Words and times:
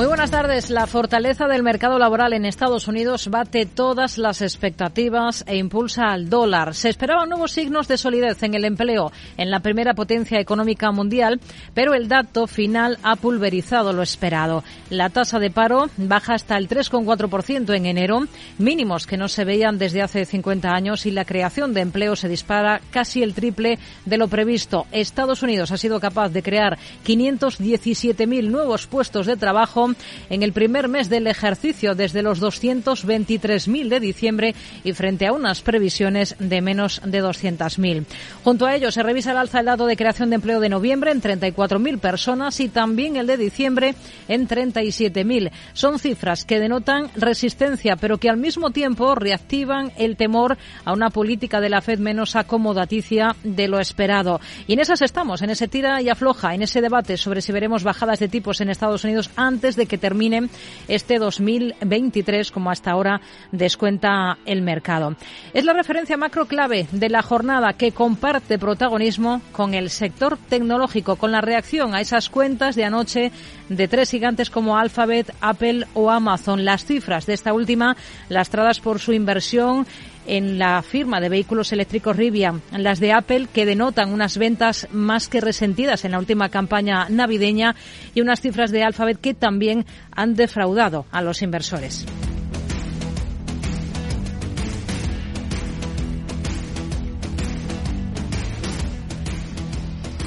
Muy 0.00 0.06
buenas 0.06 0.30
tardes. 0.30 0.70
La 0.70 0.86
fortaleza 0.86 1.46
del 1.46 1.62
mercado 1.62 1.98
laboral 1.98 2.32
en 2.32 2.46
Estados 2.46 2.88
Unidos 2.88 3.28
bate 3.28 3.66
todas 3.66 4.16
las 4.16 4.40
expectativas 4.40 5.44
e 5.46 5.58
impulsa 5.58 6.04
al 6.10 6.30
dólar. 6.30 6.74
Se 6.74 6.88
esperaban 6.88 7.28
nuevos 7.28 7.52
signos 7.52 7.86
de 7.86 7.98
solidez 7.98 8.42
en 8.42 8.54
el 8.54 8.64
empleo 8.64 9.12
en 9.36 9.50
la 9.50 9.60
primera 9.60 9.92
potencia 9.92 10.40
económica 10.40 10.90
mundial, 10.90 11.38
pero 11.74 11.92
el 11.92 12.08
dato 12.08 12.46
final 12.46 12.96
ha 13.02 13.16
pulverizado 13.16 13.92
lo 13.92 14.00
esperado. 14.00 14.64
La 14.88 15.10
tasa 15.10 15.38
de 15.38 15.50
paro 15.50 15.90
baja 15.98 16.32
hasta 16.32 16.56
el 16.56 16.66
3,4% 16.66 17.76
en 17.76 17.84
enero, 17.84 18.26
mínimos 18.56 19.06
que 19.06 19.18
no 19.18 19.28
se 19.28 19.44
veían 19.44 19.76
desde 19.76 20.00
hace 20.00 20.24
50 20.24 20.70
años 20.70 21.04
y 21.04 21.10
la 21.10 21.26
creación 21.26 21.74
de 21.74 21.82
empleo 21.82 22.16
se 22.16 22.30
dispara 22.30 22.80
casi 22.90 23.22
el 23.22 23.34
triple 23.34 23.78
de 24.06 24.16
lo 24.16 24.28
previsto. 24.28 24.86
Estados 24.92 25.42
Unidos 25.42 25.72
ha 25.72 25.76
sido 25.76 26.00
capaz 26.00 26.30
de 26.30 26.42
crear 26.42 26.78
517.000 27.06 28.48
nuevos 28.48 28.86
puestos 28.86 29.26
de 29.26 29.36
trabajo 29.36 29.89
en 30.28 30.42
el 30.42 30.52
primer 30.52 30.88
mes 30.88 31.08
del 31.08 31.26
ejercicio 31.26 31.94
desde 31.94 32.22
los 32.22 32.40
223.000 32.40 33.88
de 33.88 34.00
diciembre 34.00 34.54
y 34.84 34.92
frente 34.92 35.26
a 35.26 35.32
unas 35.32 35.62
previsiones 35.62 36.36
de 36.38 36.60
menos 36.60 37.00
de 37.04 37.22
200.000. 37.22 38.04
Junto 38.44 38.66
a 38.66 38.74
ello 38.74 38.90
se 38.90 39.02
revisa 39.02 39.32
el 39.32 39.38
alza 39.38 39.60
el 39.60 39.66
dato 39.66 39.86
de 39.86 39.96
creación 39.96 40.30
de 40.30 40.36
empleo 40.36 40.60
de 40.60 40.68
noviembre 40.68 41.10
en 41.10 41.20
34.000 41.22 41.98
personas 41.98 42.60
y 42.60 42.68
también 42.68 43.16
el 43.16 43.26
de 43.26 43.36
diciembre 43.36 43.94
en 44.28 44.48
37.000. 44.48 45.50
Son 45.72 45.98
cifras 45.98 46.44
que 46.44 46.58
denotan 46.58 47.10
resistencia, 47.16 47.96
pero 47.96 48.18
que 48.18 48.30
al 48.30 48.36
mismo 48.36 48.70
tiempo 48.70 49.14
reactivan 49.14 49.92
el 49.96 50.16
temor 50.16 50.56
a 50.84 50.92
una 50.92 51.10
política 51.10 51.60
de 51.60 51.70
la 51.70 51.80
Fed 51.80 51.98
menos 51.98 52.36
acomodaticia 52.36 53.34
de 53.42 53.68
lo 53.68 53.78
esperado. 53.80 54.40
Y 54.66 54.74
en 54.74 54.80
esas 54.80 55.02
estamos, 55.02 55.42
en 55.42 55.50
ese 55.50 55.68
tira 55.68 56.00
y 56.02 56.08
afloja, 56.08 56.54
en 56.54 56.62
ese 56.62 56.80
debate 56.80 57.16
sobre 57.16 57.42
si 57.42 57.52
veremos 57.52 57.84
bajadas 57.84 58.18
de 58.18 58.28
tipos 58.28 58.60
en 58.60 58.70
Estados 58.70 59.04
Unidos 59.04 59.30
antes 59.36 59.76
de 59.76 59.79
que 59.86 59.98
termine 59.98 60.48
este 60.88 61.18
2023, 61.18 62.50
como 62.50 62.70
hasta 62.70 62.90
ahora 62.90 63.20
descuenta 63.52 64.38
el 64.46 64.62
mercado. 64.62 65.16
Es 65.52 65.64
la 65.64 65.72
referencia 65.72 66.16
macro 66.16 66.46
clave 66.46 66.86
de 66.92 67.08
la 67.08 67.22
jornada 67.22 67.72
que 67.74 67.92
comparte 67.92 68.58
protagonismo 68.58 69.42
con 69.52 69.74
el 69.74 69.90
sector 69.90 70.36
tecnológico, 70.36 71.16
con 71.16 71.32
la 71.32 71.40
reacción 71.40 71.94
a 71.94 72.00
esas 72.00 72.28
cuentas 72.28 72.76
de 72.76 72.84
anoche 72.84 73.32
de 73.68 73.88
tres 73.88 74.10
gigantes 74.10 74.50
como 74.50 74.76
Alphabet, 74.76 75.34
Apple 75.40 75.86
o 75.94 76.10
Amazon. 76.10 76.64
Las 76.64 76.84
cifras 76.84 77.26
de 77.26 77.34
esta 77.34 77.52
última 77.52 77.96
lastradas 78.28 78.80
por 78.80 78.98
su 78.98 79.12
inversión 79.12 79.86
en 80.26 80.58
la 80.58 80.82
firma 80.82 81.20
de 81.20 81.28
vehículos 81.28 81.72
eléctricos 81.72 82.16
Rivian, 82.16 82.62
las 82.72 83.00
de 83.00 83.12
Apple, 83.12 83.48
que 83.52 83.66
denotan 83.66 84.12
unas 84.12 84.38
ventas 84.38 84.88
más 84.92 85.28
que 85.28 85.40
resentidas 85.40 86.04
en 86.04 86.12
la 86.12 86.18
última 86.18 86.48
campaña 86.48 87.08
navideña 87.08 87.74
y 88.14 88.20
unas 88.20 88.40
cifras 88.40 88.70
de 88.70 88.82
Alphabet 88.82 89.20
que 89.20 89.34
también 89.34 89.86
han 90.12 90.34
defraudado 90.34 91.06
a 91.10 91.22
los 91.22 91.42
inversores. 91.42 92.06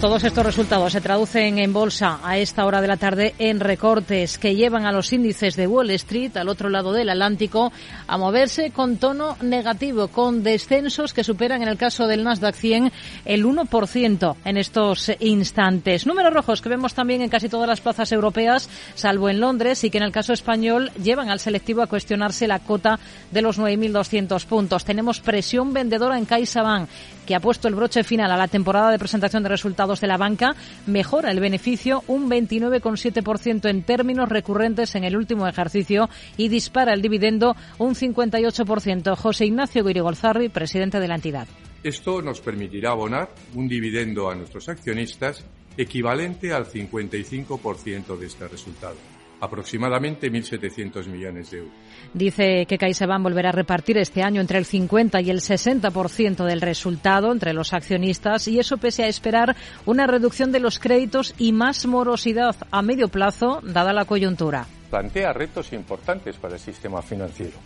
Todos 0.03 0.25
estos 0.25 0.45
resultados 0.45 0.91
se 0.91 0.99
traducen 0.99 1.59
en 1.59 1.71
bolsa 1.71 2.19
a 2.25 2.37
esta 2.37 2.65
hora 2.65 2.81
de 2.81 2.89
la 2.89 2.97
tarde 2.97 3.35
en 3.39 3.61
recortes 3.61 4.38
que 4.38 4.53
llevan 4.53 4.85
a 4.85 4.91
los 4.91 5.13
índices 5.13 5.55
de 5.55 5.66
Wall 5.66 5.91
Street, 5.91 6.35
al 6.35 6.50
otro 6.50 6.67
lado 6.67 6.91
del 6.91 7.07
Atlántico, 7.07 7.72
a 8.05 8.17
moverse 8.17 8.72
con 8.72 8.97
tono 8.97 9.38
negativo, 9.41 10.09
con 10.09 10.44
descensos 10.44 11.13
que 11.13 11.23
superan 11.23 11.61
en 11.61 11.69
el 11.69 11.78
caso 11.78 12.05
del 12.05 12.25
Nasdaq 12.25 12.53
100 12.53 12.91
el 13.23 13.45
1% 13.45 14.35
en 14.44 14.57
estos 14.57 15.09
instantes. 15.22 16.05
Números 16.05 16.33
rojos 16.33 16.61
que 16.61 16.67
vemos 16.67 16.94
también 16.94 17.22
en 17.22 17.29
casi 17.29 17.47
todas 17.47 17.69
las 17.69 17.79
plazas 17.79 18.11
europeas, 18.11 18.69
salvo 18.95 19.29
en 19.29 19.39
Londres, 19.39 19.85
y 19.85 19.89
que 19.89 19.99
en 19.99 20.03
el 20.03 20.11
caso 20.11 20.33
español 20.33 20.91
llevan 21.01 21.29
al 21.29 21.39
selectivo 21.39 21.81
a 21.81 21.88
cuestionarse 21.88 22.45
la 22.45 22.59
cota 22.59 22.99
de 23.31 23.41
los 23.41 23.57
9.200 23.57 24.45
puntos. 24.47 24.83
Tenemos 24.83 25.22
presión 25.22 25.72
vendedora 25.72 26.17
en 26.17 26.25
CaixaBank, 26.25 26.89
que 27.25 27.35
ha 27.35 27.39
puesto 27.39 27.67
el 27.67 27.75
broche 27.75 28.03
final 28.03 28.31
a 28.31 28.38
la 28.38 28.47
temporada 28.47 28.91
de 28.91 29.00
presentación 29.00 29.44
de 29.44 29.50
resultados 29.50 30.01
de 30.01 30.07
la 30.07 30.17
banca, 30.17 30.56
mejora 30.88 31.31
el 31.31 31.39
beneficio 31.39 32.03
un 32.07 32.29
29,7% 32.29 33.69
en 33.69 33.84
términos 33.84 34.29
recurrentes 34.29 34.95
en 34.95 35.03
el 35.03 35.16
último 35.16 35.47
ejercicio 35.47 36.09
y 36.38 36.50
dispara 36.50 36.94
el 36.94 37.01
dividendo 37.01 37.56
un 37.78 37.95
58%. 37.95 39.16
José 39.16 39.45
Ignacio 39.45 39.84
Guirigolzarri, 39.84 40.50
presidente 40.50 41.00
de 41.00 41.07
la 41.07 41.16
entidad. 41.16 41.47
Esto 41.84 42.22
nos 42.22 42.39
permitirá 42.39 42.91
abonar 42.91 43.29
un 43.55 43.67
dividendo 43.67 44.29
a 44.29 44.35
nuestros 44.35 44.69
accionistas 44.69 45.44
equivalente 45.75 46.53
al 46.53 46.66
55% 46.66 48.17
de 48.17 48.25
este 48.28 48.47
resultado 48.47 49.12
aproximadamente 49.43 50.31
1.700 50.31 51.07
millones 51.07 51.51
de 51.51 51.57
euros. 51.59 51.73
Dice 52.13 52.65
que 52.65 52.77
CaixaBank 52.77 53.23
volverá 53.23 53.49
a 53.49 53.51
repartir 53.51 53.97
este 53.97 54.23
año 54.23 54.39
entre 54.39 54.57
el 54.57 54.65
50 54.65 55.19
y 55.21 55.29
el 55.29 55.41
60% 55.41 56.45
del 56.45 56.61
resultado 56.61 57.31
entre 57.31 57.53
los 57.53 57.73
accionistas 57.73 58.47
y 58.47 58.59
eso 58.59 58.77
pese 58.77 59.03
a 59.03 59.07
esperar 59.07 59.55
una 59.85 60.07
reducción 60.07 60.51
de 60.51 60.61
los 60.61 60.79
créditos 60.79 61.35
y 61.37 61.51
más 61.51 61.85
morosidad 61.85 62.55
a 62.71 62.81
medio 62.81 63.09
plazo 63.09 63.59
dada 63.63 63.91
la 63.91 64.05
coyuntura. 64.05 64.65
Plantea 64.89 65.33
retos 65.33 65.73
importantes 65.73 66.37
para 66.37 66.53
el 66.53 66.59
sistema 66.59 67.01
financiero. 67.01 67.57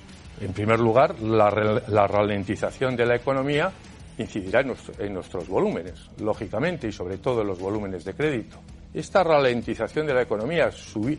En 0.42 0.54
primer 0.54 0.80
lugar, 0.80 1.20
la, 1.20 1.50
ralentización 2.08 2.96
de 2.96 3.06
la 3.06 3.16
economía 3.16 3.72
incidirá 4.18 4.62
en, 4.62 5.14
nuestros 5.14 5.48
volúmenes, 5.48 6.10
lógicamente, 6.20 6.88
y 6.88 6.92
sobre 6.92 7.18
todo 7.18 7.42
en 7.42 7.48
los 7.48 7.60
volúmenes 7.60 8.06
de 8.06 8.14
crédito. 8.14 8.58
Esta 8.98 9.24
ralentización 9.24 10.08
de 10.08 10.14
la 10.16 10.24
economía 10.24 10.72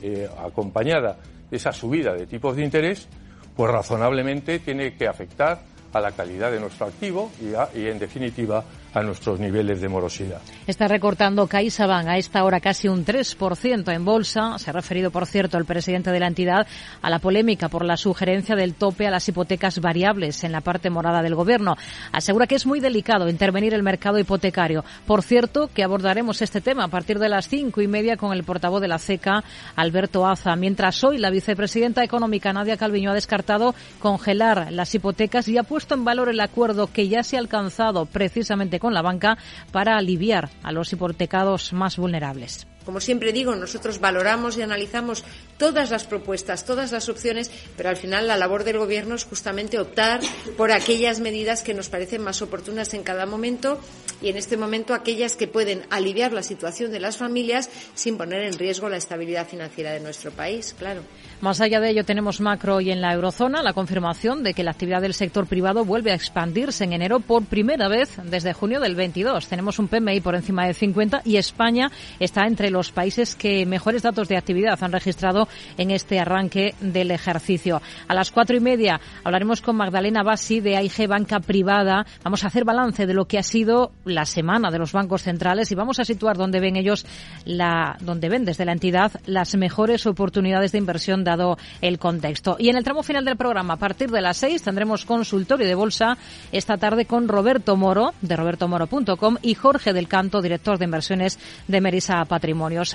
eh, 0.03 0.29
acompañada 0.37 1.17
de 1.49 1.57
esa 1.57 1.73
subida 1.73 2.13
de 2.13 2.27
tipos 2.27 2.57
de 2.57 2.65
interés, 2.65 3.07
pues 3.55 3.71
razonablemente 3.71 4.59
tiene 4.59 4.97
que 4.97 5.07
afectar 5.07 5.61
a 5.93 6.01
la 6.01 6.11
calidad 6.11 6.51
de 6.51 6.59
nuestro 6.59 6.87
activo 6.87 7.31
y, 7.41 7.79
y 7.79 7.87
en 7.87 8.01
definitiva, 8.01 8.65
a 8.99 9.03
nuestros 9.03 9.39
niveles 9.41 9.81
de 9.81 9.89
morosidad. 9.89 10.41
Está 10.67 10.89
recortando 10.89 11.47
CaixaBank 11.47 12.09
a 12.09 12.19
esta 12.19 12.45
hora 12.45 12.61
casi 12.61 12.89
un 12.89 13.05
3% 13.05 13.93
en 13.93 14.05
bolsa. 14.05 14.59
Se 14.59 14.71
ha 14.71 14.73
referido, 14.73 15.11
por 15.11 15.27
cierto, 15.27 15.57
el 15.59 15.65
presidente 15.65 16.11
de 16.11 16.21
la 16.21 16.27
entidad 16.27 16.67
a 17.01 17.11
la 17.11 17.19
polémica 17.19 17.69
por 17.69 17.85
la 17.85 17.97
sugerencia 17.97 18.57
del 18.57 18.75
tope 18.75 19.07
a 19.07 19.11
las 19.11 19.29
hipotecas 19.29 19.81
variables 19.81 20.45
en 20.45 20.53
la 20.53 20.61
parte 20.61 20.91
morada 20.91 21.23
del 21.23 21.35
gobierno. 21.35 21.77
Asegura 22.13 22.47
que 22.47 22.57
es 22.57 22.67
muy 22.67 22.81
delicado 22.81 23.29
intervenir 23.29 23.75
el 23.75 23.83
mercado 23.83 24.19
hipotecario. 24.19 24.85
Por 25.07 25.23
cierto, 25.23 25.71
que 25.73 25.85
abordaremos 25.85 26.43
este 26.43 26.61
tema 26.61 26.85
a 26.85 26.89
partir 26.89 27.19
de 27.19 27.29
las 27.29 27.49
cinco 27.49 27.81
y 27.81 27.89
media 27.89 28.17
con 28.17 28.33
el 28.33 28.45
portavoz 28.45 28.81
de 28.81 28.89
la 28.89 28.99
CECA, 28.99 29.45
Alberto 29.77 30.27
Aza. 30.27 30.57
Mientras 30.57 31.03
hoy 31.05 31.19
la 31.19 31.31
vicepresidenta 31.31 32.05
económica, 32.05 32.53
Nadia 32.53 32.77
Calviño, 32.77 33.11
ha 33.11 33.15
descartado 33.15 33.75
congelar 34.01 34.73
las 34.73 34.95
hipotecas 34.95 35.49
y 35.49 35.59
ha 35.59 35.63
puesto 35.63 35.95
en 35.95 36.05
valor 36.05 36.29
el 36.29 36.41
acuerdo 36.41 36.89
que 36.93 37.09
ya 37.09 37.23
se 37.23 37.37
ha 37.37 37.41
alcanzado 37.41 38.07
precisamente 38.07 38.81
con 38.81 38.88
la 38.93 39.03
banca 39.03 39.39
para 39.73 39.97
aliviar 39.97 40.51
a 40.63 40.73
los 40.73 40.93
hipotecados 40.93 41.73
más 41.73 41.97
vulnerables. 41.97 42.67
Como 42.89 43.01
siempre 43.01 43.35
digo, 43.35 43.55
nosotros 43.55 44.01
valoramos 44.01 44.57
y 44.57 44.63
analizamos 44.63 45.23
todas 45.59 45.91
las 45.91 46.05
propuestas, 46.05 46.65
todas 46.65 46.91
las 46.91 47.11
opciones, 47.11 47.51
pero 47.77 47.91
al 47.91 47.99
final 47.99 48.27
la 48.27 48.39
labor 48.39 48.65
del 48.65 48.79
Gobierno 48.79 49.15
es 49.15 49.27
justamente 49.27 49.79
optar 49.79 50.21
por 50.57 50.73
aquellas 50.73 51.21
medidas 51.21 51.61
que 51.63 51.75
nos 51.75 51.91
parecen 51.91 52.23
más 52.23 52.41
oportunas 52.41 52.95
en 52.95 53.03
cada 53.03 53.27
momento 53.27 53.79
y 54.23 54.31
en 54.31 54.39
este 54.39 54.57
momento 54.57 54.95
aquellas 54.95 55.37
que 55.37 55.47
pueden 55.47 55.83
aliviar 55.91 56.33
la 56.33 56.43
situación 56.43 56.91
de 56.91 56.99
las 56.99 57.19
familias 57.19 57.69
sin 57.95 58.17
poner 58.17 58.45
en 58.45 58.59
riesgo 58.59 58.89
la 58.89 58.97
estabilidad 58.97 59.47
financiera 59.47 59.93
de 59.93 60.01
nuestro 60.01 60.31
país, 60.31 60.75
claro. 60.79 61.03
Más 61.43 61.61
allá 61.61 61.81
de 61.81 61.91
ello, 61.91 62.05
tenemos 62.05 62.41
macro 62.41 62.81
y 62.81 62.91
en 62.91 63.03
la 63.03 63.13
eurozona 63.13 63.63
la 63.63 63.75
confirmación 63.75 64.43
de 64.43 64.55
que 64.55 64.65
la 64.65 64.73
actividad 64.73 65.03
del 65.03 65.15
sector 65.15 65.47
privado 65.47 65.85
vuelve 65.85 66.11
a 66.11 66.15
expandirse 66.15 66.85
en 66.85 66.95
enero 66.95 67.21
por 67.21 67.45
primera 67.45 67.87
vez 67.87 68.17
desde 68.25 68.55
junio 68.55 68.81
del 68.81 68.97
22. 68.97 69.47
Tenemos 69.47 69.79
un 69.79 69.89
PMI 69.89 70.21
por 70.21 70.35
encima 70.35 70.67
de 70.67 70.75
50 70.75 71.23
y 71.25 71.37
España 71.37 71.93
está 72.19 72.47
entre 72.47 72.71
los 72.71 72.78
los 72.79 72.93
países 72.93 73.35
que 73.35 73.67
mejores 73.67 74.03
datos 74.03 74.29
de 74.29 74.37
actividad 74.37 74.79
han 74.85 74.93
registrado 74.93 75.49
en 75.79 75.91
este 75.91 76.21
arranque 76.21 76.77
del 76.81 77.11
ejercicio. 77.11 77.83
A 78.07 78.15
las 78.15 78.31
cuatro 78.31 78.57
y 78.57 78.61
media 78.61 79.01
hablaremos 79.25 79.61
con 79.61 79.75
Magdalena 79.75 80.23
Bassi 80.23 80.61
de 80.61 80.77
AIG 80.77 81.09
Banca 81.09 81.41
Privada. 81.41 82.07
Vamos 82.23 82.45
a 82.45 82.47
hacer 82.47 82.65
balance 82.65 83.05
de 83.05 83.15
lo 83.15 83.27
que 83.27 83.37
ha 83.37 83.43
sido 83.43 83.91
la 84.05 84.27
semana 84.27 84.71
de 84.71 84.79
los 84.79 84.93
bancos 84.93 85.25
centrales 85.25 85.73
y 85.73 85.75
vamos 85.75 85.99
a 85.99 86.05
situar 86.05 86.37
donde 86.37 86.61
ven 86.61 86.77
ellos 86.77 87.05
la, 87.45 87.97
donde 88.01 88.29
ven 88.29 88.45
desde 88.45 88.65
la 88.65 88.71
entidad 88.71 89.11
las 89.27 89.57
mejores 89.57 90.07
oportunidades 90.07 90.71
de 90.71 90.79
inversión 90.79 91.25
dado 91.25 91.59
el 91.81 91.99
contexto. 91.99 92.55
Y 92.61 92.69
en 92.69 92.77
el 92.77 92.85
tramo 92.85 93.03
final 93.03 93.25
del 93.25 93.37
programa, 93.37 93.75
a 93.75 93.79
partir 93.79 94.09
de 94.13 94.21
las 94.21 94.37
seis, 94.37 94.63
tendremos 94.63 95.05
consultorio 95.05 95.67
de 95.67 95.75
bolsa 95.75 96.17
esta 96.53 96.77
tarde 96.77 97.07
con 97.07 97.27
Roberto 97.27 97.77
Moro, 97.77 98.15
de 98.23 98.37
robertomoro.com, 98.37 99.39
y 99.43 99.55
Jorge 99.55 99.93
del 99.93 100.07
Canto, 100.07 100.41
director 100.41 100.79
de 100.79 100.85
inversiones 100.85 101.41
de 101.67 101.81
Merisa 101.81 102.25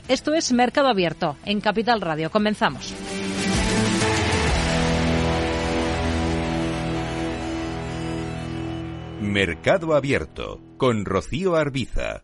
Esto 0.08 0.34
es 0.34 0.52
Mercado 0.52 0.88
Abierto 0.88 1.36
en 1.46 1.60
Capital 1.60 2.00
Radio. 2.00 2.30
Comenzamos. 2.30 2.94
Mercado 9.20 9.96
Abierto 9.96 10.62
con 10.78 11.06
Rocío 11.06 11.56
Arbiza. 11.56 12.24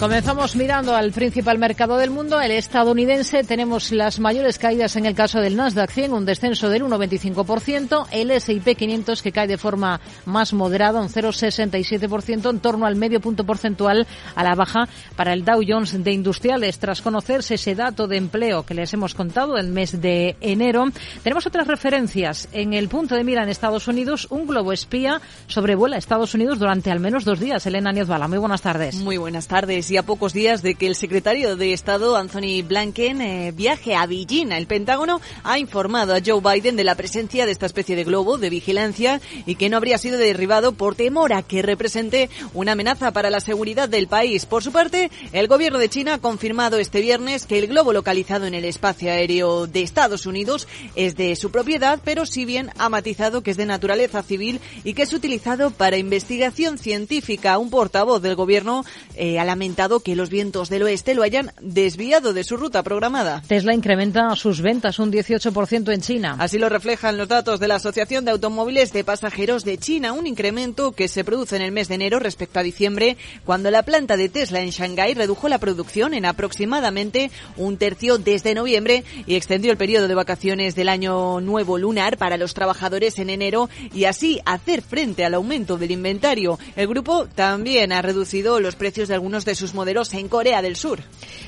Comenzamos 0.00 0.56
mirando 0.56 0.96
al 0.96 1.12
principal 1.12 1.58
mercado 1.58 1.98
del 1.98 2.08
mundo, 2.08 2.40
el 2.40 2.52
estadounidense. 2.52 3.44
Tenemos 3.44 3.92
las 3.92 4.18
mayores 4.18 4.58
caídas 4.58 4.96
en 4.96 5.04
el 5.04 5.14
caso 5.14 5.40
del 5.40 5.56
Nasdaq 5.56 5.90
100, 5.90 6.14
un 6.14 6.24
descenso 6.24 6.70
del 6.70 6.84
1,25%. 6.84 8.06
El 8.10 8.30
S&P 8.30 8.76
500 8.76 9.20
que 9.20 9.30
cae 9.30 9.46
de 9.46 9.58
forma 9.58 10.00
más 10.24 10.54
moderada, 10.54 11.02
un 11.02 11.10
0,67%, 11.10 12.48
en 12.48 12.60
torno 12.60 12.86
al 12.86 12.96
medio 12.96 13.20
punto 13.20 13.44
porcentual 13.44 14.06
a 14.34 14.42
la 14.42 14.54
baja 14.54 14.88
para 15.16 15.34
el 15.34 15.44
Dow 15.44 15.60
Jones 15.68 16.02
de 16.02 16.12
Industriales. 16.12 16.78
Tras 16.78 17.02
conocerse 17.02 17.56
ese 17.56 17.74
dato 17.74 18.08
de 18.08 18.16
empleo 18.16 18.64
que 18.64 18.72
les 18.72 18.94
hemos 18.94 19.14
contado 19.14 19.58
el 19.58 19.68
mes 19.68 20.00
de 20.00 20.34
enero, 20.40 20.86
tenemos 21.22 21.46
otras 21.46 21.66
referencias. 21.66 22.48
En 22.52 22.72
el 22.72 22.88
punto 22.88 23.16
de 23.16 23.24
mira 23.24 23.42
en 23.42 23.50
Estados 23.50 23.86
Unidos, 23.86 24.28
un 24.30 24.46
globo 24.46 24.72
espía 24.72 25.20
sobrevuela 25.46 25.98
Estados 25.98 26.32
Unidos 26.32 26.58
durante 26.58 26.90
al 26.90 27.00
menos 27.00 27.26
dos 27.26 27.38
días. 27.38 27.66
Elena 27.66 27.92
Niozbala, 27.92 28.28
muy 28.28 28.38
buenas 28.38 28.62
tardes. 28.62 28.94
Muy 28.94 29.18
buenas 29.18 29.46
tardes 29.46 29.89
y 29.90 29.96
a 29.96 30.02
pocos 30.02 30.32
días 30.32 30.62
de 30.62 30.74
que 30.74 30.86
el 30.86 30.94
secretario 30.94 31.56
de 31.56 31.72
Estado, 31.72 32.16
Anthony 32.16 32.62
Blinken, 32.62 33.20
eh, 33.20 33.52
viaje 33.52 33.94
a 33.94 34.06
Beijing. 34.06 34.52
El 34.52 34.66
Pentágono 34.66 35.20
ha 35.42 35.58
informado 35.58 36.14
a 36.14 36.20
Joe 36.24 36.40
Biden 36.40 36.76
de 36.76 36.84
la 36.84 36.94
presencia 36.94 37.46
de 37.46 37.52
esta 37.52 37.66
especie 37.66 37.96
de 37.96 38.04
globo 38.04 38.38
de 38.38 38.50
vigilancia 38.50 39.20
y 39.46 39.56
que 39.56 39.68
no 39.68 39.76
habría 39.76 39.98
sido 39.98 40.18
derribado 40.18 40.72
por 40.72 40.94
temor 40.94 41.32
a 41.32 41.42
que 41.42 41.62
represente 41.62 42.30
una 42.54 42.72
amenaza 42.72 43.12
para 43.12 43.30
la 43.30 43.40
seguridad 43.40 43.88
del 43.88 44.06
país. 44.06 44.46
Por 44.46 44.62
su 44.62 44.70
parte, 44.70 45.10
el 45.32 45.48
gobierno 45.48 45.78
de 45.78 45.88
China 45.88 46.14
ha 46.14 46.18
confirmado 46.18 46.78
este 46.78 47.00
viernes 47.00 47.46
que 47.46 47.58
el 47.58 47.66
globo 47.66 47.92
localizado 47.92 48.46
en 48.46 48.54
el 48.54 48.64
espacio 48.64 49.10
aéreo 49.10 49.66
de 49.66 49.82
Estados 49.82 50.26
Unidos 50.26 50.68
es 50.94 51.16
de 51.16 51.34
su 51.36 51.50
propiedad, 51.50 52.00
pero 52.04 52.26
si 52.26 52.44
bien 52.44 52.70
ha 52.78 52.88
matizado 52.88 53.42
que 53.42 53.50
es 53.50 53.56
de 53.56 53.66
naturaleza 53.66 54.22
civil 54.22 54.60
y 54.84 54.94
que 54.94 55.02
es 55.02 55.12
utilizado 55.12 55.70
para 55.70 55.96
investigación 55.96 56.78
científica. 56.78 57.58
Un 57.58 57.70
portavoz 57.70 58.22
del 58.22 58.36
gobierno 58.36 58.84
eh, 59.16 59.38
ha 59.38 59.44
lamentado 59.44 59.79
que 59.80 60.14
los 60.14 60.28
vientos 60.28 60.68
del 60.68 60.82
oeste 60.82 61.14
lo 61.14 61.22
hayan 61.22 61.52
desviado 61.62 62.34
de 62.34 62.44
su 62.44 62.58
ruta 62.58 62.82
programada. 62.82 63.42
Tesla 63.48 63.72
incrementa 63.72 64.36
sus 64.36 64.60
ventas 64.60 64.98
un 64.98 65.10
18% 65.10 65.94
en 65.94 66.02
China. 66.02 66.36
Así 66.38 66.58
lo 66.58 66.68
reflejan 66.68 67.16
los 67.16 67.28
datos 67.28 67.60
de 67.60 67.66
la 67.66 67.76
Asociación 67.76 68.26
de 68.26 68.32
Automóviles 68.32 68.92
de 68.92 69.04
Pasajeros 69.04 69.64
de 69.64 69.78
China, 69.78 70.12
un 70.12 70.26
incremento 70.26 70.92
que 70.92 71.08
se 71.08 71.24
produce 71.24 71.56
en 71.56 71.62
el 71.62 71.72
mes 71.72 71.88
de 71.88 71.94
enero 71.94 72.18
respecto 72.18 72.58
a 72.58 72.62
diciembre, 72.62 73.16
cuando 73.46 73.70
la 73.70 73.82
planta 73.82 74.18
de 74.18 74.28
Tesla 74.28 74.60
en 74.60 74.68
Shanghái 74.68 75.14
redujo 75.14 75.48
la 75.48 75.56
producción 75.56 76.12
en 76.12 76.26
aproximadamente 76.26 77.30
un 77.56 77.78
tercio 77.78 78.18
desde 78.18 78.54
noviembre 78.54 79.02
y 79.26 79.36
extendió 79.36 79.72
el 79.72 79.78
periodo 79.78 80.08
de 80.08 80.14
vacaciones 80.14 80.74
del 80.74 80.90
año 80.90 81.40
nuevo 81.40 81.78
lunar 81.78 82.18
para 82.18 82.36
los 82.36 82.52
trabajadores 82.52 83.18
en 83.18 83.30
enero 83.30 83.70
y 83.94 84.04
así 84.04 84.40
hacer 84.44 84.82
frente 84.82 85.24
al 85.24 85.32
aumento 85.32 85.78
del 85.78 85.90
inventario. 85.90 86.58
El 86.76 86.86
grupo 86.86 87.26
también 87.34 87.92
ha 87.92 88.02
reducido 88.02 88.60
los 88.60 88.76
precios 88.76 89.08
de 89.08 89.14
algunos 89.14 89.46
de 89.46 89.54
sus 89.54 89.69
modelos 89.74 90.12
en 90.14 90.28
Corea 90.28 90.62
del 90.62 90.76
Sur. 90.76 91.00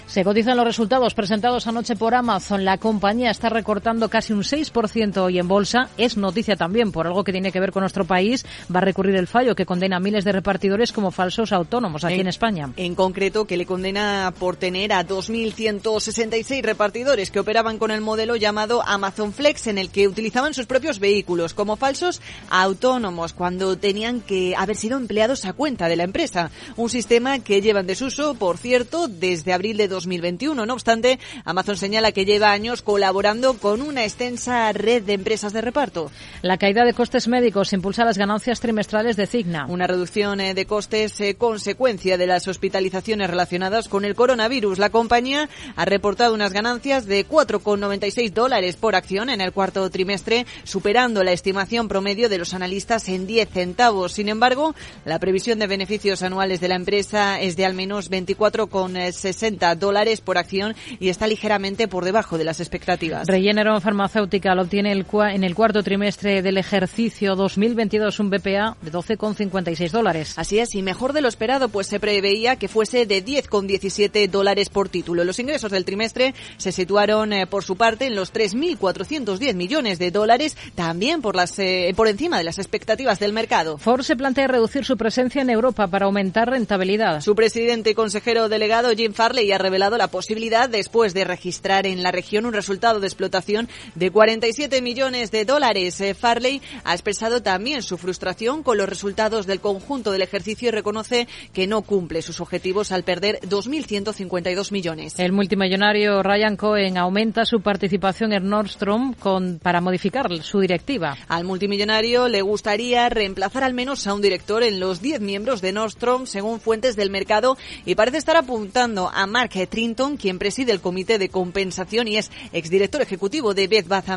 Se 0.06 0.24
cotizan 0.24 0.58
los 0.58 0.66
resultados 0.66 1.14
presentados 1.14 1.66
anoche 1.66 1.96
por 1.96 2.14
Amazon. 2.14 2.66
La 2.66 2.76
compañía 2.76 3.30
está 3.30 3.48
recortando 3.48 4.10
casi 4.10 4.34
un 4.34 4.42
6% 4.42 5.16
hoy 5.16 5.38
en 5.38 5.48
bolsa. 5.48 5.88
Es 5.96 6.18
noticia 6.18 6.54
también 6.54 6.92
por 6.92 7.06
algo 7.06 7.24
que 7.24 7.32
tiene 7.32 7.50
que 7.50 7.60
ver 7.60 7.72
con 7.72 7.80
nuestro 7.80 8.04
país. 8.04 8.44
Va 8.74 8.80
a 8.80 8.84
recurrir 8.84 9.16
el 9.16 9.26
fallo 9.26 9.54
que 9.54 9.64
condena 9.64 9.96
a 9.96 10.00
miles 10.00 10.24
de 10.24 10.32
repartidores 10.32 10.92
como 10.92 11.12
falsos 11.12 11.52
autónomos 11.52 12.04
aquí 12.04 12.20
en, 12.20 12.26
España. 12.26 12.70
En 12.76 12.94
concreto, 12.94 13.46
que 13.46 13.56
le 13.56 13.64
condena 13.64 14.34
por 14.38 14.56
tener 14.56 14.92
a 14.92 15.06
2.166 15.06 16.62
repartidores 16.62 17.30
que 17.30 17.40
operaban 17.40 17.78
con 17.78 17.90
el 17.90 18.02
modelo 18.02 18.36
llamado 18.36 18.82
Amazon 18.86 19.32
Flex, 19.32 19.66
en 19.68 19.78
el 19.78 19.90
que 19.90 20.08
utilizaban 20.08 20.52
sus 20.52 20.66
propios 20.66 20.98
vehículos 20.98 21.54
como 21.54 21.76
falsos 21.76 22.20
autónomos 22.50 23.32
cuando 23.32 23.78
tenían 23.78 24.20
que 24.20 24.54
haber 24.56 24.76
sido 24.76 24.98
empleados 24.98 25.46
a 25.46 25.54
cuenta 25.54 25.88
de 25.88 25.96
la 25.96 26.04
empresa. 26.04 26.50
Un 26.76 26.90
sistema 26.90 27.38
que 27.38 27.62
llevan 27.62 27.86
de 27.86 27.94
por 28.38 28.58
cierto, 28.58 29.08
desde 29.08 29.52
abril 29.52 29.76
de 29.76 29.88
2021. 29.88 30.66
No 30.66 30.72
obstante, 30.72 31.18
Amazon 31.44 31.76
señala 31.76 32.12
que 32.12 32.24
lleva 32.24 32.52
años 32.52 32.82
colaborando 32.82 33.54
con 33.54 33.80
una 33.80 34.04
extensa 34.04 34.70
red 34.72 35.02
de 35.02 35.14
empresas 35.14 35.52
de 35.52 35.62
reparto. 35.62 36.10
La 36.42 36.58
caída 36.58 36.84
de 36.84 36.92
costes 36.92 37.26
médicos 37.26 37.72
impulsa 37.72 38.04
las 38.04 38.18
ganancias 38.18 38.60
trimestrales 38.60 39.16
de 39.16 39.26
Cigna. 39.26 39.66
Una 39.66 39.86
reducción 39.86 40.40
eh, 40.40 40.54
de 40.54 40.66
costes 40.66 41.18
eh, 41.20 41.36
consecuencia 41.36 42.18
de 42.18 42.26
las 42.26 42.48
hospitalizaciones 42.48 43.30
relacionadas 43.30 43.88
con 43.88 44.04
el 44.04 44.14
coronavirus. 44.14 44.78
La 44.78 44.90
compañía 44.90 45.48
ha 45.76 45.84
reportado 45.84 46.34
unas 46.34 46.52
ganancias 46.52 47.06
de 47.06 47.26
4,96 47.26 48.32
dólares 48.32 48.76
por 48.76 48.94
acción 48.94 49.30
en 49.30 49.40
el 49.40 49.52
cuarto 49.52 49.88
trimestre, 49.90 50.46
superando 50.64 51.24
la 51.24 51.32
estimación 51.32 51.88
promedio 51.88 52.28
de 52.28 52.38
los 52.38 52.52
analistas 52.52 53.08
en 53.08 53.26
10 53.26 53.48
centavos. 53.48 54.12
Sin 54.12 54.28
embargo, 54.28 54.74
la 55.04 55.18
previsión 55.18 55.58
de 55.58 55.66
beneficios 55.66 56.22
anuales 56.22 56.60
de 56.60 56.68
la 56.68 56.76
empresa 56.76 57.40
es 57.40 57.56
de 57.56 57.64
al 57.64 57.74
menos 57.74 58.01
24,60 58.10 59.76
dólares 59.76 60.20
por 60.20 60.38
acción 60.38 60.74
y 60.98 61.08
está 61.08 61.26
ligeramente 61.26 61.88
por 61.88 62.04
debajo 62.04 62.38
de 62.38 62.44
las 62.44 62.60
expectativas. 62.60 63.26
Regeneron 63.26 63.80
Farmacéutica 63.80 64.54
lo 64.54 64.62
obtiene 64.62 64.92
el 64.92 65.06
en 65.12 65.44
el 65.44 65.54
cuarto 65.54 65.82
trimestre 65.82 66.40
del 66.40 66.56
ejercicio 66.56 67.36
2022 67.36 68.18
un 68.18 68.30
BPA 68.30 68.76
de 68.80 68.90
12,56 68.90 69.90
dólares. 69.90 70.34
Así 70.36 70.58
es, 70.58 70.74
y 70.74 70.82
mejor 70.82 71.12
de 71.12 71.20
lo 71.20 71.28
esperado, 71.28 71.68
pues 71.68 71.86
se 71.86 72.00
preveía 72.00 72.56
que 72.56 72.68
fuese 72.68 73.04
de 73.04 73.24
10,17 73.24 74.28
dólares 74.30 74.70
por 74.70 74.88
título. 74.88 75.24
Los 75.24 75.38
ingresos 75.38 75.70
del 75.70 75.84
trimestre 75.84 76.34
se 76.56 76.72
situaron 76.72 77.32
eh, 77.32 77.46
por 77.46 77.64
su 77.64 77.76
parte 77.76 78.06
en 78.06 78.16
los 78.16 78.32
3.410 78.32 79.54
millones 79.54 79.98
de 79.98 80.10
dólares, 80.10 80.56
también 80.74 81.20
por, 81.20 81.36
las, 81.36 81.58
eh, 81.58 81.92
por 81.94 82.08
encima 82.08 82.38
de 82.38 82.44
las 82.44 82.58
expectativas 82.58 83.18
del 83.18 83.32
mercado. 83.32 83.76
Ford 83.76 84.02
se 84.02 84.16
plantea 84.16 84.46
reducir 84.46 84.84
su 84.84 84.96
presencia 84.96 85.42
en 85.42 85.50
Europa 85.50 85.88
para 85.88 86.06
aumentar 86.06 86.48
rentabilidad. 86.48 87.20
Su 87.20 87.34
presidente 87.34 87.81
y 87.90 87.94
consejero 87.94 88.48
delegado 88.48 88.90
Jim 88.96 89.12
Farley 89.12 89.52
ha 89.52 89.58
revelado 89.58 89.96
la 89.96 90.08
posibilidad, 90.08 90.68
después 90.68 91.14
de 91.14 91.24
registrar 91.24 91.86
en 91.86 92.02
la 92.02 92.12
región 92.12 92.46
un 92.46 92.52
resultado 92.52 93.00
de 93.00 93.06
explotación 93.06 93.68
de 93.94 94.10
47 94.10 94.82
millones 94.82 95.30
de 95.30 95.44
dólares. 95.44 96.00
Eh, 96.00 96.14
Farley 96.14 96.60
ha 96.84 96.92
expresado 96.92 97.42
también 97.42 97.82
su 97.82 97.98
frustración 97.98 98.62
con 98.62 98.78
los 98.78 98.88
resultados 98.88 99.46
del 99.46 99.60
conjunto 99.60 100.12
del 100.12 100.22
ejercicio 100.22 100.68
y 100.68 100.70
reconoce 100.72 101.28
que 101.52 101.66
no 101.66 101.82
cumple 101.82 102.22
sus 102.22 102.40
objetivos 102.40 102.92
al 102.92 103.04
perder 103.04 103.40
2.152 103.40 104.72
millones. 104.72 105.18
El 105.18 105.32
multimillonario 105.32 106.22
Ryan 106.22 106.56
Cohen 106.56 106.98
aumenta 106.98 107.44
su 107.44 107.60
participación 107.60 108.32
en 108.32 108.48
Nordstrom 108.48 109.14
con, 109.14 109.58
para 109.58 109.80
modificar 109.80 110.30
su 110.42 110.60
directiva. 110.60 111.16
Al 111.28 111.44
multimillonario 111.44 112.28
le 112.28 112.42
gustaría 112.42 113.08
reemplazar 113.08 113.64
al 113.64 113.74
menos 113.74 114.06
a 114.06 114.14
un 114.14 114.22
director 114.22 114.62
en 114.62 114.80
los 114.80 115.00
10 115.00 115.20
miembros 115.20 115.60
de 115.60 115.72
Nordstrom, 115.72 116.26
según 116.26 116.60
fuentes 116.60 116.96
del 116.96 117.10
mercado, 117.10 117.56
y 117.84 117.94
parece 117.94 118.18
estar 118.18 118.36
apuntando 118.36 119.10
a 119.12 119.26
Mark 119.26 119.52
Trinton, 119.68 120.16
quien 120.16 120.38
preside 120.38 120.72
el 120.72 120.80
Comité 120.80 121.18
de 121.18 121.28
Compensación 121.28 122.08
y 122.08 122.16
es 122.16 122.30
exdirector 122.52 123.02
ejecutivo 123.02 123.54
de 123.54 123.68
Beth 123.68 123.88
Bath 123.88 124.08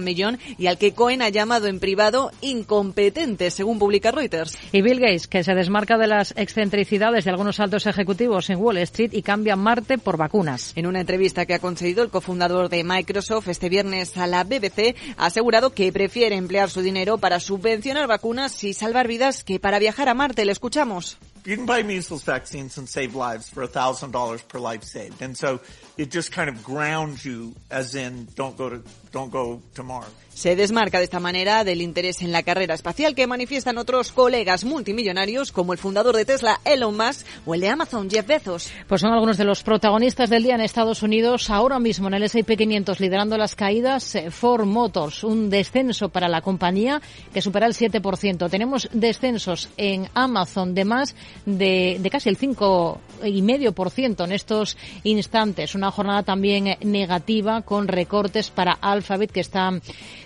y 0.58 0.68
al 0.68 0.78
que 0.78 0.94
Cohen 0.94 1.22
ha 1.22 1.30
llamado 1.30 1.68
en 1.68 1.80
privado 1.80 2.32
incompetente, 2.42 3.52
según 3.52 3.80
publica 3.80 4.12
Reuters. 4.12 4.58
Y 4.72 4.82
Bill 4.82 5.00
Gates, 5.00 5.28
que 5.28 5.44
se 5.44 5.54
desmarca 5.54 5.98
de 5.98 6.08
las 6.08 6.34
excentricidades 6.38 7.26
de 7.26 7.32
algunos 7.32 7.60
altos 7.60 7.86
ejecutivos 7.86 8.50
en 8.50 8.60
Wall 8.60 8.78
Street 8.78 9.14
y 9.14 9.22
cambia 9.22 9.56
Marte 9.56 9.98
por 9.98 10.18
vacunas. 10.18 10.74
En 10.76 10.88
una 10.88 11.02
entrevista 11.02 11.46
que 11.46 11.54
ha 11.54 11.60
concedido 11.60 12.04
el 12.04 12.10
cofundador 12.10 12.70
de 12.70 12.84
Microsoft 12.84 13.48
este 13.48 13.70
viernes 13.70 14.18
a 14.18 14.28
la 14.28 14.44
BBC, 14.44 14.96
ha 15.18 15.28
asegurado 15.28 15.74
que 15.74 15.92
prefiere 15.92 16.36
emplear 16.36 16.70
su 16.70 16.82
dinero 16.82 17.18
para 17.18 17.40
subvencionar 17.40 18.08
vacunas 18.08 18.64
y 18.64 18.74
salvar 18.74 19.08
vidas 19.08 19.44
que 19.44 19.60
para 19.60 19.80
viajar 19.80 20.10
a 20.10 20.14
Marte. 20.14 20.46
Le 20.46 20.52
escuchamos. 20.52 21.18
You 21.46 21.56
can 21.56 21.68
buy 21.68 21.84
measles 21.84 22.24
vaccines 22.24 22.80
and 22.80 22.90
save 22.90 23.14
lives 23.14 23.50
for 23.50 23.66
$1,000 23.66 24.48
per 24.48 24.60
life 24.60 24.84
saved. 24.84 25.22
And 25.22 25.38
so 25.38 25.62
it 25.96 26.10
just 26.10 26.32
kind 26.32 26.50
of 26.50 26.64
grounds 26.64 27.24
you 27.24 27.54
as 27.70 27.94
in 27.94 28.28
don't 28.34 28.58
go 28.58 28.70
to, 28.70 28.82
don't 29.12 29.32
go 29.32 29.62
to 29.76 29.84
Mars. 29.84 30.10
Se 30.36 30.58
desmarca 30.58 30.98
de 30.98 31.06
esta 31.06 31.22
manera 31.22 31.64
del 31.64 31.82
interés 31.82 32.22
en 32.22 32.34
la 32.34 32.44
carrera 32.44 32.74
espacial 32.74 33.16
que 33.16 33.26
manifiestan 33.26 33.78
otros 33.78 34.12
colegas 34.12 34.66
multimillonarios 34.66 35.54
como 35.54 35.72
el 35.72 35.80
fundador 35.80 36.14
de 36.14 36.26
Tesla, 36.26 36.60
Elon 36.66 36.98
Musk, 36.98 37.26
o 37.46 37.56
el 37.56 37.62
de 37.62 37.70
Amazon, 37.70 38.10
Jeff 38.10 38.28
Bezos. 38.28 38.70
Pues 38.86 39.00
son 39.00 39.14
algunos 39.14 39.38
de 39.38 39.46
los 39.46 39.64
protagonistas 39.64 40.30
del 40.30 40.44
día 40.44 40.56
en 40.56 40.60
Estados 40.60 41.04
Unidos. 41.04 41.50
Ahora 41.50 41.80
mismo 41.80 42.10
en 42.10 42.16
el 42.16 42.24
S&P 42.24 42.58
500 42.58 43.00
liderando 43.00 43.38
las 43.38 43.56
caídas, 43.56 44.14
eh, 44.16 44.30
Ford 44.30 44.66
Motors, 44.66 45.24
un 45.24 45.50
descenso 45.50 46.10
para 46.10 46.28
la 46.28 46.42
compañía 46.42 47.02
que 47.34 47.42
supera 47.42 47.66
el 47.66 47.74
7%. 47.74 48.50
Tenemos 48.50 48.90
descensos 48.92 49.70
en 49.78 50.10
Amazon 50.16 50.76
de 50.76 50.84
más 50.84 51.16
de, 51.46 51.96
de 52.02 52.10
casi 52.10 52.28
el 52.28 52.38
5,5% 52.38 54.26
en 54.26 54.32
estos 54.34 54.76
instantes. 55.06 55.76
Una 55.76 55.92
jornada 55.92 56.24
también 56.24 56.76
negativa 56.82 57.62
con 57.62 57.88
recortes 57.88 58.50
para 58.50 58.74
Alphabet 58.74 59.32
que 59.32 59.40
está 59.40 59.72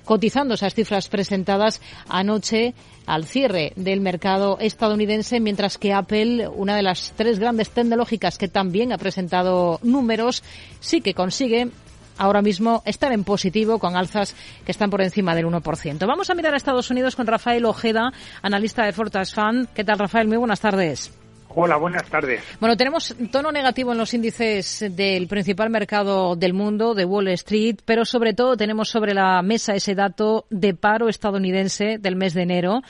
cotizando 0.10 0.56
esas 0.56 0.74
cifras 0.74 1.08
presentadas 1.08 1.82
anoche 2.08 2.74
al 3.06 3.26
cierre 3.26 3.74
del 3.76 4.02
mercado 4.02 4.58
estadounidense, 4.60 5.40
mientras 5.40 5.78
que 5.78 5.94
Apple, 5.94 6.48
una 6.48 6.76
de 6.76 6.82
las 6.82 7.14
tres 7.16 7.38
grandes 7.38 7.70
tecnológicas 7.70 8.40
que 8.40 8.48
también 8.48 8.92
ha 8.92 8.98
presentado 8.98 9.80
números, 9.84 10.42
sí 10.80 11.02
que 11.02 11.14
consigue 11.14 11.70
ahora 12.18 12.42
mismo 12.42 12.82
estar 12.88 13.12
en 13.12 13.24
positivo 13.24 13.78
con 13.78 13.96
alzas 13.96 14.36
que 14.66 14.72
están 14.72 14.90
por 14.90 15.04
encima 15.04 15.36
del 15.36 15.46
1%. 15.46 16.08
Vamos 16.08 16.32
a 16.32 16.34
mirar 16.34 16.56
a 16.56 16.58
Estados 16.58 16.90
Unidos 16.90 17.16
con 17.16 17.28
Rafael 17.28 17.64
Ojeda, 17.66 18.12
analista 18.42 18.86
de 18.86 18.94
Fortas 18.94 19.36
Fan. 19.36 19.70
¿Qué 19.76 19.84
tal, 19.84 20.00
Rafael? 20.00 20.28
Muy 20.28 20.38
buenas 20.38 20.60
tardes. 20.60 21.12
Hola, 21.56 21.78
buenas 21.78 22.08
tardes. 22.10 22.58
Bueno, 22.60 22.78
tenemos 22.78 23.16
tono 23.32 23.52
negativo 23.52 23.92
en 23.92 23.98
los 23.98 24.14
índices 24.14 24.86
del 24.96 25.28
principal 25.28 25.72
mercado 25.72 26.36
del 26.36 26.54
mundo, 26.54 26.94
de 26.94 27.06
Wall 27.06 27.30
Street, 27.30 27.78
pero 27.86 28.06
sobre 28.06 28.34
todo 28.34 28.56
tenemos 28.56 28.90
sobre 28.90 29.16
la 29.16 29.42
mesa 29.42 29.74
ese 29.74 29.96
dato 29.96 30.46
de 30.52 30.76
paro 30.76 31.10
estadounidense 31.10 31.98
del 31.98 32.16
mes 32.16 32.36
de 32.36 32.44
enero. 32.44 32.82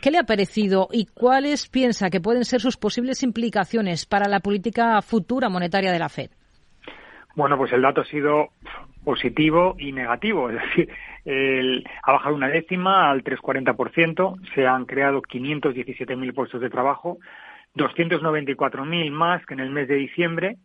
¿Qué 0.00 0.10
le 0.10 0.18
ha 0.18 0.22
parecido 0.22 0.88
y 0.90 1.04
cuáles 1.04 1.68
piensa 1.68 2.08
que 2.08 2.20
pueden 2.20 2.46
ser 2.46 2.62
sus 2.62 2.78
posibles 2.78 3.22
implicaciones 3.22 4.06
para 4.06 4.26
la 4.26 4.40
política 4.40 5.02
futura 5.02 5.50
monetaria 5.50 5.92
de 5.92 5.98
la 5.98 6.08
Fed? 6.08 6.30
Bueno, 7.36 7.58
pues 7.58 7.72
el 7.72 7.82
dato 7.82 8.00
ha 8.00 8.06
sido 8.06 8.48
positivo 9.04 9.76
y 9.78 9.92
negativo, 9.92 10.48
es 10.50 10.56
decir, 10.56 10.88
el, 11.26 11.84
ha 12.02 12.12
bajado 12.12 12.34
una 12.34 12.48
décima 12.48 13.10
al 13.10 13.22
3,40%, 13.22 14.54
se 14.54 14.66
han 14.66 14.86
creado 14.86 15.20
517.000 15.20 16.34
puestos 16.34 16.60
de 16.60 16.70
trabajo, 16.70 17.18
294.000 17.74 19.10
más 19.10 19.44
que 19.46 19.54
en 19.54 19.60
el 19.60 19.70
mes 19.70 19.88
de 19.88 19.96
diciembre 19.96 20.56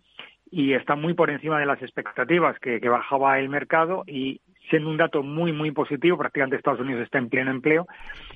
y 0.55 0.73
está 0.73 0.95
muy 0.95 1.15
por 1.15 1.31
encima 1.31 1.59
de 1.59 1.65
las 1.65 1.81
expectativas 1.81 2.59
que, 2.59 2.77
bajaba 2.87 3.39
el 3.39 3.49
mercado 3.49 4.03
y 4.05 4.39
siendo 4.69 4.89
un 4.89 4.97
dato 4.97 5.23
muy, 5.23 5.51
muy 5.51 5.71
positivo, 5.71 6.15
prácticamente 6.15 6.57
Estados 6.57 6.79
Unidos 6.79 7.01
está 7.01 7.17
en 7.17 7.29
pleno 7.29 7.49
empleo, 7.49 7.87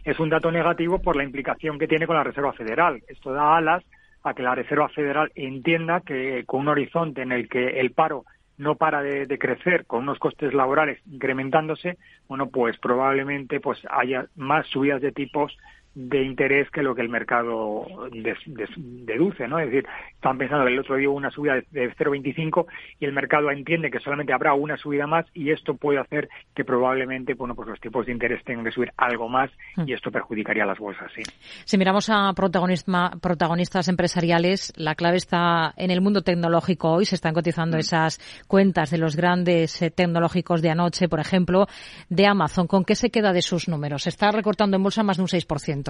es 0.04 0.20
un 0.20 0.30
dato 0.30 0.52
negativo 0.52 1.00
por 1.00 1.16
la 1.16 1.24
implicación 1.24 1.78
que 1.78 1.88
tiene 1.88 2.08
con 2.08 2.16
la 2.16 2.24
Reserva 2.24 2.54
Federal. 2.54 3.04
Esto 3.08 3.34
da 3.34 3.56
alas 3.56 3.84
a 4.24 4.34
que 4.34 4.42
la 4.42 4.56
Reserva 4.56 4.90
Federal 4.90 5.32
entienda 5.36 6.02
que 6.02 6.44
con 6.48 6.62
un 6.62 6.70
horizonte 6.70 7.22
en 7.22 7.32
el 7.32 7.48
que 7.48 7.80
el 7.80 7.92
paro 7.92 8.26
no 8.58 8.74
para 8.74 9.04
de, 9.04 9.28
de, 9.28 9.38
crecer 9.38 9.86
con 9.86 10.02
unos 10.02 10.18
costes 10.18 10.56
laborales 10.56 11.00
incrementándose, 11.06 12.00
bueno, 12.28 12.50
pues 12.50 12.80
probablemente 12.80 13.60
pues 13.60 13.80
haya 13.92 14.26
más 14.36 14.66
subidas 14.66 15.02
de 15.04 15.12
tipos 15.12 15.56
de 15.98 16.22
interés 16.22 16.70
que 16.70 16.84
lo 16.84 16.94
que 16.94 17.02
el 17.02 17.10
mercado 17.10 17.88
des, 18.12 18.38
des, 18.46 18.70
deduce, 18.78 19.48
¿no? 19.48 19.58
Es 19.58 19.66
decir, 19.66 19.88
estaban 20.14 20.38
pensando 20.38 20.64
que 20.64 20.74
el 20.74 20.80
otro 20.80 20.96
día 20.96 21.10
hubo 21.10 21.18
una 21.18 21.32
subida 21.32 21.56
de 21.72 21.92
0,25 21.96 22.68
y 23.00 23.06
el 23.06 23.14
mercado 23.14 23.50
entiende 23.50 23.90
que 23.90 24.00
solamente 24.00 24.32
habrá 24.32 24.54
una 24.54 24.78
subida 24.78 25.08
más 25.08 25.26
y 25.34 25.50
esto 25.50 25.76
puede 25.76 25.98
hacer 26.00 26.30
que 26.54 26.64
probablemente, 26.64 27.34
bueno, 27.34 27.56
pues 27.56 27.68
los 27.68 27.80
tipos 27.80 28.06
de 28.06 28.12
interés 28.12 28.44
tengan 28.44 28.64
que 28.64 28.72
subir 28.72 28.92
algo 28.96 29.28
más 29.28 29.50
y 29.88 29.92
esto 29.92 30.12
perjudicaría 30.12 30.66
a 30.66 30.68
las 30.68 30.78
bolsas, 30.78 31.12
sí. 31.16 31.24
Si 31.66 31.80
miramos 31.80 32.12
a 32.12 32.32
protagonistas 32.34 33.88
empresariales, 33.88 34.74
la 34.76 34.94
clave 34.94 35.18
está 35.18 35.74
en 35.78 35.90
el 35.90 36.02
mundo 36.02 36.22
tecnológico 36.22 36.92
hoy. 36.92 37.06
Se 37.06 37.16
están 37.16 37.34
cotizando 37.34 37.78
mm. 37.78 37.80
esas 37.80 38.20
cuentas 38.48 38.92
de 38.92 39.00
los 39.00 39.16
grandes 39.16 39.82
eh, 39.82 39.90
tecnológicos 39.90 40.62
de 40.62 40.70
anoche, 40.70 41.10
por 41.10 41.20
ejemplo, 41.20 41.66
de 42.10 42.28
Amazon. 42.28 42.68
¿Con 42.68 42.86
qué 42.86 42.94
se 42.94 43.10
queda 43.10 43.34
de 43.34 43.42
sus 43.42 43.68
números? 43.68 44.04
Se 44.04 44.10
está 44.10 44.30
recortando 44.32 44.78
en 44.78 44.84
bolsa 44.84 45.02
más 45.02 45.18
de 45.18 45.24
un 45.24 45.30
6%. 45.30 45.87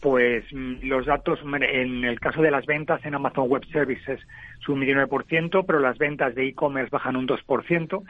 Pues 0.00 0.44
mm, 0.52 0.82
los 0.82 1.06
datos, 1.06 1.40
en 1.42 2.04
el 2.04 2.20
caso 2.20 2.42
de 2.42 2.50
las 2.50 2.66
ventas 2.66 3.04
en 3.04 3.14
Amazon 3.14 3.48
Web 3.48 3.64
Services 3.72 4.20
suben 4.60 4.82
un 4.82 5.08
19%, 5.08 5.64
pero 5.66 5.80
las 5.80 5.98
ventas 5.98 6.34
de 6.34 6.46
e-commerce 6.46 6.90
bajan 6.90 7.16
un 7.16 7.26
2%. 7.26 8.02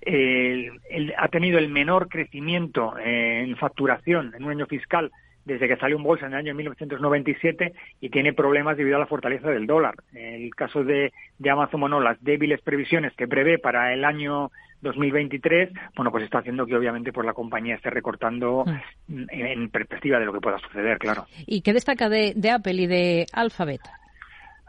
El, 0.00 0.80
el, 0.90 1.14
ha 1.18 1.28
tenido 1.28 1.58
el 1.58 1.68
menor 1.68 2.08
crecimiento 2.08 2.94
en 2.98 3.56
facturación 3.56 4.32
en 4.36 4.44
un 4.44 4.52
año 4.52 4.66
fiscal 4.66 5.10
desde 5.48 5.66
que 5.66 5.76
salió 5.76 5.96
en 5.96 6.02
bolsa 6.02 6.26
en 6.26 6.32
el 6.32 6.38
año 6.38 6.54
1997 6.54 7.72
y 8.00 8.10
tiene 8.10 8.34
problemas 8.34 8.76
debido 8.76 8.96
a 8.96 9.00
la 9.00 9.06
fortaleza 9.06 9.50
del 9.50 9.66
dólar. 9.66 9.94
En 10.12 10.42
el 10.42 10.54
caso 10.54 10.84
de, 10.84 11.12
de 11.38 11.50
Amazon, 11.50 11.80
bueno, 11.80 12.00
las 12.00 12.22
débiles 12.22 12.60
previsiones 12.60 13.14
que 13.14 13.26
prevé 13.26 13.58
para 13.58 13.94
el 13.94 14.04
año 14.04 14.50
2023, 14.80 15.70
bueno, 15.96 16.10
pues 16.10 16.24
está 16.24 16.38
haciendo 16.38 16.66
que 16.66 16.76
obviamente 16.76 17.12
pues 17.12 17.26
la 17.26 17.32
compañía 17.32 17.74
esté 17.74 17.90
recortando 17.90 18.64
mm. 18.66 19.24
en, 19.28 19.46
en, 19.46 19.70
perspectiva 19.70 20.18
de 20.18 20.26
lo 20.26 20.32
que 20.32 20.40
pueda 20.40 20.58
suceder, 20.58 20.98
claro. 20.98 21.26
¿Y 21.46 21.62
qué 21.62 21.72
destaca 21.72 22.08
de, 22.08 22.32
de 22.36 22.50
Apple 22.50 22.74
y 22.74 22.86
de 22.86 23.26
Alphabet? 23.32 23.80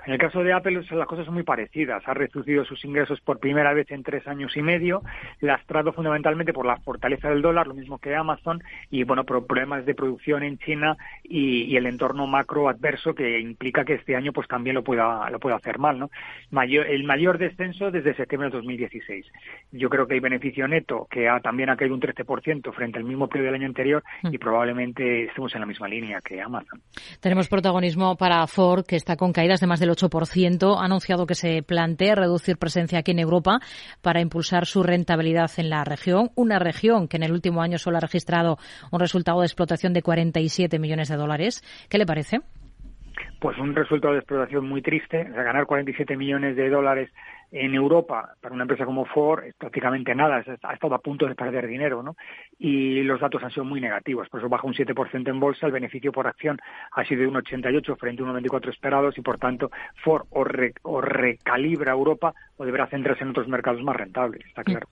En 0.05 0.13
el 0.13 0.19
caso 0.19 0.43
de 0.43 0.53
Apple 0.53 0.81
las 0.89 1.07
cosas 1.07 1.25
son 1.25 1.33
muy 1.33 1.43
parecidas. 1.43 2.01
Ha 2.07 2.13
reducido 2.13 2.65
sus 2.65 2.83
ingresos 2.85 3.19
por 3.21 3.39
primera 3.39 3.73
vez 3.73 3.89
en 3.91 4.03
tres 4.03 4.27
años 4.27 4.55
y 4.55 4.61
medio, 4.61 5.01
lastrado 5.41 5.93
fundamentalmente 5.93 6.53
por 6.53 6.65
la 6.65 6.77
fortaleza 6.77 7.29
del 7.29 7.41
dólar, 7.41 7.67
lo 7.67 7.73
mismo 7.73 7.99
que 7.99 8.15
Amazon, 8.15 8.61
y 8.89 9.03
bueno, 9.03 9.23
por 9.23 9.45
problemas 9.45 9.85
de 9.85 9.95
producción 9.95 10.43
en 10.43 10.57
China 10.57 10.97
y, 11.23 11.63
y, 11.63 11.77
el 11.77 11.85
entorno 11.85 12.27
macro 12.27 12.69
adverso 12.69 13.13
que 13.13 13.39
implica 13.39 13.85
que 13.85 13.95
este 13.95 14.15
año 14.15 14.31
pues 14.33 14.47
también 14.47 14.75
lo 14.75 14.83
pueda, 14.83 15.29
lo 15.29 15.39
pueda 15.39 15.57
hacer 15.57 15.79
mal, 15.79 15.99
¿no? 15.99 16.09
Mayor, 16.51 16.87
el 16.87 17.03
mayor 17.03 17.37
descenso 17.37 17.91
desde 17.91 18.15
septiembre 18.15 18.49
de 18.49 18.57
2016. 18.57 19.25
Yo 19.71 19.89
creo 19.89 20.07
que 20.07 20.15
el 20.15 20.21
beneficio 20.21 20.67
neto, 20.67 21.07
que 21.09 21.27
ha, 21.29 21.39
también 21.39 21.69
ha 21.69 21.77
caído 21.77 21.95
un 21.95 22.01
13% 22.01 22.73
frente 22.73 22.97
al 22.97 23.03
mismo 23.03 23.27
periodo 23.27 23.47
del 23.51 23.61
año 23.61 23.67
anterior, 23.67 24.03
y 24.23 24.37
probablemente 24.37 25.25
estemos 25.25 25.53
en 25.53 25.61
la 25.61 25.65
misma 25.65 25.87
línea 25.87 26.21
que 26.21 26.41
Amazon. 26.41 26.81
Tenemos 27.19 27.47
protagonismo 27.47 28.15
para 28.15 28.45
Ford, 28.47 28.85
que 28.85 28.95
está 28.95 29.15
con 29.15 29.31
caídas 29.33 29.59
de 29.59 29.67
más 29.67 29.79
del 29.79 29.88
8%, 29.89 30.77
ha 30.79 30.85
anunciado 30.85 31.25
que 31.25 31.35
se 31.35 31.63
plantea 31.63 32.15
reducir 32.15 32.57
presencia 32.57 32.99
aquí 32.99 33.11
en 33.11 33.19
Europa 33.19 33.59
para 34.01 34.21
impulsar 34.21 34.65
su 34.65 34.83
rentabilidad 34.83 35.51
en 35.57 35.69
la 35.69 35.83
región, 35.83 36.31
una 36.35 36.59
región 36.59 37.07
que 37.07 37.17
en 37.17 37.23
el 37.23 37.31
último 37.31 37.61
año 37.61 37.77
solo 37.77 37.97
ha 37.97 38.01
registrado 38.01 38.57
un 38.91 38.99
resultado 38.99 39.39
de 39.41 39.45
explotación 39.45 39.93
de 39.93 40.01
47 40.01 40.79
millones 40.79 41.09
de 41.09 41.15
dólares. 41.15 41.63
¿Qué 41.89 41.97
le 41.97 42.05
parece? 42.05 42.41
Pues 43.39 43.57
un 43.57 43.75
resultado 43.75 44.13
de 44.13 44.19
explotación 44.19 44.67
muy 44.67 44.81
triste, 44.81 45.27
o 45.29 45.33
sea, 45.33 45.43
ganar 45.43 45.65
47 45.65 46.17
millones 46.17 46.55
de 46.55 46.69
dólares 46.69 47.09
en 47.51 47.73
Europa, 47.73 48.35
para 48.41 48.53
una 48.53 48.63
empresa 48.63 48.85
como 48.85 49.05
Ford, 49.05 49.43
es 49.43 49.55
prácticamente 49.55 50.13
nada, 50.13 50.43
ha 50.63 50.73
estado 50.73 50.93
a 50.93 50.99
punto 50.99 51.25
de 51.25 51.35
perder 51.35 51.67
dinero, 51.67 52.03
¿no? 52.03 52.15
Y 52.59 53.01
los 53.01 53.19
datos 53.19 53.43
han 53.43 53.49
sido 53.49 53.65
muy 53.65 53.81
negativos, 53.81 54.29
por 54.29 54.39
eso 54.39 54.49
baja 54.49 54.67
un 54.67 54.73
7% 54.73 55.29
en 55.29 55.39
bolsa, 55.39 55.65
el 55.65 55.71
beneficio 55.71 56.11
por 56.11 56.27
acción 56.27 56.59
ha 56.91 57.03
sido 57.05 57.21
de 57.21 57.27
un 57.27 57.37
88 57.37 57.95
frente 57.95 58.21
a 58.21 58.25
un 58.25 58.29
94 58.29 58.71
esperados 58.71 59.17
y, 59.17 59.21
por 59.21 59.39
tanto, 59.39 59.71
Ford 60.03 60.25
o, 60.29 60.43
re, 60.43 60.73
o 60.83 61.01
recalibra 61.01 61.93
Europa 61.93 62.33
o 62.57 62.65
deberá 62.65 62.87
centrarse 62.87 63.23
en 63.23 63.31
otros 63.31 63.47
mercados 63.47 63.81
más 63.81 63.95
rentables, 63.95 64.45
está 64.45 64.63
claro. 64.63 64.87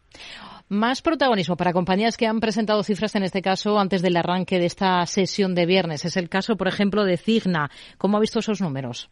Más 0.69 1.01
protagonismo 1.01 1.55
para 1.55 1.71
compañías 1.71 2.17
que 2.17 2.27
han 2.27 2.41
presentado 2.41 2.83
cifras, 2.83 3.15
en 3.15 3.24
este 3.24 3.41
caso, 3.41 3.79
antes 3.79 4.01
del 4.01 4.17
arranque 4.17 4.59
de 4.59 4.65
esta 4.65 5.05
sesión 5.05 5.55
de 5.55 5.65
viernes. 5.65 6.03
Es 6.03 6.17
el 6.17 6.27
caso, 6.27 6.57
por 6.57 6.67
ejemplo, 6.67 7.05
de 7.05 7.15
Cigna. 7.15 7.71
¿Cómo 7.97 8.17
ha 8.17 8.19
visto 8.19 8.39
esos 8.39 8.59
números? 8.59 9.09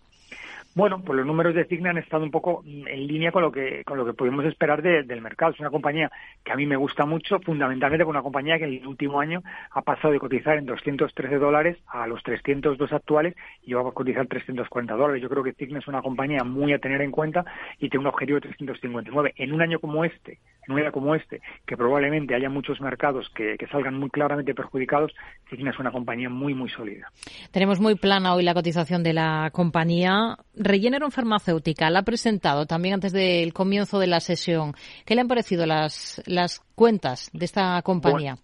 Bueno, 0.76 1.02
pues 1.06 1.16
los 1.16 1.26
números 1.26 1.56
de 1.56 1.64
Cigna 1.64 1.92
han 1.92 1.98
estado 2.00 2.26
un 2.26 2.32
poco 2.32 2.62
en 2.66 3.08
línea 3.08 3.32
con 3.32 3.42
lo 3.42 3.50
que 3.50 3.82
con 3.86 3.98
lo 3.98 4.06
que 4.06 4.12
podemos 4.12 4.44
esperar 4.44 4.82
de, 4.82 5.04
del 5.04 5.22
mercado. 5.22 5.54
Es 5.54 5.60
una 5.62 5.70
compañía 5.70 6.12
que 6.44 6.52
a 6.52 6.58
mí 6.58 6.66
me 6.66 6.76
gusta 6.76 7.06
mucho, 7.06 7.40
fundamentalmente 7.40 8.04
por 8.04 8.14
una 8.14 8.22
compañía 8.22 8.58
que 8.58 8.66
en 8.66 8.74
el 8.74 8.86
último 8.86 9.22
año 9.22 9.42
ha 9.72 9.82
pasado 9.84 10.12
de 10.12 10.20
cotizar 10.20 10.58
en 10.58 10.66
213 10.66 11.38
dólares 11.38 11.78
a 11.88 12.06
los 12.08 12.22
302 12.24 12.92
actuales 12.92 13.36
y 13.64 13.72
va 13.72 13.88
a 13.88 13.92
cotizar 13.94 14.28
340 14.28 14.96
dólares. 14.96 15.24
Yo 15.24 15.30
creo 15.30 15.44
que 15.44 15.54
Cigna 15.54 15.80
es 15.80 15.88
una 15.88 16.02
compañía 16.02 16.44
muy 16.44 16.74
a 16.74 16.80
tener 16.80 17.00
en 17.00 17.12
cuenta 17.12 17.46
y 17.80 17.88
tiene 17.88 18.02
un 18.02 18.08
objetivo 18.08 18.36
de 18.36 18.50
359. 18.50 19.34
En 19.38 19.54
un 19.54 19.62
año 19.62 19.80
como 19.80 20.04
este, 20.04 20.40
en 20.68 20.74
un 20.74 20.82
año 20.82 20.92
como 20.92 21.16
este, 21.16 21.40
que 21.66 21.78
probablemente 21.78 22.36
haya 22.36 22.50
muchos 22.50 22.82
mercados 22.82 23.30
que 23.34 23.56
salgan 23.72 23.98
muy 23.98 24.10
claramente 24.10 24.54
perjudicados, 24.54 25.14
Cigna 25.50 25.72
es 25.72 25.80
una 25.80 25.94
compañía 25.94 26.30
muy, 26.30 26.54
muy 26.54 26.70
sólida. 26.70 27.08
Tenemos 27.52 27.80
muy 27.80 27.96
plana 27.96 28.36
hoy 28.36 28.44
la 28.44 28.54
cotización 28.54 29.04
de 29.04 29.14
la 29.14 29.52
compañía 29.54 30.36
Regeneron 30.66 31.12
Farmacéutica 31.12 31.92
la 31.92 32.00
ha 32.00 32.02
presentado 32.04 32.66
también 32.66 32.96
antes 32.96 33.14
del 33.14 33.54
comienzo 33.54 34.00
de 34.00 34.08
la 34.08 34.20
sesión. 34.20 34.74
¿Qué 35.06 35.14
le 35.14 35.22
han 35.22 35.28
parecido 35.28 35.68
las, 35.68 36.24
las 36.26 36.60
cuentas 36.74 37.30
de 37.34 37.46
esta 37.46 37.80
compañía? 37.84 38.40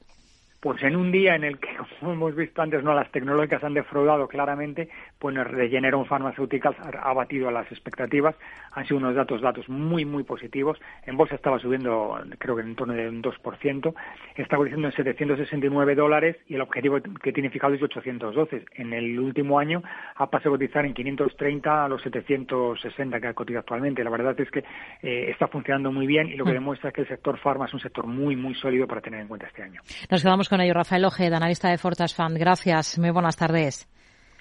Pues 0.61 0.81
en 0.83 0.95
un 0.95 1.11
día 1.11 1.35
en 1.35 1.43
el 1.43 1.59
que, 1.59 1.69
como 1.99 2.13
hemos 2.13 2.35
visto 2.35 2.61
antes, 2.61 2.83
no 2.83 2.93
las 2.93 3.11
tecnológicas 3.11 3.63
han 3.63 3.73
defraudado 3.73 4.27
claramente, 4.27 4.89
pues 5.19 5.35
Regeneron 5.35 6.05
Pharmaceuticals 6.05 6.77
ha 6.79 7.13
batido 7.13 7.49
a 7.49 7.51
las 7.51 7.69
expectativas. 7.71 8.35
Han 8.73 8.85
sido 8.85 8.97
unos 8.97 9.15
datos 9.15 9.41
datos 9.41 9.67
muy, 9.67 10.05
muy 10.05 10.23
positivos. 10.23 10.79
En 11.05 11.17
bolsa 11.17 11.35
estaba 11.35 11.59
subiendo, 11.59 12.17
creo 12.37 12.55
que 12.55 12.61
en 12.61 12.75
torno 12.75 12.93
de 12.93 13.09
un 13.09 13.21
2%. 13.21 13.93
Está 14.35 14.55
cotizando 14.55 14.87
en 14.87 14.93
769 14.93 15.95
dólares 15.95 16.37
y 16.47 16.55
el 16.55 16.61
objetivo 16.61 16.99
que 17.01 17.33
tiene 17.33 17.49
fijado 17.49 17.73
es 17.73 17.81
812. 17.81 18.65
En 18.75 18.93
el 18.93 19.19
último 19.19 19.59
año 19.59 19.81
ha 20.15 20.29
pasado 20.29 20.55
a 20.55 20.57
cotizar 20.57 20.85
en 20.85 20.93
530 20.93 21.85
a 21.85 21.89
los 21.89 22.01
760 22.03 23.19
que 23.19 23.27
ha 23.27 23.33
cotizado 23.33 23.59
actualmente. 23.59 24.03
La 24.03 24.09
verdad 24.09 24.39
es 24.39 24.49
que 24.49 24.59
eh, 25.01 25.31
está 25.31 25.47
funcionando 25.47 25.91
muy 25.91 26.05
bien 26.07 26.27
y 26.27 26.35
lo 26.35 26.45
que 26.45 26.51
mm. 26.51 26.55
demuestra 26.55 26.89
es 26.89 26.95
que 26.95 27.01
el 27.01 27.07
sector 27.07 27.37
farma 27.39 27.65
es 27.65 27.73
un 27.73 27.79
sector 27.79 28.05
muy, 28.05 28.35
muy 28.35 28.53
sólido 28.55 28.87
para 28.87 29.01
tener 29.01 29.21
en 29.21 29.27
cuenta 29.27 29.47
este 29.47 29.63
año. 29.63 29.81
Nos 30.09 30.21
quedamos 30.21 30.50
con 30.51 30.61
ello. 30.61 30.73
Rafael 30.73 31.05
Ojeda, 31.05 31.37
analista 31.37 31.69
de 31.69 31.77
Fortas 31.77 32.13
Fund. 32.13 32.37
Gracias. 32.37 32.99
Muy 32.99 33.09
buenas 33.09 33.37
tardes. 33.37 33.87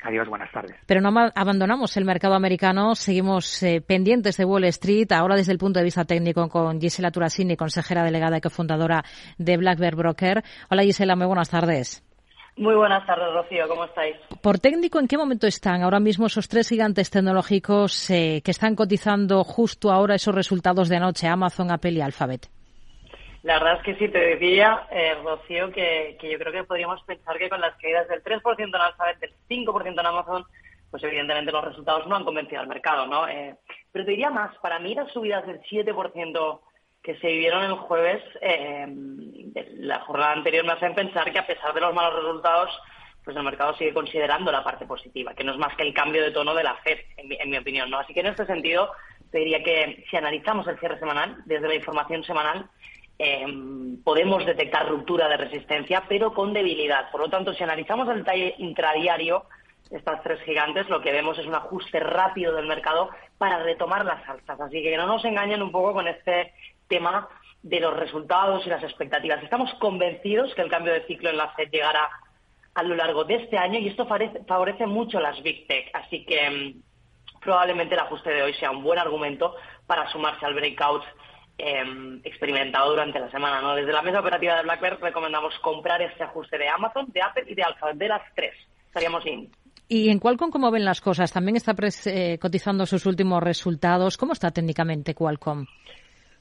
Adiós, 0.02 0.28
buenas 0.28 0.50
tardes. 0.50 0.74
Pero 0.86 1.00
no 1.00 1.10
abandonamos 1.34 1.96
el 1.96 2.04
mercado 2.04 2.34
americano, 2.34 2.94
seguimos 2.94 3.62
eh, 3.62 3.82
pendientes 3.86 4.36
de 4.38 4.46
Wall 4.46 4.64
Street, 4.64 5.12
ahora 5.12 5.36
desde 5.36 5.52
el 5.52 5.58
punto 5.58 5.78
de 5.78 5.84
vista 5.84 6.04
técnico 6.04 6.48
con 6.48 6.80
Gisela 6.80 7.10
Turasini, 7.10 7.56
consejera 7.56 8.02
delegada 8.02 8.38
y 8.38 8.40
cofundadora 8.40 9.04
de 9.36 9.56
Black 9.58 9.78
Bear 9.78 9.96
Broker. 9.96 10.42
Hola 10.70 10.82
Gisela, 10.82 11.16
muy 11.16 11.26
buenas 11.26 11.50
tardes. 11.50 12.02
Muy 12.56 12.74
buenas 12.74 13.06
tardes, 13.06 13.26
Rocío, 13.32 13.68
¿cómo 13.68 13.84
estáis? 13.84 14.16
Por 14.42 14.58
técnico, 14.58 14.98
¿en 14.98 15.06
qué 15.06 15.18
momento 15.18 15.46
están 15.46 15.82
ahora 15.82 16.00
mismo 16.00 16.26
esos 16.26 16.48
tres 16.48 16.68
gigantes 16.68 17.10
tecnológicos 17.10 18.10
eh, 18.10 18.40
que 18.42 18.50
están 18.50 18.74
cotizando 18.74 19.44
justo 19.44 19.92
ahora 19.92 20.14
esos 20.14 20.34
resultados 20.34 20.88
de 20.88 20.96
anoche, 20.96 21.28
Amazon, 21.28 21.70
Apple 21.70 21.92
y 21.92 22.00
Alphabet? 22.00 22.48
La 23.42 23.54
verdad 23.54 23.76
es 23.78 23.82
que 23.82 23.94
sí, 23.96 24.08
te 24.08 24.18
decía, 24.18 24.86
eh, 24.90 25.16
Rocío, 25.22 25.72
que, 25.72 26.18
yo 26.20 26.38
creo 26.38 26.52
que 26.52 26.64
podríamos 26.64 27.02
pensar 27.04 27.38
que 27.38 27.48
con 27.48 27.60
las 27.60 27.74
caídas 27.76 28.06
del 28.08 28.22
3% 28.22 28.58
en 28.58 28.74
Alphabet, 28.74 29.18
del 29.18 29.34
5% 29.48 29.98
en 29.98 30.06
Amazon, 30.06 30.44
pues 30.90 31.02
evidentemente 31.04 31.52
los 31.52 31.64
resultados 31.64 32.06
no 32.06 32.16
han 32.16 32.24
convencido 32.24 32.60
al 32.60 32.66
mercado, 32.66 33.06
¿no? 33.06 33.26
Eh, 33.28 33.56
pero 33.92 34.04
te 34.04 34.10
diría 34.10 34.30
más, 34.30 34.54
para 34.58 34.78
mí 34.78 34.94
las 34.94 35.10
subidas 35.12 35.46
del 35.46 35.60
7% 35.62 36.60
que 37.02 37.16
se 37.16 37.28
vivieron 37.28 37.64
el 37.64 37.74
jueves, 37.76 38.22
eh, 38.42 38.86
la 39.78 40.00
jornada 40.00 40.32
anterior 40.32 40.66
me 40.66 40.72
hacen 40.72 40.94
pensar 40.94 41.32
que 41.32 41.38
a 41.38 41.46
pesar 41.46 41.72
de 41.72 41.80
los 41.80 41.94
malos 41.94 42.22
resultados, 42.22 42.70
pues 43.24 43.34
el 43.34 43.42
mercado 43.42 43.74
sigue 43.76 43.94
considerando 43.94 44.52
la 44.52 44.62
parte 44.62 44.84
positiva, 44.84 45.34
que 45.34 45.44
no 45.44 45.52
es 45.52 45.58
más 45.58 45.74
que 45.76 45.82
el 45.82 45.94
cambio 45.94 46.22
de 46.22 46.30
tono 46.30 46.54
de 46.54 46.64
la 46.64 46.74
FED, 46.76 46.98
en 47.16 47.28
mi, 47.28 47.36
en 47.36 47.48
mi 47.48 47.56
opinión, 47.56 47.88
¿no? 47.88 47.98
Así 47.98 48.12
que 48.12 48.20
en 48.20 48.26
este 48.26 48.44
sentido, 48.44 48.90
te 49.30 49.38
diría 49.38 49.62
que 49.62 50.04
si 50.10 50.16
analizamos 50.16 50.66
el 50.66 50.78
cierre 50.78 50.98
semanal, 50.98 51.38
desde 51.46 51.68
la 51.68 51.74
información 51.74 52.22
semanal, 52.24 52.68
Em, 53.22 54.02
podemos 54.02 54.46
detectar 54.46 54.88
ruptura 54.88 55.28
de 55.28 55.36
resistencia, 55.36 56.04
pero 56.08 56.32
con 56.32 56.54
debilidad. 56.54 57.10
Por 57.10 57.20
lo 57.20 57.28
tanto, 57.28 57.52
si 57.52 57.62
analizamos 57.62 58.08
el 58.08 58.20
detalle 58.20 58.54
intradiario, 58.56 59.44
estas 59.90 60.22
tres 60.22 60.40
gigantes, 60.40 60.88
lo 60.88 61.02
que 61.02 61.12
vemos 61.12 61.38
es 61.38 61.44
un 61.44 61.54
ajuste 61.54 62.00
rápido 62.00 62.54
del 62.54 62.66
mercado 62.66 63.10
para 63.36 63.62
retomar 63.62 64.06
las 64.06 64.26
alzas. 64.26 64.58
Así 64.58 64.82
que 64.82 64.96
no 64.96 65.06
nos 65.06 65.22
engañen 65.26 65.60
un 65.60 65.70
poco 65.70 65.92
con 65.92 66.08
este 66.08 66.54
tema 66.88 67.28
de 67.62 67.78
los 67.80 67.94
resultados 67.94 68.66
y 68.66 68.70
las 68.70 68.82
expectativas. 68.82 69.42
Estamos 69.42 69.70
convencidos 69.74 70.54
que 70.54 70.62
el 70.62 70.70
cambio 70.70 70.94
de 70.94 71.04
ciclo 71.06 71.28
en 71.28 71.36
la 71.36 71.50
FED 71.50 71.70
llegará 71.70 72.08
a 72.72 72.82
lo 72.82 72.94
largo 72.94 73.24
de 73.24 73.34
este 73.34 73.58
año 73.58 73.78
y 73.80 73.88
esto 73.88 74.06
favorece, 74.06 74.86
mucho 74.86 75.20
las 75.20 75.42
Big 75.42 75.66
Tech. 75.66 75.90
Así 75.92 76.24
que 76.24 76.40
em, 76.46 76.82
probablemente 77.42 77.94
el 77.96 78.00
ajuste 78.00 78.30
de 78.30 78.44
hoy 78.44 78.54
sea 78.54 78.70
un 78.70 78.82
buen 78.82 78.98
argumento 78.98 79.56
para 79.86 80.10
sumarse 80.10 80.46
al 80.46 80.54
breakout 80.54 81.02
Em, 81.62 82.20
experimentado 82.24 82.90
durante 82.90 83.20
la 83.20 83.30
semana. 83.30 83.60
¿no? 83.60 83.74
Desde 83.74 83.92
la 83.92 84.00
mesa 84.00 84.20
operativa 84.20 84.56
de 84.56 84.62
BlackBerry 84.62 84.96
recomendamos 85.00 85.58
comprar 85.58 86.00
este 86.00 86.24
ajuste 86.24 86.56
de 86.56 86.68
Amazon, 86.68 87.06
de 87.08 87.20
Apple 87.20 87.44
y 87.46 87.54
de 87.54 87.62
Alphabet, 87.62 87.96
de 87.96 88.08
las 88.08 88.22
tres. 88.34 88.54
Estaríamos 88.86 89.26
in. 89.26 89.50
¿Y 89.86 90.08
en 90.08 90.18
Qualcomm 90.18 90.50
cómo 90.50 90.70
ven 90.70 90.84
las 90.84 91.02
cosas? 91.02 91.32
También 91.32 91.56
está 91.56 91.74
eh, 92.06 92.38
cotizando 92.40 92.86
sus 92.86 93.04
últimos 93.04 93.42
resultados. 93.42 94.16
¿Cómo 94.16 94.32
está 94.32 94.50
técnicamente 94.50 95.14
Qualcomm? 95.14 95.66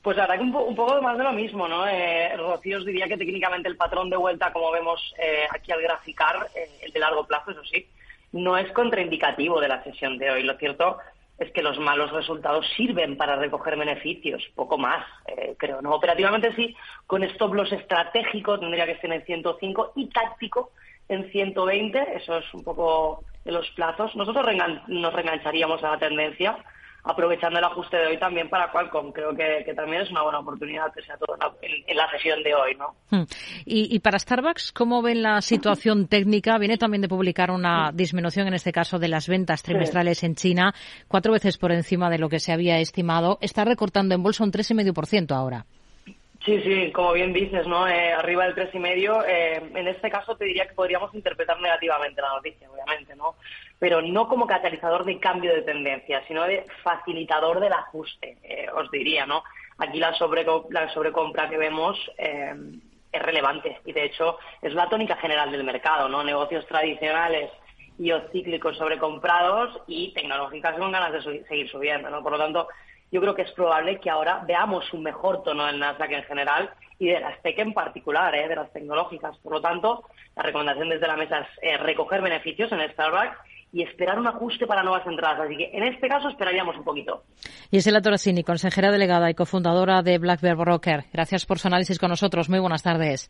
Pues 0.01 0.17
ahora 0.17 0.38
que 0.38 0.43
un, 0.43 0.53
poco 0.53 1.01
más 1.01 1.17
de 1.17 1.23
lo 1.25 1.33
mismo, 1.33 1.67
¿no? 1.67 1.85
Eh, 1.85 2.38
Rocío 2.38 2.77
os 2.77 2.85
diría 2.85 3.07
que 3.07 3.17
técnicamente 3.17 3.67
el 3.67 3.75
patrón 3.75 4.09
de 4.09 4.15
vuelta, 4.15 4.53
como 4.53 4.71
vemos 4.71 5.13
eh, 5.21 5.43
aquí 5.53 5.73
al 5.73 5.81
graficar, 5.81 6.47
eh, 6.55 6.69
el 6.83 6.93
de 6.93 6.99
largo 6.99 7.25
plazo, 7.27 7.51
eso 7.51 7.63
sí, 7.65 7.85
no 8.31 8.57
es 8.57 8.71
contraindicativo 8.71 9.59
de 9.59 9.67
la 9.67 9.83
sesión 9.83 10.17
de 10.17 10.31
hoy. 10.31 10.43
Lo 10.43 10.57
cierto 10.57 10.99
es 11.39 11.51
que 11.51 11.62
los 11.62 11.79
malos 11.79 12.12
resultados 12.12 12.67
sirven 12.75 13.17
para 13.17 13.36
recoger 13.36 13.77
beneficios, 13.77 14.43
poco 14.55 14.77
más, 14.77 15.05
eh, 15.25 15.55
creo. 15.58 15.81
no 15.81 15.91
Operativamente 15.91 16.53
sí, 16.55 16.75
con 17.08 17.24
stop 17.24 17.53
loss 17.53 17.72
estratégico 17.72 18.60
tendría 18.60 18.86
que 18.86 18.98
ser 18.98 19.12
en 19.13 19.25
105 19.25 19.93
y 19.96 20.08
táctico 20.08 20.72
en 21.08 21.31
120, 21.31 22.17
eso 22.17 22.38
es 22.38 22.53
un 22.53 22.63
poco 22.63 23.24
de 23.43 23.51
los 23.51 23.69
plazos. 23.72 24.15
Nosotros 24.15 24.46
nos 24.88 25.13
reengancharíamos 25.13 25.84
a 25.84 25.91
la 25.91 25.98
tendencia 25.98 26.58
aprovechando 27.03 27.60
el 27.60 27.65
ajuste 27.65 27.98
de 27.98 28.08
hoy 28.08 28.20
también 28.20 28.50
para 28.50 28.72
Qualcomm. 28.72 29.12
Creo 29.12 29.36
que, 29.36 29.74
también 29.75 30.01
es 30.03 30.12
una 30.12 30.24
buena 30.24 30.39
oportunidad, 30.39 30.94
que 30.94 31.01
sea 31.01 31.18
todo 31.18 31.38
en, 31.62 31.98
la 31.98 32.10
sesión 32.12 32.44
de 32.44 32.53
hoy, 32.53 32.75
¿no? 32.75 32.95
Hmm. 33.10 33.26
Y, 33.65 34.00
para 34.00 34.19
Starbucks, 34.19 34.71
¿cómo 34.71 35.02
ven 35.02 35.21
la 35.21 35.41
situación 35.41 36.08
técnica? 36.08 36.58
Viene 36.58 36.78
también 36.78 37.02
de 37.02 37.08
publicar 37.08 37.52
una 37.52 37.91
disminución, 37.93 38.47
en 38.47 38.54
este 38.54 38.71
caso, 38.71 39.00
de 39.00 39.08
las 39.08 39.28
ventas 39.28 39.63
trimestrales 39.63 40.23
en 40.23 40.36
China, 40.36 40.73
cuatro 41.08 41.34
veces 41.34 41.58
por 41.58 41.71
encima 41.71 42.10
de 42.10 42.19
lo 42.19 42.30
que 42.30 42.39
se 42.39 42.52
había 42.52 42.80
estimado. 42.80 43.38
Está 43.41 43.65
recortando 43.65 44.15
en 44.15 44.23
bolsa 44.23 44.43
un 44.43 44.52
3,5% 44.52 45.32
ahora. 45.32 45.65
Sí, 46.45 46.62
sí, 46.62 46.91
como 46.93 47.13
bien 47.13 47.34
dices, 47.34 47.67
¿no? 47.67 47.86
Eh, 47.88 48.13
arriba 48.13 48.45
del 48.45 48.56
tres 48.56 48.73
y 48.73 48.80
medio. 48.80 49.26
Eh, 49.26 49.62
en 49.76 49.88
este 49.88 50.10
caso 50.10 50.38
te 50.38 50.45
diría 50.45 50.65
que 50.67 50.73
podríamos 50.73 51.13
interpretar 51.13 51.60
negativamente 51.60 52.21
la 52.21 52.30
noticia, 52.30 52.69
obviamente, 52.71 53.13
¿no? 53.15 53.36
Pero 53.80 54.02
no 54.02 54.28
como 54.28 54.46
catalizador 54.46 55.06
de 55.06 55.20
cambio 55.20 55.54
de 55.54 55.62
tendencia, 55.62 56.22
sino 56.28 56.44
de 56.44 56.65
facilitador 56.84 57.60
del 57.60 57.74
ajuste, 57.74 58.38
eh, 58.44 58.68
os 58.76 58.92
diría, 58.92 59.26
¿no? 59.26 59.44
Aquí 59.78 60.00
la, 60.00 60.13
la 60.70 60.89
sobrecompra 60.94 61.50
que 61.50 61.58
vemos 61.58 61.98
es 62.18 63.22
relevante 63.22 63.80
y, 63.86 63.94
de 63.94 64.06
hecho, 64.06 64.38
es 64.62 64.74
la 64.74 64.89
tónica 64.89 65.15
general 65.15 65.52
del 65.52 65.63
mercado, 65.63 66.10
¿no? 66.10 66.24
Negocios 66.24 66.65
tradicionales 66.68 67.50
y 67.98 68.12
o 68.12 68.22
cíclicos 68.32 68.78
sobrecomprados 68.78 69.82
y 69.88 70.13
tecnológicas 70.13 70.78
con 70.78 70.92
ganas 70.92 71.12
de 71.13 71.44
seguir 71.46 71.70
subiendo, 71.70 72.10
¿no? 72.10 72.22
Por 72.22 72.34
lo 72.34 72.38
tanto, 72.38 72.68
yo 73.12 73.22
creo 73.22 73.36
que 73.36 73.42
es 73.42 73.52
probable 73.52 74.00
que 74.00 74.10
ahora 74.10 74.44
veamos 74.46 74.92
un 74.94 75.04
mejor 75.04 75.44
tono 75.44 75.68
en 75.68 75.80
Nasdaq 75.80 76.12
en 76.12 76.24
general 76.24 76.70
y 77.00 77.08
de 77.08 77.20
las 77.20 77.42
tech 77.42 77.58
en 77.58 77.74
particular, 77.74 78.36
¿eh? 78.36 78.48
de 78.48 78.56
las 78.56 78.72
tecnológicas. 78.72 79.38
Por 79.39 79.54
lo 79.54 79.62
tanto, 79.62 80.04
la 80.36 80.44
recomendación 80.44 80.89
desde 80.89 81.08
la 81.08 81.15
mesa 81.15 81.39
es 81.39 81.48
eh, 81.62 81.78
recoger 81.78 82.22
beneficios 82.22 82.72
en 82.72 82.88
Starbucks 82.92 83.38
y 83.71 83.84
esperar 83.84 84.19
un 84.19 84.27
ajuste 84.27 84.65
para 84.65 84.84
nuevas 84.84 85.05
entradas. 85.05 85.41
Así 85.45 85.55
que 85.55 85.69
en 85.73 85.84
este 85.84 86.08
caso 86.08 86.29
esperaríamos 86.29 86.75
un 86.77 86.84
poquito. 86.84 87.23
Gisela 87.71 88.01
Torasini, 88.01 88.43
consejera 88.43 88.91
delegada 88.91 89.29
y 89.29 89.36
cofundadora 89.36 90.01
de 90.01 90.17
Black 90.17 90.41
Bear 90.41 90.58
Broker. 90.58 91.05
Gracias 91.13 91.45
por 91.45 91.60
su 91.60 91.67
análisis 91.67 91.99
con 91.99 92.10
nosotros. 92.10 92.49
Muy 92.49 92.60
buenas 92.60 92.84
tardes. 92.84 93.29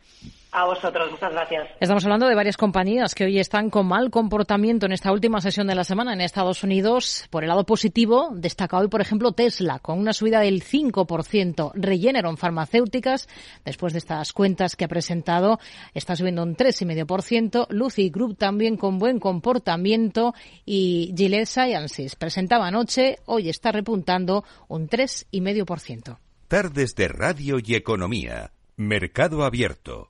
A 0.51 0.65
vosotros, 0.65 1.11
muchas 1.11 1.31
gracias. 1.31 1.69
Estamos 1.79 2.03
hablando 2.05 2.27
de 2.27 2.33
varias 2.33 2.57
compañías 2.57 3.13
que 3.13 3.25
hoy 3.25 3.37
están 3.37 3.69
con 3.69 3.85
mal 3.85 4.09
comportamiento 4.09 4.87
en 4.87 4.93
esta 4.93 5.11
última 5.11 5.41
sesión 5.41 5.67
de 5.67 5.75
la 5.75 5.83
semana 5.83 6.13
en 6.13 6.21
Estados 6.21 6.63
Unidos. 6.63 7.27
Por 7.29 7.43
el 7.43 7.49
lado 7.49 7.65
positivo, 7.67 8.29
destaca 8.33 8.79
hoy, 8.79 8.87
por 8.87 8.99
ejemplo, 8.99 9.31
Tesla, 9.31 9.77
con 9.77 9.99
una 9.99 10.11
subida 10.11 10.39
del 10.39 10.63
5%. 10.63 11.71
Regeneron 11.75 12.37
Farmacéuticas, 12.37 13.29
después 13.63 13.93
de 13.93 13.99
estas 13.99 14.33
cuentas 14.33 14.75
que 14.75 14.85
ha 14.85 14.87
presentado, 14.87 15.59
está 15.93 16.15
subiendo 16.15 16.41
un 16.41 16.55
3,5%. 16.55 17.67
Lucy 17.69 18.09
Group 18.09 18.35
también 18.35 18.75
con 18.75 18.97
buen 18.97 19.19
comportamiento. 19.19 20.33
Y 20.65 21.13
Gillette 21.15 21.45
Sciences 21.45 22.15
presentaba 22.15 22.67
anoche, 22.67 23.17
hoy 23.25 23.49
está 23.49 23.71
repuntando 23.71 24.43
un 24.67 24.89
3,5%. 24.89 26.17
Tardes 26.47 26.95
de 26.95 27.07
Radio 27.07 27.57
y 27.63 27.75
Economía. 27.75 28.51
Mercado 28.77 29.43
Abierto. 29.43 30.09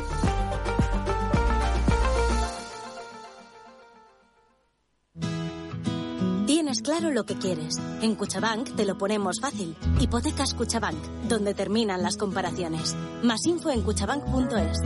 Tienes 6.51 6.81
claro 6.81 7.11
lo 7.11 7.23
que 7.23 7.35
quieres. 7.35 7.77
En 8.01 8.15
Cuchabank 8.15 8.75
te 8.75 8.83
lo 8.83 8.97
ponemos 8.97 9.39
fácil. 9.39 9.73
Hipotecas 10.01 10.53
Cuchabank, 10.53 11.01
donde 11.29 11.53
terminan 11.53 12.03
las 12.03 12.17
comparaciones. 12.17 12.93
Más 13.23 13.45
info 13.45 13.69
en 13.69 13.83
cuchabank.es. 13.83 14.79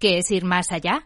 ¿Qué 0.00 0.18
es 0.18 0.28
ir 0.32 0.44
más 0.44 0.72
allá? 0.72 1.04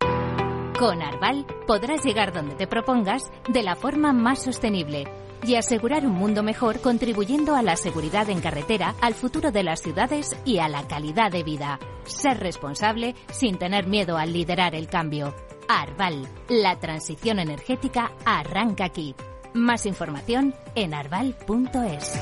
Con 0.79 1.03
Arval 1.03 1.45
podrás 1.67 2.03
llegar 2.03 2.33
donde 2.33 2.55
te 2.55 2.67
propongas 2.67 3.25
de 3.53 3.63
la 3.63 3.77
forma 3.77 4.15
más 4.15 4.43
sostenible 4.43 5.05
y 5.47 5.57
asegurar 5.57 6.07
un 6.07 6.15
mundo 6.15 6.43
mejor 6.43 6.81
contribuyendo 6.81 7.55
a 7.55 7.63
la 7.63 7.77
seguridad 7.77 8.31
en 8.31 8.41
carretera, 8.41 8.95
al 9.03 9.13
futuro 9.13 9.53
de 9.53 9.63
las 9.63 9.83
ciudades 9.83 10.39
y 10.47 10.57
a 10.57 10.71
la 10.71 10.89
calidad 10.89 11.31
de 11.31 11.43
vida. 11.43 11.79
Ser 12.05 12.41
responsable 12.41 13.15
sin 13.31 13.59
tener 13.59 13.87
miedo 13.87 14.17
al 14.17 14.33
liderar 14.33 14.75
el 14.75 14.89
cambio. 14.89 15.35
Arval, 15.69 16.27
la 16.49 16.81
transición 16.81 17.39
energética 17.39 18.13
arranca 18.25 18.87
aquí. 18.87 19.15
Más 19.55 19.87
información 19.87 20.55
en 20.75 20.95
arval.es. 20.95 22.21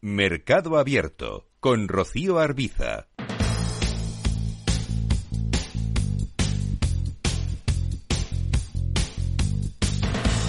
Mercado 0.00 0.76
Abierto 0.76 1.48
con 1.60 1.88
Rocío 1.88 2.38
Arbiza. 2.38 3.08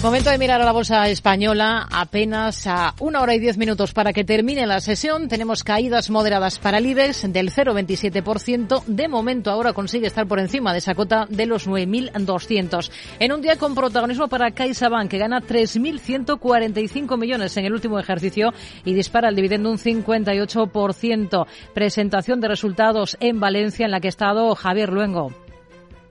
Momento 0.02 0.30
de 0.30 0.38
mirar 0.38 0.60
a 0.60 0.64
la 0.64 0.72
bolsa 0.72 1.08
española. 1.08 1.88
Apenas 1.90 2.66
a 2.66 2.94
una 3.00 3.22
hora 3.22 3.34
y 3.34 3.40
diez 3.40 3.56
minutos 3.56 3.92
para 3.92 4.12
que 4.12 4.24
termine 4.24 4.66
la 4.66 4.78
sesión. 4.80 5.26
Tenemos 5.26 5.64
caídas 5.64 6.10
moderadas 6.10 6.58
para 6.58 6.78
el 6.78 6.86
IBEX 6.86 7.32
del 7.32 7.50
0,27%. 7.50 8.84
De 8.84 9.08
momento 9.08 9.50
ahora 9.50 9.72
consigue 9.72 10.06
estar 10.06 10.28
por 10.28 10.38
encima 10.38 10.72
de 10.72 10.78
esa 10.78 10.94
cota 10.94 11.26
de 11.28 11.46
los 11.46 11.66
9.200. 11.66 12.90
En 13.18 13.32
un 13.32 13.40
día 13.40 13.56
con 13.56 13.74
protagonismo 13.74 14.28
para 14.28 14.52
CaixaBank, 14.52 15.10
que 15.10 15.18
gana 15.18 15.40
3.145 15.40 17.18
millones 17.18 17.56
en 17.56 17.64
el 17.64 17.72
último 17.72 17.98
ejercicio 17.98 18.52
y 18.84 18.92
dispara 18.92 19.30
el 19.30 19.34
dividendo 19.34 19.70
un 19.70 19.78
58%. 19.78 21.46
Presentación 21.74 22.40
de 22.40 22.48
resultados 22.48 23.16
en 23.18 23.40
Valencia 23.40 23.86
en 23.86 23.90
la 23.90 24.00
que 24.00 24.08
ha 24.08 24.10
estado 24.10 24.54
Javier 24.54 24.92
Luengo. 24.92 25.45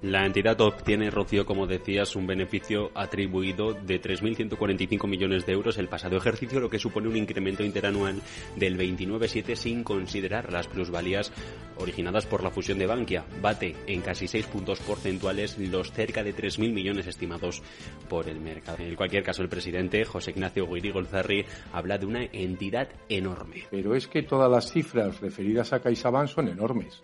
La 0.05 0.23
entidad 0.23 0.61
obtiene, 0.61 1.09
Rocío, 1.09 1.47
como 1.47 1.65
decías, 1.65 2.15
un 2.15 2.27
beneficio 2.27 2.91
atribuido 2.93 3.73
de 3.73 3.99
3.145 3.99 5.07
millones 5.07 5.47
de 5.47 5.53
euros 5.53 5.79
el 5.79 5.87
pasado 5.87 6.15
ejercicio, 6.15 6.59
lo 6.59 6.69
que 6.69 6.77
supone 6.77 7.07
un 7.07 7.17
incremento 7.17 7.63
interanual 7.63 8.21
del 8.55 8.77
29,7 8.77 9.55
sin 9.55 9.83
considerar 9.83 10.53
las 10.53 10.67
plusvalías 10.67 11.31
originadas 11.77 12.27
por 12.27 12.43
la 12.43 12.51
fusión 12.51 12.77
de 12.77 12.85
Bankia. 12.85 13.25
Bate 13.41 13.75
en 13.87 14.01
casi 14.01 14.27
6 14.27 14.45
puntos 14.45 14.79
porcentuales 14.81 15.57
los 15.57 15.91
cerca 15.91 16.23
de 16.23 16.35
3.000 16.35 16.71
millones 16.71 17.07
estimados 17.07 17.63
por 18.07 18.29
el 18.29 18.39
mercado. 18.39 18.83
En 18.83 18.95
cualquier 18.95 19.23
caso, 19.23 19.41
el 19.41 19.49
presidente, 19.49 20.05
José 20.05 20.29
Ignacio 20.29 20.67
Guiri 20.67 20.91
Golzarri, 20.91 21.45
habla 21.73 21.97
de 21.97 22.05
una 22.05 22.23
entidad 22.25 22.89
enorme. 23.09 23.63
Pero 23.71 23.95
es 23.95 24.07
que 24.07 24.21
todas 24.21 24.51
las 24.51 24.71
cifras 24.71 25.19
referidas 25.19 25.73
a 25.73 25.79
CaixaBank 25.79 26.27
son 26.27 26.49
enormes 26.49 27.01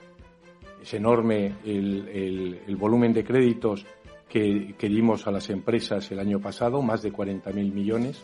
es 0.82 0.94
enorme 0.94 1.54
el, 1.64 2.76
volumen 2.78 3.14
de 3.14 3.24
créditos 3.24 3.86
que, 4.28 4.76
dimos 4.82 5.28
a 5.28 5.32
las 5.32 5.50
empresas 5.50 6.10
el 6.12 6.20
año 6.20 6.40
pasado, 6.40 6.82
más 6.82 7.02
de 7.02 7.14
40.000 7.14 7.54
millones. 7.54 8.22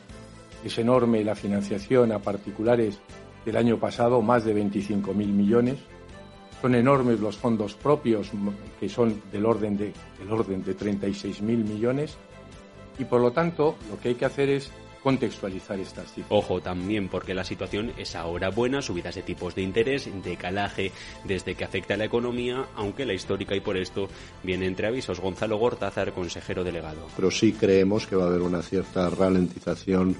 Es 0.63 0.77
enorme 0.79 1.23
la 1.23 1.35
financiación 1.35 2.11
a 2.11 2.19
particulares 2.19 2.99
del 3.45 3.57
año 3.57 3.77
pasado, 3.77 4.21
más 4.21 4.43
de 4.43 4.55
25.000 4.55 5.13
millones. 5.13 5.79
Son 6.61 6.73
enormes 6.73 7.19
los 7.19 7.37
fondos 7.37 7.75
propios, 7.75 8.31
que 8.79 8.89
son 8.89 9.21
del 9.31 9.45
orden 9.45 9.77
de, 9.77 9.93
del 10.17 10.31
orden 10.31 10.63
de 10.63 10.75
36.000 10.75 11.43
millones. 11.43 12.17
Y 12.97 13.05
por 13.05 13.21
lo 13.21 13.31
tanto, 13.31 13.75
lo 13.91 13.99
que 13.99 14.09
hay 14.09 14.15
que 14.15 14.25
hacer 14.25 14.49
es 14.49 14.71
contextualizar 15.07 15.79
estas 15.79 16.11
cifras. 16.11 16.27
Ojo 16.31 16.59
también 16.59 17.07
porque 17.07 17.33
la 17.33 17.45
situación 17.45 17.93
es 17.97 18.13
ahora 18.13 18.49
buena, 18.49 18.81
subidas 18.81 19.15
de 19.15 19.21
tipos 19.21 19.55
de 19.55 19.61
interés, 19.61 20.09
decalaje 20.21 20.91
desde 21.23 21.55
que 21.55 21.63
afecta 21.63 21.93
a 21.93 21.97
la 21.97 22.03
economía, 22.03 22.65
aunque 22.75 23.05
la 23.05 23.13
histórica 23.13 23.55
y 23.55 23.61
por 23.61 23.77
esto 23.77 24.09
viene 24.43 24.65
entre 24.65 24.85
avisos. 24.85 25.21
Gonzalo 25.21 25.55
Gortázar, 25.55 26.11
consejero 26.11 26.65
delegado. 26.65 27.07
Pero 27.15 27.31
sí 27.31 27.53
creemos 27.53 28.05
que 28.05 28.17
va 28.17 28.25
a 28.25 28.27
haber 28.27 28.41
una 28.41 28.61
cierta 28.61 29.09
ralentización 29.09 30.13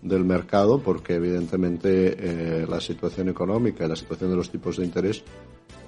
del 0.00 0.24
mercado 0.24 0.78
porque 0.78 1.16
evidentemente 1.16 2.16
eh, 2.18 2.66
la 2.66 2.80
situación 2.80 3.28
económica 3.28 3.84
y 3.84 3.88
la 3.88 3.96
situación 3.96 4.30
de 4.30 4.36
los 4.36 4.48
tipos 4.48 4.78
de 4.78 4.86
interés 4.86 5.22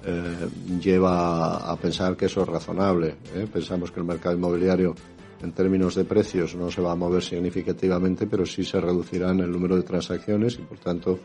eh, 0.05 0.47
lleva 0.79 1.71
a 1.71 1.75
pensar 1.77 2.15
que 2.15 2.27
eso 2.27 2.43
es 2.43 2.47
razonable. 2.47 3.15
¿eh? 3.33 3.47
Pensamos 3.51 3.89
que 3.89 3.99
el 3.99 4.05
mercado 4.05 4.35
inmobiliario 4.35 4.93
en 5.41 5.51
términos 5.51 5.95
de 5.95 6.05
precios 6.05 6.55
no 6.55 6.71
se 6.71 6.81
va 6.81 6.91
a 6.91 6.95
mover 6.95 7.23
significativamente, 7.23 8.27
pero 8.27 8.45
sí 8.45 8.63
se 8.63 8.81
reducirán 8.81 9.39
el 9.39 9.51
número 9.51 9.75
de 9.75 9.83
transacciones 9.83 10.57
y, 10.59 10.63
por 10.63 10.79
tanto, 10.79 11.19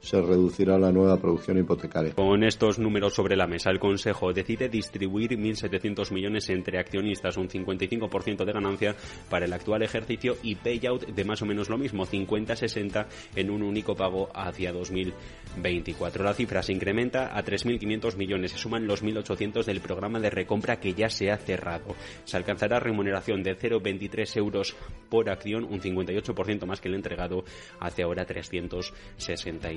se 0.00 0.20
reducirá 0.20 0.78
la 0.78 0.92
nueva 0.92 1.16
producción 1.16 1.58
hipotecaria. 1.58 2.14
Con 2.14 2.44
estos 2.44 2.78
números 2.78 3.14
sobre 3.14 3.36
la 3.36 3.46
mesa, 3.46 3.70
el 3.70 3.78
Consejo 3.78 4.32
decide 4.32 4.68
distribuir 4.68 5.32
1.700 5.32 6.12
millones 6.12 6.48
entre 6.50 6.78
accionistas, 6.78 7.36
un 7.36 7.48
55% 7.48 8.44
de 8.44 8.52
ganancia 8.52 8.96
para 9.28 9.46
el 9.46 9.52
actual 9.52 9.82
ejercicio 9.82 10.36
y 10.42 10.54
payout 10.54 11.06
de 11.06 11.24
más 11.24 11.42
o 11.42 11.46
menos 11.46 11.68
lo 11.68 11.78
mismo, 11.78 12.06
50-60 12.06 13.06
en 13.34 13.50
un 13.50 13.62
único 13.62 13.94
pago 13.94 14.28
hacia 14.34 14.72
2024. 14.72 16.24
La 16.24 16.34
cifra 16.34 16.62
se 16.62 16.72
incrementa 16.72 17.36
a 17.36 17.44
3.500 17.44 18.16
millones, 18.16 18.52
se 18.52 18.58
suman 18.58 18.86
los 18.86 19.02
1.800 19.02 19.64
del 19.64 19.80
programa 19.80 20.20
de 20.20 20.30
recompra 20.30 20.80
que 20.80 20.94
ya 20.94 21.08
se 21.08 21.30
ha 21.30 21.36
cerrado. 21.36 21.94
Se 22.24 22.36
alcanzará 22.36 22.80
remuneración 22.80 23.42
de 23.42 23.56
0,23 23.56 24.36
euros 24.36 24.76
por 25.08 25.28
acción, 25.30 25.64
un 25.64 25.80
58% 25.80 26.66
más 26.66 26.80
que 26.80 26.88
el 26.88 26.94
entregado 26.94 27.44
hace 27.80 28.02
ahora 28.02 28.24
360 28.24 29.72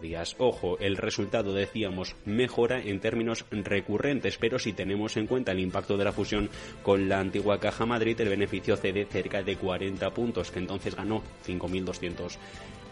días. 0.00 0.36
Ojo, 0.38 0.78
el 0.78 0.96
resultado, 0.96 1.52
decíamos, 1.52 2.16
mejora 2.24 2.80
en 2.80 3.00
términos 3.00 3.44
recurrentes, 3.50 4.38
pero 4.38 4.58
si 4.58 4.72
tenemos 4.72 5.16
en 5.16 5.26
cuenta 5.26 5.52
el 5.52 5.60
impacto 5.60 5.96
de 5.96 6.04
la 6.04 6.12
fusión 6.12 6.48
con 6.82 7.08
la 7.08 7.20
antigua 7.20 7.60
Caja 7.60 7.86
Madrid, 7.86 8.20
el 8.20 8.28
beneficio 8.28 8.76
cede 8.76 9.06
cerca 9.06 9.42
de 9.42 9.56
40 9.56 10.10
puntos, 10.10 10.50
que 10.50 10.58
entonces 10.58 10.94
ganó 10.94 11.22
5.200 11.46 12.36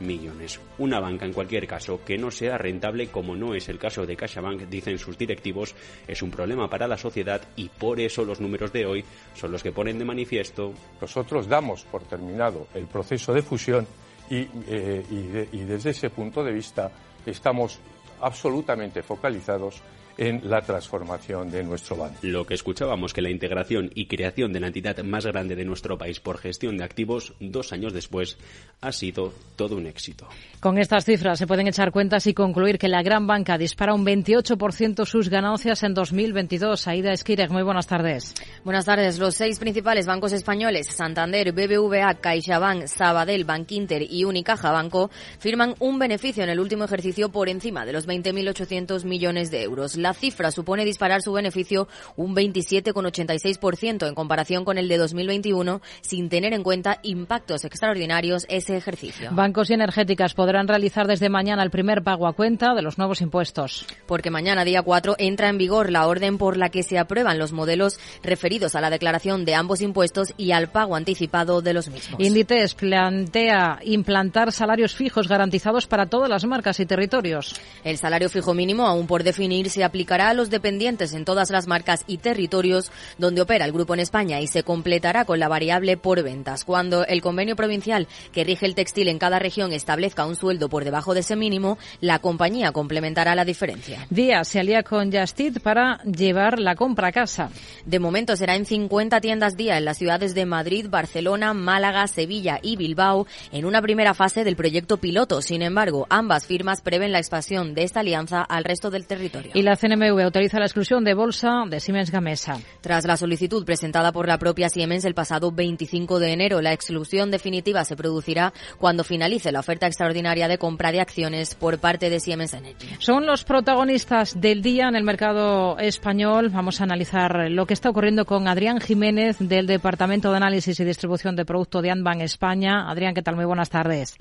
millones. 0.00 0.60
Una 0.78 1.00
banca, 1.00 1.26
en 1.26 1.32
cualquier 1.32 1.66
caso, 1.66 2.00
que 2.04 2.18
no 2.18 2.30
sea 2.30 2.58
rentable, 2.58 3.08
como 3.08 3.36
no 3.36 3.54
es 3.54 3.68
el 3.68 3.78
caso 3.78 4.06
de 4.06 4.16
CaixaBank, 4.16 4.62
dicen 4.62 4.98
sus 4.98 5.16
directivos, 5.16 5.74
es 6.08 6.22
un 6.22 6.30
problema 6.30 6.68
para 6.68 6.88
la 6.88 6.96
sociedad 6.96 7.42
y 7.56 7.68
por 7.68 8.00
eso 8.00 8.24
los 8.24 8.40
números 8.40 8.72
de 8.72 8.86
hoy 8.86 9.04
son 9.34 9.52
los 9.52 9.62
que 9.62 9.72
ponen 9.72 9.98
de 9.98 10.04
manifiesto. 10.04 10.72
Nosotros 11.00 11.46
damos 11.46 11.84
por 11.84 12.02
terminado 12.04 12.66
el 12.74 12.86
proceso 12.86 13.32
de 13.32 13.42
fusión 13.42 13.86
eh, 14.30 15.04
y, 15.52 15.58
desde 15.64 15.90
ese 15.90 16.08
punto 16.10 16.44
de 16.44 16.52
vista 16.52 16.90
estamos 17.26 17.80
absolutamente 18.20 19.02
focalizados 19.02 19.82
en 20.20 20.42
la 20.50 20.60
transformación 20.60 21.50
de 21.50 21.64
nuestro 21.64 21.96
banco. 21.96 22.18
Lo 22.20 22.44
que 22.44 22.52
escuchábamos 22.52 23.14
que 23.14 23.22
la 23.22 23.30
integración 23.30 23.90
y 23.94 24.06
creación 24.06 24.52
de 24.52 24.60
la 24.60 24.66
entidad 24.66 24.98
más 25.02 25.24
grande 25.24 25.56
de 25.56 25.64
nuestro 25.64 25.96
país 25.96 26.20
por 26.20 26.36
gestión 26.36 26.76
de 26.76 26.84
activos 26.84 27.32
dos 27.40 27.72
años 27.72 27.94
después 27.94 28.36
ha 28.82 28.92
sido 28.92 29.32
todo 29.56 29.76
un 29.76 29.86
éxito. 29.86 30.28
Con 30.60 30.76
estas 30.76 31.06
cifras 31.06 31.38
se 31.38 31.46
pueden 31.46 31.68
echar 31.68 31.90
cuentas 31.90 32.26
y 32.26 32.34
concluir 32.34 32.78
que 32.78 32.88
la 32.88 33.02
gran 33.02 33.26
banca 33.26 33.56
dispara 33.56 33.94
un 33.94 34.04
28% 34.04 35.06
sus 35.06 35.30
ganancias 35.30 35.82
en 35.84 35.94
2022. 35.94 36.86
Aida 36.86 37.12
Esquireg, 37.12 37.50
muy 37.50 37.62
buenas 37.62 37.86
tardes. 37.86 38.34
Buenas 38.62 38.84
tardes. 38.84 39.18
Los 39.18 39.34
seis 39.34 39.58
principales 39.58 40.04
bancos 40.04 40.34
españoles, 40.34 40.88
Santander, 40.88 41.52
BBVA, 41.52 42.14
CaixaBank, 42.20 42.88
Sabadell, 42.88 43.44
Bankinter 43.44 44.02
y 44.02 44.24
Unicaja 44.24 44.70
Banco, 44.70 45.10
firman 45.38 45.74
un 45.78 45.98
beneficio 45.98 46.44
en 46.44 46.50
el 46.50 46.60
último 46.60 46.84
ejercicio 46.84 47.30
por 47.30 47.48
encima 47.48 47.86
de 47.86 47.94
los 47.94 48.06
20.800 48.06 49.04
millones 49.04 49.50
de 49.50 49.62
euros. 49.62 49.96
La 49.96 50.09
La 50.10 50.14
cifra 50.14 50.50
supone 50.50 50.84
disparar 50.84 51.22
su 51.22 51.32
beneficio 51.32 51.86
un 52.16 52.34
27,86% 52.34 54.08
en 54.08 54.14
comparación 54.16 54.64
con 54.64 54.76
el 54.76 54.88
de 54.88 54.96
2021, 54.96 55.80
sin 56.00 56.28
tener 56.28 56.52
en 56.52 56.64
cuenta 56.64 56.98
impactos 57.04 57.64
extraordinarios 57.64 58.44
ese 58.48 58.76
ejercicio. 58.76 59.30
Bancos 59.30 59.70
y 59.70 59.74
energéticas 59.74 60.34
podrán 60.34 60.66
realizar 60.66 61.06
desde 61.06 61.28
mañana 61.28 61.62
el 61.62 61.70
primer 61.70 62.02
pago 62.02 62.26
a 62.26 62.32
cuenta 62.32 62.74
de 62.74 62.82
los 62.82 62.98
nuevos 62.98 63.20
impuestos. 63.20 63.86
Porque 64.08 64.30
mañana, 64.30 64.64
día 64.64 64.82
4, 64.82 65.14
entra 65.16 65.48
en 65.48 65.58
vigor 65.58 65.92
la 65.92 66.08
orden 66.08 66.38
por 66.38 66.56
la 66.56 66.70
que 66.70 66.82
se 66.82 66.98
aprueban 66.98 67.38
los 67.38 67.52
modelos 67.52 68.00
referidos 68.24 68.74
a 68.74 68.80
la 68.80 68.90
declaración 68.90 69.44
de 69.44 69.54
ambos 69.54 69.80
impuestos 69.80 70.34
y 70.36 70.50
al 70.50 70.72
pago 70.72 70.96
anticipado 70.96 71.62
de 71.62 71.72
los 71.72 71.86
mismos. 71.86 72.20
Inditex 72.20 72.74
plantea 72.74 73.78
implantar 73.84 74.50
salarios 74.50 74.92
fijos 74.92 75.28
garantizados 75.28 75.86
para 75.86 76.06
todas 76.06 76.28
las 76.28 76.44
marcas 76.46 76.80
y 76.80 76.86
territorios. 76.86 77.54
El 77.84 77.96
salario 77.96 78.28
fijo 78.28 78.54
mínimo, 78.54 78.88
aún 78.88 79.06
por 79.06 79.22
definir, 79.22 79.70
se 79.70 79.84
aplicará 79.90 80.28
a 80.28 80.34
los 80.34 80.50
dependientes 80.50 81.12
en 81.14 81.24
todas 81.24 81.50
las 81.50 81.66
marcas 81.66 82.04
y 82.06 82.18
territorios 82.18 82.92
donde 83.18 83.42
opera 83.42 83.64
el 83.64 83.72
grupo 83.72 83.94
en 83.94 84.00
España 84.00 84.40
y 84.40 84.46
se 84.46 84.62
completará 84.62 85.24
con 85.24 85.40
la 85.40 85.48
variable 85.48 85.96
por 85.96 86.22
ventas. 86.22 86.64
Cuando 86.64 87.04
el 87.04 87.20
convenio 87.20 87.56
provincial 87.56 88.06
que 88.32 88.44
rige 88.44 88.66
el 88.66 88.76
textil 88.76 89.08
en 89.08 89.18
cada 89.18 89.40
región 89.40 89.72
establezca 89.72 90.26
un 90.26 90.36
sueldo 90.36 90.68
por 90.68 90.84
debajo 90.84 91.12
de 91.12 91.20
ese 91.20 91.34
mínimo, 91.34 91.76
la 92.00 92.20
compañía 92.20 92.70
complementará 92.70 93.34
la 93.34 93.44
diferencia. 93.44 94.06
Día 94.10 94.44
se 94.44 94.60
alía 94.60 94.84
con 94.84 95.12
Justit 95.12 95.60
para 95.60 96.02
llevar 96.04 96.60
la 96.60 96.76
compra 96.76 97.08
a 97.08 97.12
casa. 97.12 97.50
De 97.84 97.98
momento 97.98 98.36
será 98.36 98.54
en 98.54 98.66
50 98.66 99.20
tiendas 99.20 99.56
día 99.56 99.76
en 99.76 99.84
las 99.84 99.98
ciudades 99.98 100.34
de 100.34 100.46
Madrid, 100.46 100.86
Barcelona, 100.88 101.52
Málaga, 101.54 102.06
Sevilla 102.06 102.60
y 102.62 102.76
Bilbao 102.76 103.26
en 103.50 103.64
una 103.64 103.82
primera 103.82 104.14
fase 104.14 104.44
del 104.44 104.56
proyecto 104.56 104.98
piloto. 104.98 105.42
Sin 105.42 105.62
embargo, 105.62 106.06
ambas 106.10 106.46
firmas 106.46 106.80
prevén 106.80 107.12
la 107.12 107.18
expansión 107.18 107.74
de 107.74 107.82
esta 107.82 108.00
alianza 108.00 108.42
al 108.42 108.64
resto 108.64 108.90
del 108.90 109.06
territorio. 109.06 109.52
Y 109.54 109.62
la 109.62 109.76
CNMV 109.80 110.20
autoriza 110.20 110.58
la 110.58 110.66
exclusión 110.66 111.04
de 111.04 111.14
bolsa 111.14 111.64
de 111.66 111.80
Siemens 111.80 112.10
Gamesa. 112.10 112.58
Tras 112.82 113.06
la 113.06 113.16
solicitud 113.16 113.64
presentada 113.64 114.12
por 114.12 114.28
la 114.28 114.36
propia 114.36 114.68
Siemens 114.68 115.06
el 115.06 115.14
pasado 115.14 115.52
25 115.52 116.18
de 116.18 116.34
enero, 116.34 116.60
la 116.60 116.74
exclusión 116.74 117.30
definitiva 117.30 117.82
se 117.86 117.96
producirá 117.96 118.52
cuando 118.76 119.04
finalice 119.04 119.52
la 119.52 119.60
oferta 119.60 119.86
extraordinaria 119.86 120.48
de 120.48 120.58
compra 120.58 120.92
de 120.92 121.00
acciones 121.00 121.54
por 121.54 121.78
parte 121.78 122.10
de 122.10 122.20
Siemens 122.20 122.52
Energy. 122.52 122.88
Son 122.98 123.24
los 123.24 123.44
protagonistas 123.44 124.38
del 124.38 124.60
día 124.60 124.86
en 124.86 124.96
el 124.96 125.02
mercado 125.02 125.78
español. 125.78 126.50
Vamos 126.50 126.82
a 126.82 126.84
analizar 126.84 127.50
lo 127.50 127.64
que 127.64 127.72
está 127.72 127.88
ocurriendo 127.88 128.26
con 128.26 128.48
Adrián 128.48 128.80
Jiménez 128.80 129.38
del 129.38 129.66
Departamento 129.66 130.30
de 130.30 130.36
Análisis 130.36 130.78
y 130.78 130.84
Distribución 130.84 131.36
de 131.36 131.46
Producto 131.46 131.80
de 131.80 131.90
Anban 131.90 132.20
España. 132.20 132.90
Adrián, 132.90 133.14
¿qué 133.14 133.22
tal? 133.22 133.36
Muy 133.36 133.46
buenas 133.46 133.70
tardes. 133.70 134.18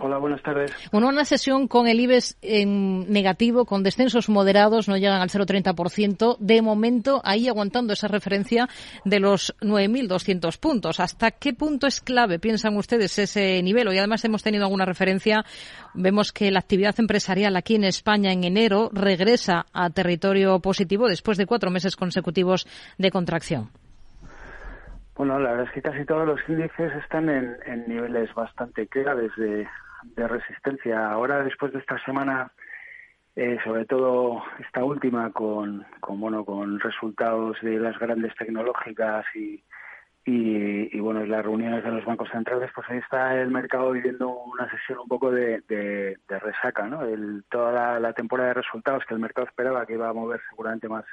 Hola, 0.00 0.18
buenas 0.18 0.42
tardes. 0.42 0.72
Bueno, 0.92 1.08
una 1.08 1.24
sesión 1.24 1.66
con 1.66 1.88
el 1.88 1.98
IBEX 1.98 2.38
en 2.40 3.10
negativo, 3.10 3.64
con 3.64 3.82
descensos 3.82 4.28
moderados, 4.28 4.88
no 4.88 4.96
llegan 4.96 5.20
al 5.20 5.28
0,30%. 5.28 6.36
De 6.38 6.62
momento, 6.62 7.20
ahí 7.24 7.48
aguantando 7.48 7.92
esa 7.92 8.06
referencia 8.06 8.68
de 9.04 9.18
los 9.18 9.56
9.200 9.60 10.58
puntos. 10.60 11.00
¿Hasta 11.00 11.32
qué 11.32 11.52
punto 11.52 11.88
es 11.88 12.00
clave, 12.00 12.38
piensan 12.38 12.76
ustedes, 12.76 13.18
ese 13.18 13.60
nivel? 13.62 13.92
Y 13.92 13.98
además 13.98 14.24
hemos 14.24 14.42
tenido 14.42 14.64
alguna 14.64 14.84
referencia. 14.84 15.44
Vemos 15.94 16.32
que 16.32 16.50
la 16.52 16.60
actividad 16.60 16.94
empresarial 16.98 17.56
aquí 17.56 17.74
en 17.74 17.84
España 17.84 18.32
en 18.32 18.44
enero 18.44 18.90
regresa 18.92 19.66
a 19.72 19.90
territorio 19.90 20.60
positivo 20.60 21.08
después 21.08 21.38
de 21.38 21.46
cuatro 21.46 21.70
meses 21.70 21.96
consecutivos 21.96 22.68
de 22.98 23.10
contracción. 23.10 23.70
Bueno, 25.16 25.40
la 25.40 25.50
verdad 25.50 25.66
es 25.66 25.72
que 25.72 25.82
casi 25.82 26.04
todos 26.04 26.24
los 26.24 26.38
índices 26.48 26.92
están 27.02 27.28
en, 27.28 27.56
en 27.66 27.88
niveles 27.88 28.32
bastante 28.34 28.86
claves 28.86 29.32
de, 29.36 29.66
de 30.02 30.28
resistencia. 30.28 31.10
Ahora, 31.10 31.42
después 31.42 31.72
de 31.72 31.78
esta 31.78 31.98
semana, 32.04 32.52
eh, 33.36 33.58
sobre 33.64 33.84
todo 33.84 34.42
esta 34.60 34.84
última, 34.84 35.30
con, 35.32 35.86
con, 36.00 36.20
bueno, 36.20 36.44
con 36.44 36.80
resultados 36.80 37.56
de 37.62 37.78
las 37.78 37.98
grandes 37.98 38.34
tecnológicas 38.36 39.24
y, 39.34 39.62
y, 40.24 40.96
y, 40.96 41.00
bueno, 41.00 41.24
las 41.24 41.44
reuniones 41.44 41.84
de 41.84 41.90
los 41.90 42.04
bancos 42.04 42.28
centrales, 42.30 42.70
pues 42.74 42.88
ahí 42.90 42.98
está 42.98 43.34
el 43.40 43.50
mercado 43.50 43.92
viviendo 43.92 44.28
una 44.28 44.70
sesión 44.70 44.98
un 45.00 45.08
poco 45.08 45.30
de, 45.30 45.62
de, 45.68 46.18
de 46.28 46.38
resaca, 46.38 46.86
¿no? 46.86 47.04
El, 47.04 47.44
toda 47.48 47.72
la, 47.72 48.00
la 48.00 48.12
temporada 48.12 48.48
de 48.48 48.54
resultados 48.54 49.04
que 49.06 49.14
el 49.14 49.20
mercado 49.20 49.46
esperaba 49.46 49.86
que 49.86 49.94
iba 49.94 50.08
a 50.08 50.12
mover 50.12 50.40
seguramente 50.50 50.88
más 50.88 51.04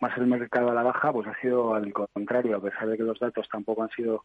más 0.00 0.16
el 0.16 0.26
mercado 0.26 0.70
a 0.70 0.74
la 0.74 0.82
baja, 0.82 1.12
pues 1.12 1.28
ha 1.28 1.38
sido 1.40 1.74
al 1.74 1.92
contrario, 1.92 2.56
a 2.56 2.62
pesar 2.62 2.88
de 2.88 2.96
que 2.96 3.02
los 3.02 3.18
datos 3.18 3.46
tampoco 3.50 3.82
han 3.82 3.90
sido 3.90 4.24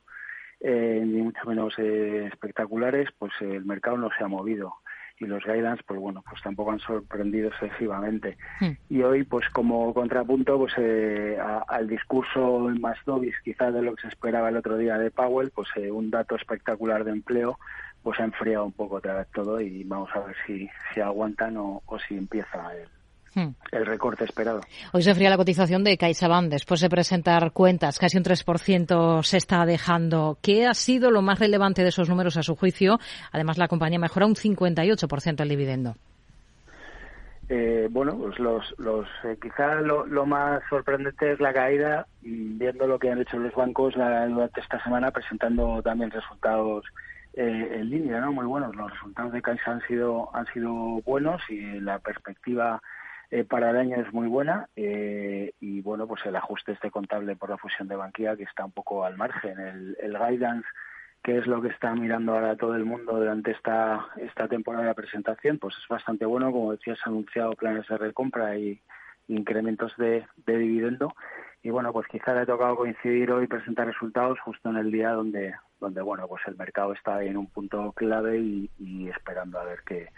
eh, 0.59 1.03
ni 1.05 1.21
mucho 1.21 1.45
menos 1.45 1.73
eh, 1.77 2.27
espectaculares, 2.31 3.09
pues 3.17 3.33
eh, 3.41 3.55
el 3.55 3.65
mercado 3.65 3.97
no 3.97 4.09
se 4.17 4.23
ha 4.23 4.27
movido 4.27 4.75
y 5.19 5.25
los 5.25 5.43
guidance, 5.45 5.83
pues 5.87 5.99
bueno, 5.99 6.23
pues 6.29 6.41
tampoco 6.41 6.71
han 6.71 6.79
sorprendido 6.79 7.49
excesivamente. 7.49 8.37
Hmm. 8.59 8.71
Y 8.89 9.01
hoy, 9.03 9.23
pues 9.23 9.49
como 9.49 9.93
contrapunto, 9.93 10.57
pues 10.57 10.73
eh, 10.77 11.37
a, 11.39 11.63
al 11.67 11.87
discurso 11.87 12.69
más 12.79 12.97
dovish 13.05 13.35
quizás 13.43 13.73
de 13.73 13.81
lo 13.81 13.95
que 13.95 14.01
se 14.03 14.07
esperaba 14.09 14.49
el 14.49 14.57
otro 14.57 14.77
día 14.77 14.97
de 14.97 15.11
Powell, 15.11 15.51
pues 15.51 15.69
eh, 15.75 15.89
un 15.89 16.11
dato 16.11 16.35
espectacular 16.35 17.03
de 17.05 17.11
empleo, 17.11 17.57
pues 18.03 18.19
ha 18.19 18.25
enfriado 18.25 18.65
un 18.65 18.73
poco 18.73 18.95
otra 18.95 19.15
vez 19.15 19.27
todo 19.33 19.61
y 19.61 19.83
vamos 19.85 20.09
a 20.13 20.19
ver 20.19 20.35
si, 20.45 20.69
si 20.93 20.99
aguantan 20.99 21.57
o, 21.57 21.81
o 21.85 21.99
si 21.99 22.17
empieza 22.17 22.73
el, 22.75 22.87
el 23.36 23.86
recorte 23.86 24.24
esperado. 24.24 24.62
Hoy 24.93 25.02
se 25.04 25.13
fría 25.13 25.30
la 25.30 25.38
cotización 25.38 25.84
de 25.84 25.98
CaixaBank 25.98 26.50
después 26.50 26.82
de 26.82 26.89
presentar 26.89 27.52
cuentas, 27.52 28.00
casi 28.00 28.17
un 28.17 28.24
3% 28.24 29.24
se 29.24 29.38
está 29.38 29.65
dejando. 29.65 30.38
¿Qué 30.41 30.65
ha 30.65 30.74
sido 30.74 31.12
lo 31.12 31.21
más 31.21 31.39
relevante 31.39 31.84
de 31.84 31.89
esos 31.89 32.10
números 32.10 32.38
a 32.38 32.43
su 32.43 32.56
juicio? 32.56 33.00
Además, 33.32 33.58
la 33.58 33.67
compañía 33.67 34.00
mejora 34.00 34.26
un 34.26 34.36
58% 34.36 35.41
el 35.41 35.50
dividendo. 35.50 35.95
Eh, 37.48 37.88
bueno, 37.91 38.17
pues 38.17 38.39
los, 38.39 38.74
los 38.80 39.08
eh, 39.24 39.38
quizá 39.39 39.76
lo, 39.76 40.06
lo, 40.08 40.26
más 40.26 40.63
sorprendente 40.67 41.32
es 41.32 41.39
la 41.39 41.54
caída, 41.54 42.08
viendo 42.21 42.88
lo 42.88 42.98
que 42.98 43.12
han 43.12 43.21
hecho 43.21 43.38
los 43.38 43.54
bancos 43.54 43.95
la, 43.95 44.26
durante 44.26 44.62
esta 44.62 44.84
semana, 44.84 45.12
presentando 45.12 45.80
también 45.84 46.10
resultados 46.10 46.86
eh, 47.34 47.69
en 47.74 47.89
línea, 47.89 48.19
¿no? 48.19 48.32
Muy 48.32 48.45
buenos. 48.45 48.76
Los 48.76 48.91
resultados 48.91 49.32
de 49.34 49.41
Caixa 49.43 49.74
han 49.74 49.82
sido 49.82 50.36
han 50.36 50.48
sido 50.54 50.71
buenos 51.06 51.41
y 51.50 51.80
la 51.82 52.00
perspectiva 52.00 52.82
eh, 53.31 53.43
para 53.43 53.71
el 53.71 53.77
año 53.77 53.97
es 53.97 54.13
muy 54.13 54.27
buena 54.27 54.69
eh, 54.75 55.53
y 55.59 55.81
bueno 55.81 56.07
pues 56.07 56.25
el 56.25 56.35
ajuste 56.35 56.73
este 56.73 56.91
contable 56.91 57.35
por 57.35 57.49
la 57.49 57.57
fusión 57.57 57.88
de 57.88 57.95
Bankia 57.95 58.35
que 58.35 58.43
está 58.43 58.65
un 58.65 58.71
poco 58.71 59.03
al 59.03 59.17
margen. 59.17 59.59
El, 59.59 59.97
el 59.99 60.17
guidance 60.17 60.67
que 61.23 61.39
es 61.39 61.47
lo 61.47 61.61
que 61.61 61.69
está 61.69 61.93
mirando 61.95 62.33
ahora 62.33 62.55
todo 62.55 62.75
el 62.75 62.85
mundo 62.85 63.13
durante 63.17 63.51
esta 63.51 64.07
esta 64.17 64.47
temporada 64.47 64.88
de 64.88 64.93
presentación 64.93 65.57
pues 65.57 65.75
es 65.77 65.88
bastante 65.88 66.25
bueno. 66.25 66.51
Como 66.51 66.71
decías 66.71 66.99
ha 67.05 67.09
anunciado 67.09 67.53
planes 67.53 67.88
de 67.88 67.97
recompra 67.97 68.57
y 68.57 68.79
incrementos 69.27 69.91
de, 69.97 70.25
de 70.45 70.57
dividendo. 70.57 71.15
Y 71.63 71.71
bueno 71.71 71.91
pues 71.91 72.07
quizá 72.07 72.35
le 72.35 72.41
ha 72.41 72.45
tocado 72.45 72.75
coincidir 72.75 73.31
hoy 73.31 73.47
presentar 73.47 73.88
resultados 73.88 74.39
justo 74.41 74.69
en 74.69 74.77
el 74.77 74.91
día 74.91 75.11
donde 75.11 75.55
donde 75.79 76.01
bueno 76.01 76.27
pues 76.27 76.43
el 76.47 76.55
mercado 76.55 76.93
está 76.93 77.23
en 77.23 77.38
un 77.38 77.47
punto 77.47 77.91
clave 77.93 78.38
y 78.38 79.09
esperando 79.09 79.59
a 79.59 79.65
ver 79.65 79.79
qué 79.85 80.09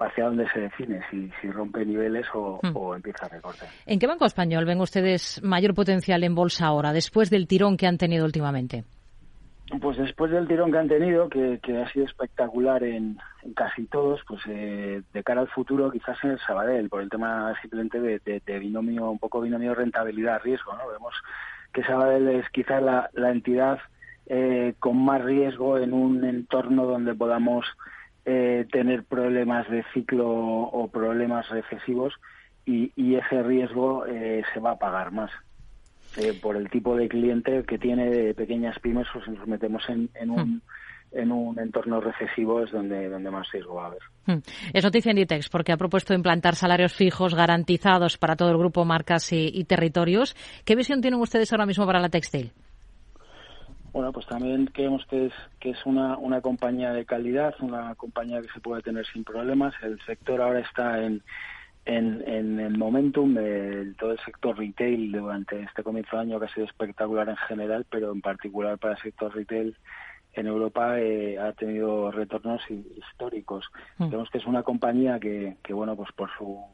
hacia 0.00 0.24
dónde 0.24 0.46
se 0.52 0.60
define, 0.60 1.00
si, 1.10 1.30
si 1.40 1.50
rompe 1.50 1.84
niveles 1.84 2.26
o, 2.34 2.58
Hmm. 2.62 2.72
o 2.74 2.94
empieza 2.94 3.26
a 3.26 3.28
recortar. 3.28 3.68
¿En 3.86 3.98
qué 3.98 4.06
banco 4.06 4.24
español 4.24 4.64
ven 4.64 4.80
ustedes 4.80 5.40
mayor 5.42 5.74
potencial 5.74 6.24
en 6.24 6.34
bolsa 6.34 6.66
ahora, 6.66 6.92
después 6.92 7.30
del 7.30 7.46
tirón 7.46 7.76
que 7.76 7.86
han 7.86 7.98
tenido 7.98 8.24
últimamente? 8.24 8.84
Pues 9.80 9.96
después 9.98 10.32
del 10.32 10.48
tirón 10.48 10.72
que 10.72 10.78
han 10.78 10.88
tenido, 10.88 11.28
que, 11.28 11.60
que 11.62 11.80
ha 11.80 11.88
sido 11.92 12.04
espectacular 12.04 12.82
en, 12.82 13.18
en 13.44 13.54
casi 13.54 13.86
todos, 13.86 14.20
pues 14.26 14.40
eh, 14.48 15.00
de 15.12 15.22
cara 15.22 15.42
al 15.42 15.48
futuro 15.48 15.92
quizás 15.92 16.18
en 16.24 16.30
el 16.30 16.40
Sabadell, 16.40 16.88
por 16.88 17.02
el 17.02 17.08
tema 17.08 17.54
simplemente 17.60 18.00
de, 18.00 18.18
de, 18.24 18.42
de 18.44 18.58
binomio, 18.58 19.08
un 19.10 19.20
poco 19.20 19.40
binomio 19.40 19.74
rentabilidad-riesgo, 19.76 20.72
¿no? 20.76 20.88
Vemos 20.88 21.14
que 21.72 21.84
Sabadell 21.84 22.28
es 22.30 22.50
quizás 22.50 22.82
la, 22.82 23.10
la 23.12 23.30
entidad 23.30 23.78
eh, 24.26 24.74
con 24.80 25.04
más 25.04 25.22
riesgo 25.22 25.78
en 25.78 25.92
un 25.92 26.24
entorno 26.24 26.84
donde 26.86 27.14
podamos 27.14 27.64
eh, 28.24 28.66
tener 28.70 29.04
problemas 29.04 29.68
de 29.70 29.84
ciclo 29.94 30.28
o 30.28 30.88
problemas 30.88 31.48
recesivos 31.48 32.14
y, 32.66 32.92
y 32.96 33.16
ese 33.16 33.42
riesgo 33.42 34.06
eh, 34.06 34.42
se 34.52 34.60
va 34.60 34.72
a 34.72 34.78
pagar 34.78 35.12
más. 35.12 35.30
Eh, 36.16 36.36
por 36.42 36.56
el 36.56 36.68
tipo 36.68 36.96
de 36.96 37.08
cliente 37.08 37.62
que 37.62 37.78
tiene 37.78 38.10
de 38.10 38.34
pequeñas 38.34 38.76
pymes, 38.80 39.06
o 39.14 39.22
si 39.24 39.30
nos 39.30 39.46
metemos 39.46 39.88
en, 39.88 40.10
en 40.14 40.30
un, 40.30 40.60
en 41.12 41.30
un 41.30 41.56
entorno 41.60 42.00
recesivo 42.00 42.64
es 42.64 42.72
donde, 42.72 43.08
donde 43.08 43.30
más 43.30 43.46
riesgo 43.52 43.74
va 43.74 43.84
a 43.84 43.86
haber. 43.86 44.02
Hmm. 44.26 44.38
Es 44.72 44.82
noticia 44.82 45.10
en 45.10 45.18
Ditex 45.18 45.48
porque 45.48 45.70
ha 45.70 45.76
propuesto 45.76 46.12
implantar 46.12 46.56
salarios 46.56 46.94
fijos 46.94 47.36
garantizados 47.36 48.18
para 48.18 48.34
todo 48.34 48.50
el 48.50 48.58
grupo, 48.58 48.84
marcas 48.84 49.32
y, 49.32 49.52
y 49.54 49.64
territorios. 49.64 50.34
¿Qué 50.64 50.74
visión 50.74 51.00
tienen 51.00 51.20
ustedes 51.20 51.52
ahora 51.52 51.66
mismo 51.66 51.86
para 51.86 52.00
la 52.00 52.08
textil? 52.08 52.50
Bueno, 53.92 54.12
pues 54.12 54.26
también 54.26 54.66
creemos 54.66 55.04
que 55.06 55.26
es 55.26 55.32
que 55.58 55.70
es 55.70 55.86
una, 55.86 56.16
una 56.16 56.40
compañía 56.40 56.92
de 56.92 57.04
calidad, 57.04 57.54
una 57.60 57.94
compañía 57.96 58.40
que 58.40 58.48
se 58.48 58.60
puede 58.60 58.82
tener 58.82 59.06
sin 59.06 59.24
problemas. 59.24 59.74
El 59.82 60.00
sector 60.02 60.40
ahora 60.40 60.60
está 60.60 61.02
en, 61.02 61.22
en, 61.84 62.22
en 62.26 62.60
el 62.60 62.78
momentum 62.78 63.34
de 63.34 63.94
todo 63.98 64.12
el 64.12 64.20
sector 64.20 64.56
retail 64.56 65.12
durante 65.12 65.60
este 65.62 65.82
comienzo 65.82 66.16
de 66.16 66.22
año 66.22 66.38
que 66.38 66.46
ha 66.46 66.54
sido 66.54 66.66
espectacular 66.66 67.28
en 67.28 67.36
general, 67.36 67.84
pero 67.90 68.12
en 68.12 68.20
particular 68.20 68.78
para 68.78 68.94
el 68.94 69.00
sector 69.00 69.34
retail 69.34 69.76
en 70.34 70.46
Europa 70.46 71.00
eh, 71.00 71.38
ha 71.38 71.52
tenido 71.52 72.10
retornos 72.12 72.62
históricos. 72.70 73.66
Mm. 73.98 74.06
Creemos 74.06 74.30
que 74.30 74.38
es 74.38 74.46
una 74.46 74.62
compañía 74.62 75.18
que, 75.18 75.56
que 75.62 75.72
bueno, 75.72 75.96
pues 75.96 76.12
por 76.12 76.30
su 76.38 76.64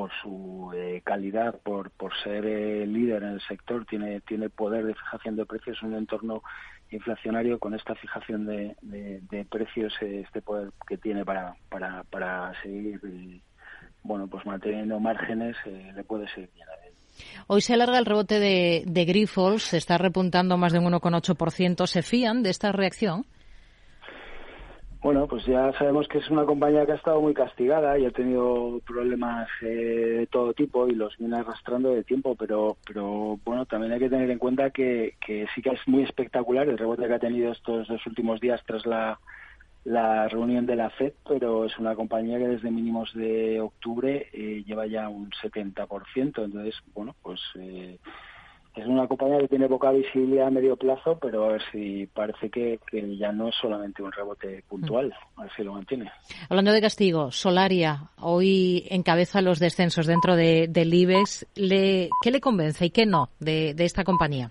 por 0.00 0.10
su 0.22 0.72
eh, 0.74 1.02
calidad, 1.04 1.60
por, 1.62 1.90
por 1.90 2.10
ser 2.22 2.46
eh, 2.46 2.86
líder 2.86 3.22
en 3.22 3.32
el 3.32 3.40
sector, 3.42 3.84
tiene, 3.84 4.22
tiene 4.22 4.48
poder 4.48 4.86
de 4.86 4.94
fijación 4.94 5.36
de 5.36 5.44
precios 5.44 5.76
en 5.82 5.88
un 5.88 5.98
entorno 5.98 6.42
inflacionario 6.90 7.58
con 7.58 7.74
esta 7.74 7.94
fijación 7.96 8.46
de, 8.46 8.74
de, 8.80 9.44
precios, 9.44 9.92
este 10.00 10.40
poder 10.40 10.70
que 10.88 10.96
tiene 10.96 11.22
para, 11.26 11.54
para, 11.68 12.04
para 12.04 12.50
seguir 12.62 12.98
bueno 14.02 14.26
pues 14.26 14.46
manteniendo 14.46 14.98
márgenes, 14.98 15.54
le 15.66 16.02
puede 16.04 16.26
ser 16.28 16.48
bien 16.54 16.66
Hoy 17.46 17.60
se 17.60 17.74
alarga 17.74 17.98
el 17.98 18.06
rebote 18.06 18.40
de, 18.40 18.84
de 18.86 19.04
Grifols, 19.04 19.64
se 19.64 19.76
está 19.76 19.98
repuntando 19.98 20.56
más 20.56 20.72
de 20.72 20.78
un 20.78 20.86
1,8%. 20.86 21.86
¿Se 21.86 22.00
fían 22.00 22.42
de 22.42 22.48
esta 22.48 22.72
reacción? 22.72 23.26
Bueno, 25.02 25.26
pues 25.26 25.46
ya 25.46 25.72
sabemos 25.78 26.06
que 26.08 26.18
es 26.18 26.28
una 26.28 26.44
compañía 26.44 26.84
que 26.84 26.92
ha 26.92 26.96
estado 26.96 27.22
muy 27.22 27.32
castigada 27.32 27.98
y 27.98 28.04
ha 28.04 28.10
tenido 28.10 28.80
problemas 28.86 29.48
eh, 29.62 29.64
de 30.18 30.26
todo 30.26 30.52
tipo 30.52 30.88
y 30.88 30.94
los 30.94 31.16
viene 31.16 31.38
arrastrando 31.38 31.94
de 31.94 32.04
tiempo, 32.04 32.34
pero, 32.34 32.76
pero 32.86 33.38
bueno, 33.42 33.64
también 33.64 33.92
hay 33.92 33.98
que 33.98 34.10
tener 34.10 34.30
en 34.30 34.38
cuenta 34.38 34.68
que, 34.68 35.14
que 35.24 35.46
sí 35.54 35.62
que 35.62 35.70
es 35.70 35.80
muy 35.86 36.02
espectacular 36.02 36.68
el 36.68 36.76
rebote 36.76 37.06
que 37.06 37.14
ha 37.14 37.18
tenido 37.18 37.50
estos 37.50 37.88
dos 37.88 38.06
últimos 38.06 38.40
días 38.40 38.60
tras 38.66 38.84
la, 38.84 39.18
reunión 40.28 40.66
de 40.66 40.76
la 40.76 40.90
FED, 40.90 41.14
pero 41.26 41.64
es 41.64 41.78
una 41.78 41.94
compañía 41.94 42.36
que 42.36 42.48
desde 42.48 42.70
mínimos 42.70 43.10
de 43.14 43.58
octubre 43.58 44.28
eh, 44.34 44.62
lleva 44.66 44.86
ya 44.86 45.08
un 45.08 45.30
70%. 45.30 46.10
Entonces, 46.16 46.74
bueno, 46.92 47.16
pues 47.22 47.40
eh, 47.54 47.98
es 48.76 48.86
una 48.86 49.08
compañía 49.08 49.38
que 49.38 49.48
tiene 49.48 49.68
poca 49.68 49.90
visibilidad 49.90 50.46
a 50.46 50.50
medio 50.50 50.76
plazo, 50.76 51.18
pero 51.20 51.44
a 51.44 51.48
ver 51.52 51.62
si 51.72 52.06
parece 52.06 52.50
que, 52.50 52.78
ya 53.18 53.32
no 53.32 53.48
es 53.48 53.54
solamente 53.60 54.02
un 54.02 54.12
rebote 54.12 54.62
puntual, 54.68 55.12
a 55.36 55.42
ver 55.42 55.50
si 55.56 55.64
lo 55.64 55.72
mantiene. 55.72 56.10
Hablando 56.48 56.72
de 56.72 56.80
castigo, 56.80 57.32
Solaria 57.32 58.10
hoy 58.20 58.86
encabeza 58.90 59.42
los 59.42 59.58
descensos 59.58 60.06
dentro 60.06 60.36
de, 60.36 60.68
del 60.68 60.94
IBEX. 60.94 61.46
Le, 61.56 62.10
¿Qué 62.22 62.30
le 62.30 62.40
convence 62.40 62.86
y 62.86 62.90
qué 62.90 63.06
no 63.06 63.30
de, 63.40 63.74
esta 63.78 64.04
compañía? 64.04 64.50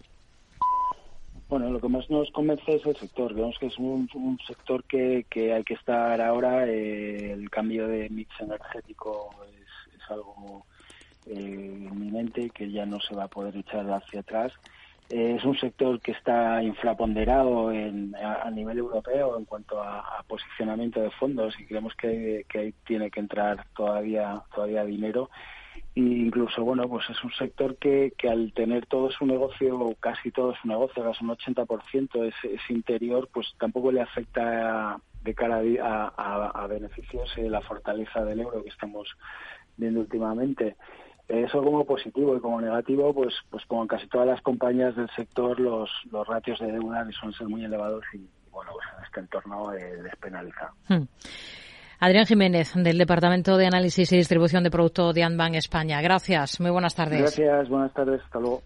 Bueno, 1.47 1.69
lo 1.71 1.79
que 1.79 1.87
más 1.87 2.07
nos 2.09 2.29
convence 2.31 2.75
es 2.75 2.85
el 2.85 2.95
sector. 2.97 3.33
Vemos 3.33 3.57
que 3.57 3.67
es 3.67 3.77
un, 3.79 4.37
sector 4.45 4.83
que, 4.83 5.25
que, 5.29 5.53
hay 5.53 5.63
que 5.63 5.73
estar 5.73 6.21
ahora. 6.21 6.67
Eh, 6.67 7.31
el 7.31 7.49
cambio 7.49 7.87
de 7.87 8.09
mix 8.09 8.29
energético 8.39 9.29
es, 9.47 9.95
es 9.95 10.11
algo 10.11 10.65
inminente 11.33 12.41
y 12.41 12.49
que 12.49 12.71
ya 12.71 12.85
no 12.85 12.99
se 12.99 13.15
va 13.15 13.25
a 13.25 13.29
poder 13.29 13.55
echar 13.57 13.85
hacia 13.91 14.21
atrás. 14.21 14.53
Eh, 15.09 15.35
es 15.37 15.43
un 15.43 15.57
sector 15.57 15.99
que 16.01 16.11
está 16.11 16.61
infraponderado 16.61 17.71
en, 17.71 18.15
a, 18.15 18.49
nivel 18.51 18.77
europeo 18.77 19.39
en 19.39 19.45
cuanto 19.45 19.81
a, 19.81 20.23
posicionamiento 20.27 21.01
de 21.01 21.09
fondos 21.11 21.59
y 21.59 21.65
creemos 21.65 21.95
que, 21.95 22.45
ahí 22.53 22.73
tiene 22.85 23.09
que 23.09 23.19
entrar 23.19 23.65
todavía 23.75 24.43
todavía 24.53 24.85
dinero 24.85 25.31
e 25.95 26.01
incluso 26.01 26.63
bueno 26.63 26.87
pues 26.87 27.09
es 27.09 27.23
un 27.23 27.31
sector 27.31 27.77
que, 27.77 28.13
que 28.15 28.29
al 28.29 28.53
tener 28.53 28.85
todo 28.85 29.09
su 29.09 29.25
negocio 29.25 29.95
casi 29.99 30.29
todo 30.29 30.53
su 30.61 30.67
negocio 30.67 31.03
casi 31.03 31.23
un 31.23 31.31
80% 31.31 32.25
es, 32.27 32.35
es 32.43 32.61
interior 32.69 33.27
pues 33.33 33.47
tampoco 33.57 33.91
le 33.91 34.01
afecta 34.01 34.99
de 35.23 35.33
cara 35.33 35.61
a, 35.81 36.51
a 36.53 36.67
beneficios 36.67 37.35
eh, 37.37 37.49
la 37.49 37.61
fortaleza 37.61 38.23
del 38.23 38.41
euro 38.41 38.61
que 38.61 38.69
estamos 38.69 39.09
viendo 39.75 40.01
últimamente 40.01 40.75
eso 41.29 41.61
como 41.61 41.85
positivo 41.85 42.35
y 42.35 42.39
como 42.39 42.59
negativo, 42.59 43.13
pues, 43.13 43.33
pues 43.49 43.63
como 43.67 43.83
en 43.83 43.87
casi 43.87 44.07
todas 44.07 44.27
las 44.27 44.41
compañías 44.41 44.95
del 44.95 45.09
sector, 45.15 45.59
los, 45.59 45.89
los 46.11 46.27
ratios 46.27 46.59
de 46.59 46.71
deuda 46.71 47.07
suelen 47.11 47.37
ser 47.37 47.47
muy 47.47 47.63
elevados 47.63 48.03
y, 48.13 48.27
bueno, 48.51 48.71
pues 48.73 48.87
en 48.97 49.05
este 49.05 49.19
entorno 49.19 49.73
eh, 49.73 50.01
despenaliza. 50.03 50.71
Hmm. 50.87 51.03
Adrián 51.99 52.25
Jiménez, 52.25 52.73
del 52.75 52.97
Departamento 52.97 53.57
de 53.57 53.67
Análisis 53.67 54.11
y 54.11 54.17
Distribución 54.17 54.63
de 54.63 54.71
Producto 54.71 55.13
de 55.13 55.23
Anbank 55.23 55.55
España. 55.55 56.01
Gracias. 56.01 56.59
Muy 56.59 56.71
buenas 56.71 56.95
tardes. 56.95 57.19
Gracias. 57.19 57.69
Buenas 57.69 57.93
tardes. 57.93 58.21
Hasta 58.23 58.39
luego. 58.39 58.61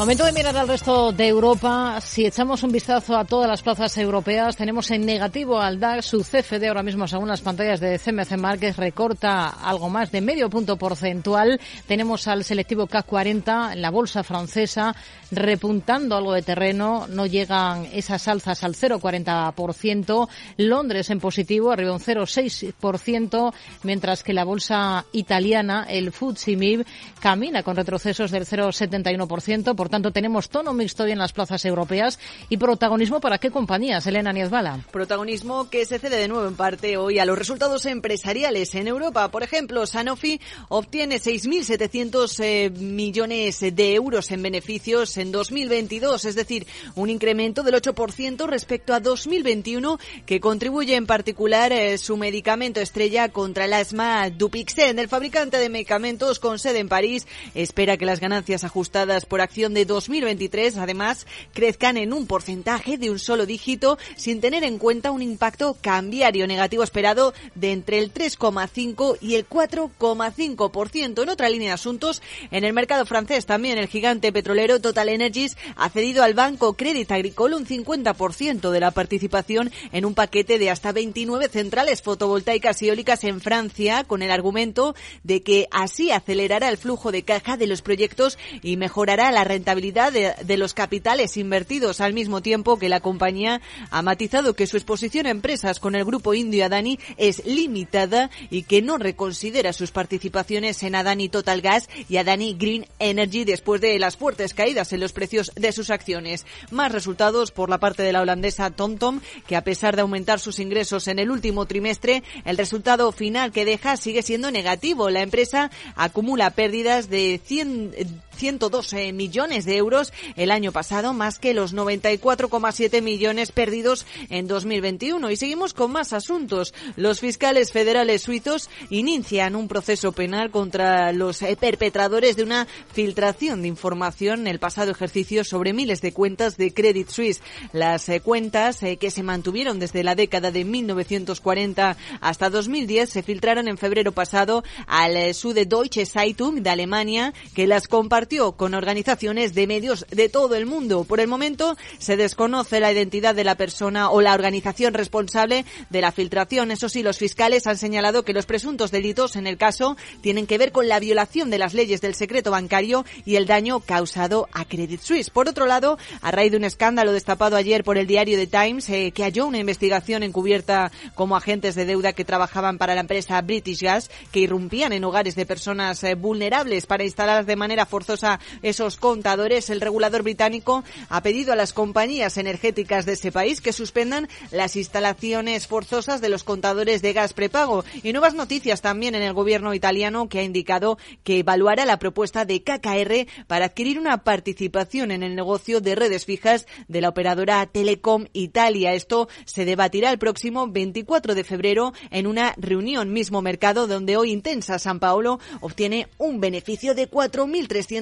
Momento 0.00 0.24
de 0.24 0.32
mirar 0.32 0.56
al 0.56 0.66
resto 0.66 1.12
de 1.12 1.28
Europa. 1.28 2.00
Si 2.00 2.24
echamos 2.24 2.62
un 2.62 2.72
vistazo 2.72 3.18
a 3.18 3.26
todas 3.26 3.46
las 3.46 3.60
plazas 3.60 3.98
europeas, 3.98 4.56
tenemos 4.56 4.90
en 4.90 5.04
negativo 5.04 5.60
al 5.60 5.78
DAX. 5.78 6.06
Su 6.06 6.22
CFD 6.22 6.68
ahora 6.68 6.82
mismo, 6.82 7.06
según 7.06 7.28
las 7.28 7.42
pantallas 7.42 7.80
de 7.80 7.98
CMC 7.98 8.38
Markets, 8.38 8.78
recorta 8.78 9.50
algo 9.50 9.90
más 9.90 10.10
de 10.10 10.22
medio 10.22 10.48
punto 10.48 10.78
porcentual. 10.78 11.60
Tenemos 11.86 12.28
al 12.28 12.44
selectivo 12.44 12.86
CAC 12.86 13.04
40 13.04 13.74
en 13.74 13.82
la 13.82 13.90
bolsa 13.90 14.24
francesa 14.24 14.96
repuntando 15.30 16.16
algo 16.16 16.32
de 16.32 16.40
terreno. 16.40 17.06
No 17.06 17.26
llegan 17.26 17.86
esas 17.92 18.26
alzas 18.26 18.64
al 18.64 18.76
0,40%. 18.76 20.28
Londres 20.56 21.10
en 21.10 21.20
positivo, 21.20 21.72
arriba 21.72 21.92
un 21.92 22.00
0,6%, 22.00 23.52
mientras 23.82 24.22
que 24.22 24.32
la 24.32 24.44
bolsa 24.44 25.04
italiana, 25.12 25.86
el 25.90 26.10
FTSE 26.10 26.56
MIB, 26.56 26.86
camina 27.20 27.62
con 27.62 27.76
retrocesos 27.76 28.30
del 28.30 28.46
0,71%. 28.46 29.76
Por 29.76 29.89
tanto, 29.90 30.12
tenemos 30.12 30.48
tono 30.48 30.72
mixto 30.72 31.04
hoy 31.04 31.12
en 31.12 31.18
las 31.18 31.32
plazas 31.32 31.64
europeas 31.64 32.18
y 32.48 32.56
protagonismo 32.56 33.20
para 33.20 33.38
qué 33.38 33.50
compañías, 33.50 34.06
Elena 34.06 34.32
Niezbala. 34.32 34.78
Protagonismo 34.90 35.68
que 35.68 35.84
se 35.84 35.98
cede 35.98 36.16
de 36.16 36.28
nuevo 36.28 36.46
en 36.46 36.54
parte 36.54 36.96
hoy 36.96 37.18
a 37.18 37.26
los 37.26 37.36
resultados 37.36 37.86
empresariales 37.86 38.74
en 38.74 38.88
Europa. 38.88 39.30
Por 39.30 39.42
ejemplo, 39.42 39.86
Sanofi 39.86 40.40
obtiene 40.68 41.16
6.700 41.16 42.40
eh, 42.42 42.70
millones 42.70 43.60
de 43.60 43.94
euros 43.94 44.30
en 44.30 44.42
beneficios 44.42 45.16
en 45.16 45.32
2022, 45.32 46.24
es 46.24 46.34
decir, 46.34 46.66
un 46.94 47.10
incremento 47.10 47.62
del 47.62 47.74
8% 47.74 48.46
respecto 48.46 48.94
a 48.94 49.00
2021 49.00 49.98
que 50.24 50.40
contribuye 50.40 50.94
en 50.94 51.06
particular 51.06 51.72
eh, 51.72 51.98
su 51.98 52.16
medicamento 52.16 52.80
estrella 52.80 53.28
contra 53.30 53.64
el 53.64 53.72
asma 53.72 54.30
Dupixent. 54.30 54.98
El 54.98 55.08
fabricante 55.08 55.58
de 55.58 55.68
medicamentos 55.68 56.38
con 56.38 56.58
sede 56.58 56.78
en 56.78 56.88
París 56.88 57.26
espera 57.54 57.96
que 57.96 58.06
las 58.06 58.20
ganancias 58.20 58.64
ajustadas 58.64 59.26
por 59.26 59.40
acción 59.40 59.74
de 59.74 59.79
2023 59.84 60.76
además 60.76 61.26
crezcan 61.52 61.96
en 61.96 62.12
un 62.12 62.26
porcentaje 62.26 62.98
de 62.98 63.10
un 63.10 63.18
solo 63.18 63.46
dígito 63.46 63.98
sin 64.16 64.40
tener 64.40 64.64
en 64.64 64.78
cuenta 64.78 65.10
un 65.10 65.22
impacto 65.22 65.76
cambiario 65.80 66.46
negativo 66.46 66.82
esperado 66.82 67.34
de 67.54 67.72
entre 67.72 67.98
el 67.98 68.12
3,5 68.12 69.18
y 69.20 69.34
el 69.34 69.48
4,5%. 69.48 71.22
En 71.22 71.28
otra 71.28 71.48
línea 71.48 71.68
de 71.68 71.74
asuntos, 71.74 72.22
en 72.50 72.64
el 72.64 72.72
mercado 72.72 73.06
francés 73.06 73.46
también 73.46 73.78
el 73.78 73.88
gigante 73.88 74.32
petrolero 74.32 74.80
Total 74.80 75.08
Energies 75.08 75.56
ha 75.76 75.88
cedido 75.90 76.22
al 76.22 76.34
banco 76.34 76.74
Crédit 76.74 77.10
Agricole 77.12 77.56
un 77.56 77.66
50% 77.66 78.70
de 78.70 78.80
la 78.80 78.90
participación 78.90 79.70
en 79.92 80.04
un 80.04 80.14
paquete 80.14 80.58
de 80.58 80.70
hasta 80.70 80.92
29 80.92 81.48
centrales 81.48 82.02
fotovoltaicas 82.02 82.82
y 82.82 82.88
eólicas 82.88 83.24
en 83.24 83.40
Francia 83.40 84.04
con 84.04 84.22
el 84.22 84.30
argumento 84.30 84.94
de 85.22 85.42
que 85.42 85.68
así 85.70 86.10
acelerará 86.10 86.68
el 86.68 86.76
flujo 86.76 87.12
de 87.12 87.22
caja 87.22 87.56
de 87.56 87.66
los 87.66 87.82
proyectos 87.82 88.38
y 88.62 88.76
mejorará 88.76 89.30
la 89.30 89.44
rentabilidad 89.44 89.59
de, 89.64 90.56
los 90.56 90.74
capitales 90.74 91.36
invertidos 91.36 92.00
al 92.00 92.12
mismo 92.12 92.42
tiempo 92.42 92.78
que 92.78 92.88
la 92.88 93.00
compañía 93.00 93.60
ha 93.90 94.02
matizado 94.02 94.54
que 94.54 94.66
su 94.66 94.76
exposición 94.76 95.26
a 95.26 95.30
empresas 95.30 95.80
con 95.80 95.94
el 95.94 96.04
grupo 96.04 96.34
indio 96.34 96.64
Adani 96.64 96.98
es 97.16 97.44
limitada 97.44 98.30
y 98.50 98.62
que 98.64 98.82
no 98.82 98.98
reconsidera 98.98 99.72
sus 99.72 99.90
participaciones 99.90 100.82
en 100.82 100.94
Adani 100.94 101.28
Total 101.28 101.60
Gas 101.60 101.88
y 102.08 102.16
Adani 102.16 102.54
Green 102.54 102.86
Energy 102.98 103.44
después 103.44 103.80
de 103.80 103.98
las 103.98 104.16
fuertes 104.16 104.54
caídas 104.54 104.92
en 104.92 105.00
los 105.00 105.12
precios 105.12 105.52
de 105.54 105.72
sus 105.72 105.90
acciones. 105.90 106.46
Más 106.70 106.92
resultados 106.92 107.50
por 107.50 107.70
la 107.70 107.78
parte 107.78 108.02
de 108.02 108.12
la 108.12 108.22
holandesa 108.22 108.70
TomTom, 108.70 109.20
que 109.46 109.56
a 109.56 109.64
pesar 109.64 109.96
de 109.96 110.02
aumentar 110.02 110.40
sus 110.40 110.58
ingresos 110.58 111.08
en 111.08 111.18
el 111.18 111.30
último 111.30 111.66
trimestre, 111.66 112.22
el 112.44 112.56
resultado 112.56 113.12
final 113.12 113.52
que 113.52 113.64
deja 113.64 113.96
sigue 113.96 114.22
siendo 114.22 114.50
negativo. 114.50 115.10
La 115.10 115.22
empresa 115.22 115.70
acumula 115.96 116.50
pérdidas 116.50 117.08
de 117.08 117.40
100, 117.44 117.94
112 118.40 119.12
millones 119.12 119.66
de 119.66 119.76
euros 119.76 120.14
el 120.34 120.50
año 120.50 120.72
pasado, 120.72 121.12
más 121.12 121.38
que 121.38 121.52
los 121.52 121.74
94,7 121.74 123.02
millones 123.02 123.52
perdidos 123.52 124.06
en 124.30 124.46
2021. 124.46 125.30
Y 125.30 125.36
seguimos 125.36 125.74
con 125.74 125.92
más 125.92 126.14
asuntos. 126.14 126.72
Los 126.96 127.20
fiscales 127.20 127.70
federales 127.70 128.22
suizos 128.22 128.70
inician 128.88 129.56
un 129.56 129.68
proceso 129.68 130.12
penal 130.12 130.50
contra 130.50 131.12
los 131.12 131.40
perpetradores 131.60 132.36
de 132.36 132.42
una 132.42 132.66
filtración 132.94 133.60
de 133.60 133.68
información 133.68 134.46
el 134.46 134.58
pasado 134.58 134.90
ejercicio 134.90 135.44
sobre 135.44 135.74
miles 135.74 136.00
de 136.00 136.14
cuentas 136.14 136.56
de 136.56 136.72
Credit 136.72 137.10
Suisse. 137.10 137.42
Las 137.74 138.08
eh, 138.08 138.20
cuentas 138.20 138.82
eh, 138.82 138.96
que 138.96 139.10
se 139.10 139.22
mantuvieron 139.22 139.78
desde 139.78 140.02
la 140.02 140.14
década 140.14 140.50
de 140.50 140.64
1940 140.64 141.98
hasta 142.22 142.48
2010 142.48 143.10
se 143.10 143.22
filtraron 143.22 143.68
en 143.68 143.76
febrero 143.76 144.12
pasado 144.12 144.64
al 144.86 145.16
eh, 145.16 145.34
Süddeutsche 145.34 146.06
Zeitung 146.06 146.62
de 146.62 146.70
Alemania, 146.70 147.34
que 147.54 147.66
las 147.66 147.86
compartió 147.86 148.29
con 148.30 148.74
organizaciones 148.74 149.54
de 149.54 149.66
medios 149.66 150.06
de 150.08 150.28
todo 150.28 150.54
el 150.54 150.64
mundo. 150.64 151.02
Por 151.02 151.18
el 151.18 151.26
momento 151.26 151.76
se 151.98 152.16
desconoce 152.16 152.78
la 152.78 152.92
identidad 152.92 153.34
de 153.34 153.42
la 153.42 153.56
persona 153.56 154.08
o 154.08 154.20
la 154.20 154.34
organización 154.34 154.94
responsable 154.94 155.64
de 155.90 156.00
la 156.00 156.12
filtración. 156.12 156.70
Eso 156.70 156.88
sí, 156.88 157.02
los 157.02 157.18
fiscales 157.18 157.66
han 157.66 157.76
señalado 157.76 158.24
que 158.24 158.32
los 158.32 158.46
presuntos 158.46 158.92
delitos 158.92 159.34
en 159.34 159.48
el 159.48 159.56
caso 159.56 159.96
tienen 160.20 160.46
que 160.46 160.58
ver 160.58 160.70
con 160.70 160.86
la 160.86 161.00
violación 161.00 161.50
de 161.50 161.58
las 161.58 161.74
leyes 161.74 162.00
del 162.02 162.14
secreto 162.14 162.52
bancario 162.52 163.04
y 163.24 163.34
el 163.34 163.46
daño 163.46 163.80
causado 163.80 164.48
a 164.52 164.64
Credit 164.64 165.00
Suisse. 165.00 165.30
Por 165.30 165.48
otro 165.48 165.66
lado, 165.66 165.98
a 166.22 166.30
raíz 166.30 166.52
de 166.52 166.58
un 166.58 166.64
escándalo 166.64 167.12
destapado 167.12 167.56
ayer 167.56 167.82
por 167.82 167.98
el 167.98 168.06
diario 168.06 168.38
The 168.38 168.46
Times, 168.46 168.88
eh, 168.90 169.10
que 169.12 169.24
halló 169.24 169.46
una 169.46 169.58
investigación 169.58 170.22
encubierta 170.22 170.92
como 171.16 171.36
agentes 171.36 171.74
de 171.74 171.84
deuda 171.84 172.12
que 172.12 172.24
trabajaban 172.24 172.78
para 172.78 172.94
la 172.94 173.00
empresa 173.00 173.40
British 173.40 173.82
Gas, 173.82 174.08
que 174.30 174.38
irrumpían 174.38 174.92
en 174.92 175.02
hogares 175.02 175.34
de 175.34 175.46
personas 175.46 176.04
eh, 176.04 176.14
vulnerables 176.14 176.86
para 176.86 177.02
instalar 177.02 177.44
de 177.44 177.56
manera 177.56 177.86
forzosa 177.86 178.19
esos 178.62 178.96
contadores, 178.96 179.70
el 179.70 179.80
regulador 179.80 180.22
británico 180.22 180.84
ha 181.08 181.22
pedido 181.22 181.52
a 181.52 181.56
las 181.56 181.72
compañías 181.72 182.36
energéticas 182.36 183.06
de 183.06 183.12
ese 183.12 183.32
país 183.32 183.60
que 183.60 183.72
suspendan 183.72 184.28
las 184.50 184.76
instalaciones 184.76 185.66
forzosas 185.66 186.20
de 186.20 186.28
los 186.28 186.44
contadores 186.44 187.02
de 187.02 187.12
gas 187.12 187.32
prepago. 187.32 187.84
Y 188.02 188.12
nuevas 188.12 188.34
noticias 188.34 188.82
también 188.82 189.14
en 189.14 189.22
el 189.22 189.32
gobierno 189.32 189.74
italiano 189.74 190.28
que 190.28 190.40
ha 190.40 190.42
indicado 190.42 190.98
que 191.24 191.38
evaluará 191.38 191.84
la 191.84 191.98
propuesta 191.98 192.44
de 192.44 192.62
KKR 192.62 193.46
para 193.46 193.66
adquirir 193.66 193.98
una 193.98 194.24
participación 194.24 195.10
en 195.10 195.22
el 195.22 195.34
negocio 195.34 195.80
de 195.80 195.94
redes 195.94 196.24
fijas 196.24 196.66
de 196.88 197.00
la 197.00 197.08
operadora 197.08 197.66
Telecom 197.66 198.26
Italia. 198.32 198.94
Esto 198.94 199.28
se 199.44 199.64
debatirá 199.64 200.10
el 200.10 200.18
próximo 200.18 200.68
24 200.68 201.34
de 201.34 201.44
febrero 201.44 201.92
en 202.10 202.26
una 202.26 202.54
reunión 202.56 203.12
mismo 203.12 203.42
mercado 203.42 203.86
donde 203.86 204.16
hoy 204.16 204.32
Intensa 204.32 204.78
San 204.78 205.00
Paolo 205.00 205.38
obtiene 205.60 206.08
un 206.18 206.40
beneficio 206.40 206.94
de 206.94 207.06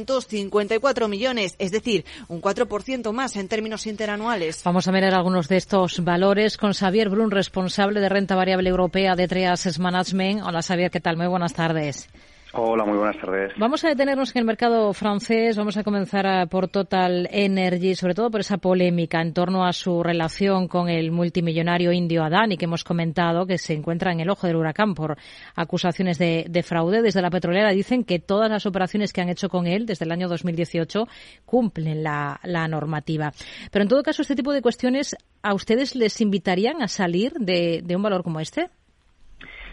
4.354 0.07 1.09
millones, 1.09 1.55
es 1.59 1.71
decir, 1.71 2.05
un 2.29 2.41
4% 2.41 3.13
más 3.13 3.37
en 3.37 3.49
términos 3.49 3.87
interanuales. 3.87 4.63
Vamos 4.65 4.89
a 4.89 4.93
mirar 4.93 5.15
algunos 5.15 5.49
de 5.49 5.57
estos 5.57 6.05
valores 6.05 6.57
con 6.57 6.73
Xavier 6.73 7.09
Brun, 7.09 7.31
responsable 7.31 8.01
de 8.01 8.09
renta 8.09 8.35
variable 8.35 8.71
europea 8.71 9.17
de 9.17 9.29
Trias 9.29 9.79
Management. 9.79 10.43
Hola 10.43 10.63
Xavier, 10.63 10.91
¿qué 10.91 11.01
tal? 11.01 11.17
Muy 11.17 11.27
buenas 11.27 11.55
tardes. 11.55 12.09
Hola, 12.55 12.87
muy 12.87 12.97
buenas 12.97 13.21
tardes. 13.21 13.53
Vamos 13.59 13.85
a 13.85 13.89
detenernos 13.89 14.35
en 14.35 14.41
el 14.41 14.47
mercado 14.47 14.95
francés. 14.95 15.55
Vamos 15.59 15.77
a 15.77 15.85
comenzar 15.85 16.49
por 16.49 16.69
Total 16.69 17.29
Energy, 17.31 17.95
sobre 17.95 18.15
todo 18.15 18.31
por 18.31 18.41
esa 18.41 18.57
polémica 18.57 19.21
en 19.21 19.35
torno 19.35 19.67
a 19.67 19.73
su 19.75 20.03
relación 20.03 20.67
con 20.67 20.89
el 20.89 21.11
multimillonario 21.11 21.93
indio 21.93 22.25
Adani, 22.25 22.57
que 22.57 22.65
hemos 22.65 22.85
comentado 22.85 23.45
que 23.45 23.59
se 23.59 23.75
encuentra 23.75 24.13
en 24.13 24.21
el 24.21 24.31
ojo 24.31 24.47
del 24.47 24.57
huracán 24.57 24.95
por 24.95 25.19
acusaciones 25.57 26.17
de, 26.17 26.47
de, 26.49 26.63
fraude. 26.63 27.03
Desde 27.03 27.21
la 27.21 27.29
petrolera 27.29 27.71
dicen 27.71 28.03
que 28.03 28.19
todas 28.19 28.51
las 28.51 28.65
operaciones 28.65 29.13
que 29.13 29.21
han 29.21 29.29
hecho 29.29 29.51
con 29.51 29.67
él 29.67 29.85
desde 29.85 30.07
el 30.07 30.13
año 30.13 30.27
2018 30.27 31.07
cumplen 31.45 32.03
la, 32.03 32.41
normativa. 32.69 33.31
Pero 33.71 33.83
en 33.83 33.89
todo 33.89 34.03
caso, 34.03 34.23
este 34.23 34.35
tipo 34.35 34.55
de 34.55 34.63
cuestiones, 34.63 35.15
¿a 35.43 35.53
ustedes 35.53 35.95
les 35.95 36.19
invitarían 36.23 36.81
a 36.81 36.89
salir 36.89 37.35
de 37.35 37.95
un 37.95 38.03
valor 38.03 38.23
como 38.23 38.41
este? 38.41 38.71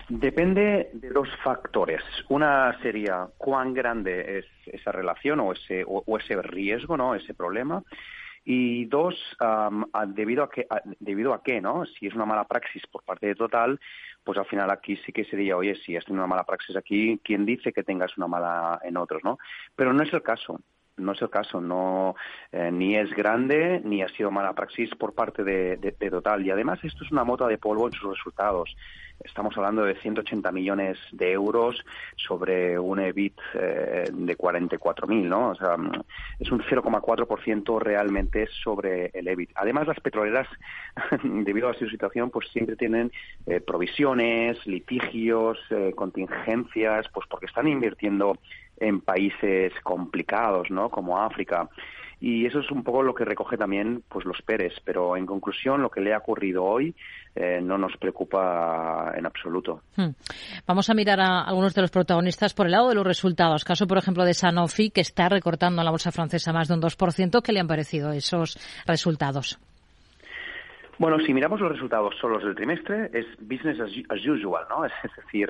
Depende 0.08 0.92
de 0.94 1.10
dos 1.10 1.28
factores. 1.44 2.04
Una 2.30 2.78
sería 2.82 3.28
cuán 3.38 3.74
grande 3.74 4.40
es 4.40 4.46
esa 4.68 4.92
relación 4.92 5.40
o 5.40 5.52
ese, 5.52 5.84
o, 5.88 6.18
ese 6.18 6.40
riesgo, 6.44 6.96
¿no? 6.96 7.16
Ese 7.16 7.34
problema. 7.34 7.84
Y 8.44 8.86
dos, 8.86 9.16
um, 9.42 9.84
debido 10.14 10.44
a 10.44 10.50
que, 10.52 10.68
a, 10.70 10.80
debido 11.00 11.34
a 11.34 11.42
qué, 11.42 11.60
¿no? 11.60 11.86
Si 11.86 12.06
es 12.06 12.14
una 12.14 12.28
mala 12.28 12.44
praxis 12.44 12.86
por 12.86 13.04
parte 13.04 13.26
de 13.26 13.34
Total, 13.34 13.80
pues 14.24 14.38
al 14.38 14.46
final 14.46 14.70
aquí 14.70 14.96
sí 14.98 15.12
que 15.12 15.26
sería, 15.26 15.58
oye, 15.58 15.76
si 15.76 15.98
has 15.98 16.06
tenido 16.06 16.24
una 16.24 16.36
mala 16.36 16.44
praxis 16.44 16.76
aquí, 16.76 17.20
¿quién 17.24 17.44
dice 17.44 17.74
que 17.74 17.84
tengas 17.84 18.16
una 18.16 18.28
mala 18.28 18.80
en 18.84 18.98
otros, 18.98 19.24
no? 19.24 19.40
Pero 19.76 19.92
no 19.92 20.04
es 20.04 20.14
el 20.14 20.22
caso 20.22 20.62
no 20.98 21.12
es 21.12 21.22
el 21.22 21.30
caso, 21.30 21.60
no 21.62 22.16
eh, 22.52 22.72
ni 22.72 22.96
es 22.96 23.12
grande 23.12 23.82
ni 23.84 24.02
ha 24.02 24.10
sido 24.10 24.32
mala 24.32 24.54
praxis 24.54 24.90
por 24.96 25.14
parte 25.14 25.44
de, 25.44 25.76
Total. 26.16 26.46
Y 26.46 26.52
además 26.52 26.80
esto 26.84 27.04
es 27.04 27.12
una 27.12 27.24
mota 27.24 27.48
de 27.48 27.58
polvo 27.58 27.88
en 27.88 27.94
sus 27.94 28.10
resultados. 28.10 28.76
Estamos 29.24 29.58
hablando 29.58 29.84
de 29.84 29.96
180 29.96 30.52
millones 30.52 30.98
de 31.12 31.32
euros 31.32 31.84
sobre 32.16 32.78
un 32.78 33.00
EBIT 33.00 33.38
eh, 33.56 34.10
de 34.12 34.38
44.000, 34.38 35.24
¿no? 35.24 35.50
O 35.50 35.56
sea, 35.56 35.76
es 36.40 36.52
un 36.52 36.62
0,4% 36.62 37.80
realmente 37.80 38.48
sobre 38.64 39.12
el 39.14 39.28
EBIT. 39.28 39.52
Además, 39.56 39.88
las 39.88 40.00
petroleras, 40.00 40.48
debido 41.24 41.70
a 41.70 41.74
su 41.74 41.88
situación, 41.90 42.30
pues 42.30 42.50
siempre 42.50 42.76
tienen 42.76 43.12
eh, 43.46 43.62
provisiones, 43.62 44.66
litigios, 44.68 45.60
eh, 45.70 45.94
contingencias, 45.96 47.08
pues 47.14 47.26
porque 47.28 47.48
están 47.48 47.68
invirtiendo 47.68 48.38
en 48.78 49.02
países 49.02 49.74
complicados, 49.84 50.70
¿no? 50.70 50.90
Como 50.90 51.20
África. 51.20 51.70
Y 52.20 52.46
eso 52.46 52.60
es 52.60 52.72
un 52.72 52.84
poco 52.84 53.04
lo 53.04 53.14
que 53.14 53.26
recoge 53.26 53.58
también 53.58 54.04
pues 54.08 54.26
los 54.26 54.42
Pérez. 54.42 54.74
Pero 54.84 55.18
en 55.18 55.26
conclusión, 55.26 55.82
lo 55.82 55.90
que 55.90 56.02
le 56.02 56.14
ha 56.14 56.18
ocurrido 56.18 56.64
hoy 56.64 56.96
eh, 57.36 57.60
no 57.62 57.78
nos 57.78 57.96
preocupa 57.98 59.14
en 59.16 59.26
absoluto. 59.26 59.82
Hmm. 59.96 60.12
Vamos 60.66 60.90
a 60.90 60.94
mirar 60.94 61.20
a 61.20 61.42
algunos 61.42 61.74
de 61.76 61.82
los 61.82 61.92
protagonistas 61.92 62.54
por 62.54 62.68
el 62.68 62.72
lado 62.72 62.90
de 62.90 62.96
los 62.96 63.06
resultados. 63.06 63.64
Caso, 63.66 63.86
por 63.88 63.98
ejemplo, 63.98 64.24
de 64.24 64.34
Sanofi, 64.34 64.90
que 64.90 65.02
está 65.02 65.30
recortando 65.30 65.82
en 65.82 65.86
la 65.86 65.92
bolsa 65.92 66.12
francesa 66.12 66.54
más 66.54 66.68
de 66.68 66.76
un 66.76 66.82
2%. 66.82 67.42
¿Qué 67.42 67.52
le 67.52 67.60
han 67.60 67.68
parecido 67.68 68.12
esos 68.12 68.58
resultados? 68.88 69.60
Bueno, 70.98 71.20
si 71.20 71.34
miramos 71.34 71.60
los 71.60 71.74
resultados 71.74 72.16
solos 72.22 72.42
del 72.42 72.56
trimestre, 72.56 73.10
es 73.12 73.26
business 73.40 73.80
as, 73.82 74.26
usual, 74.26 74.66
¿no? 74.70 74.86
Es, 74.86 74.94
decir, 75.18 75.50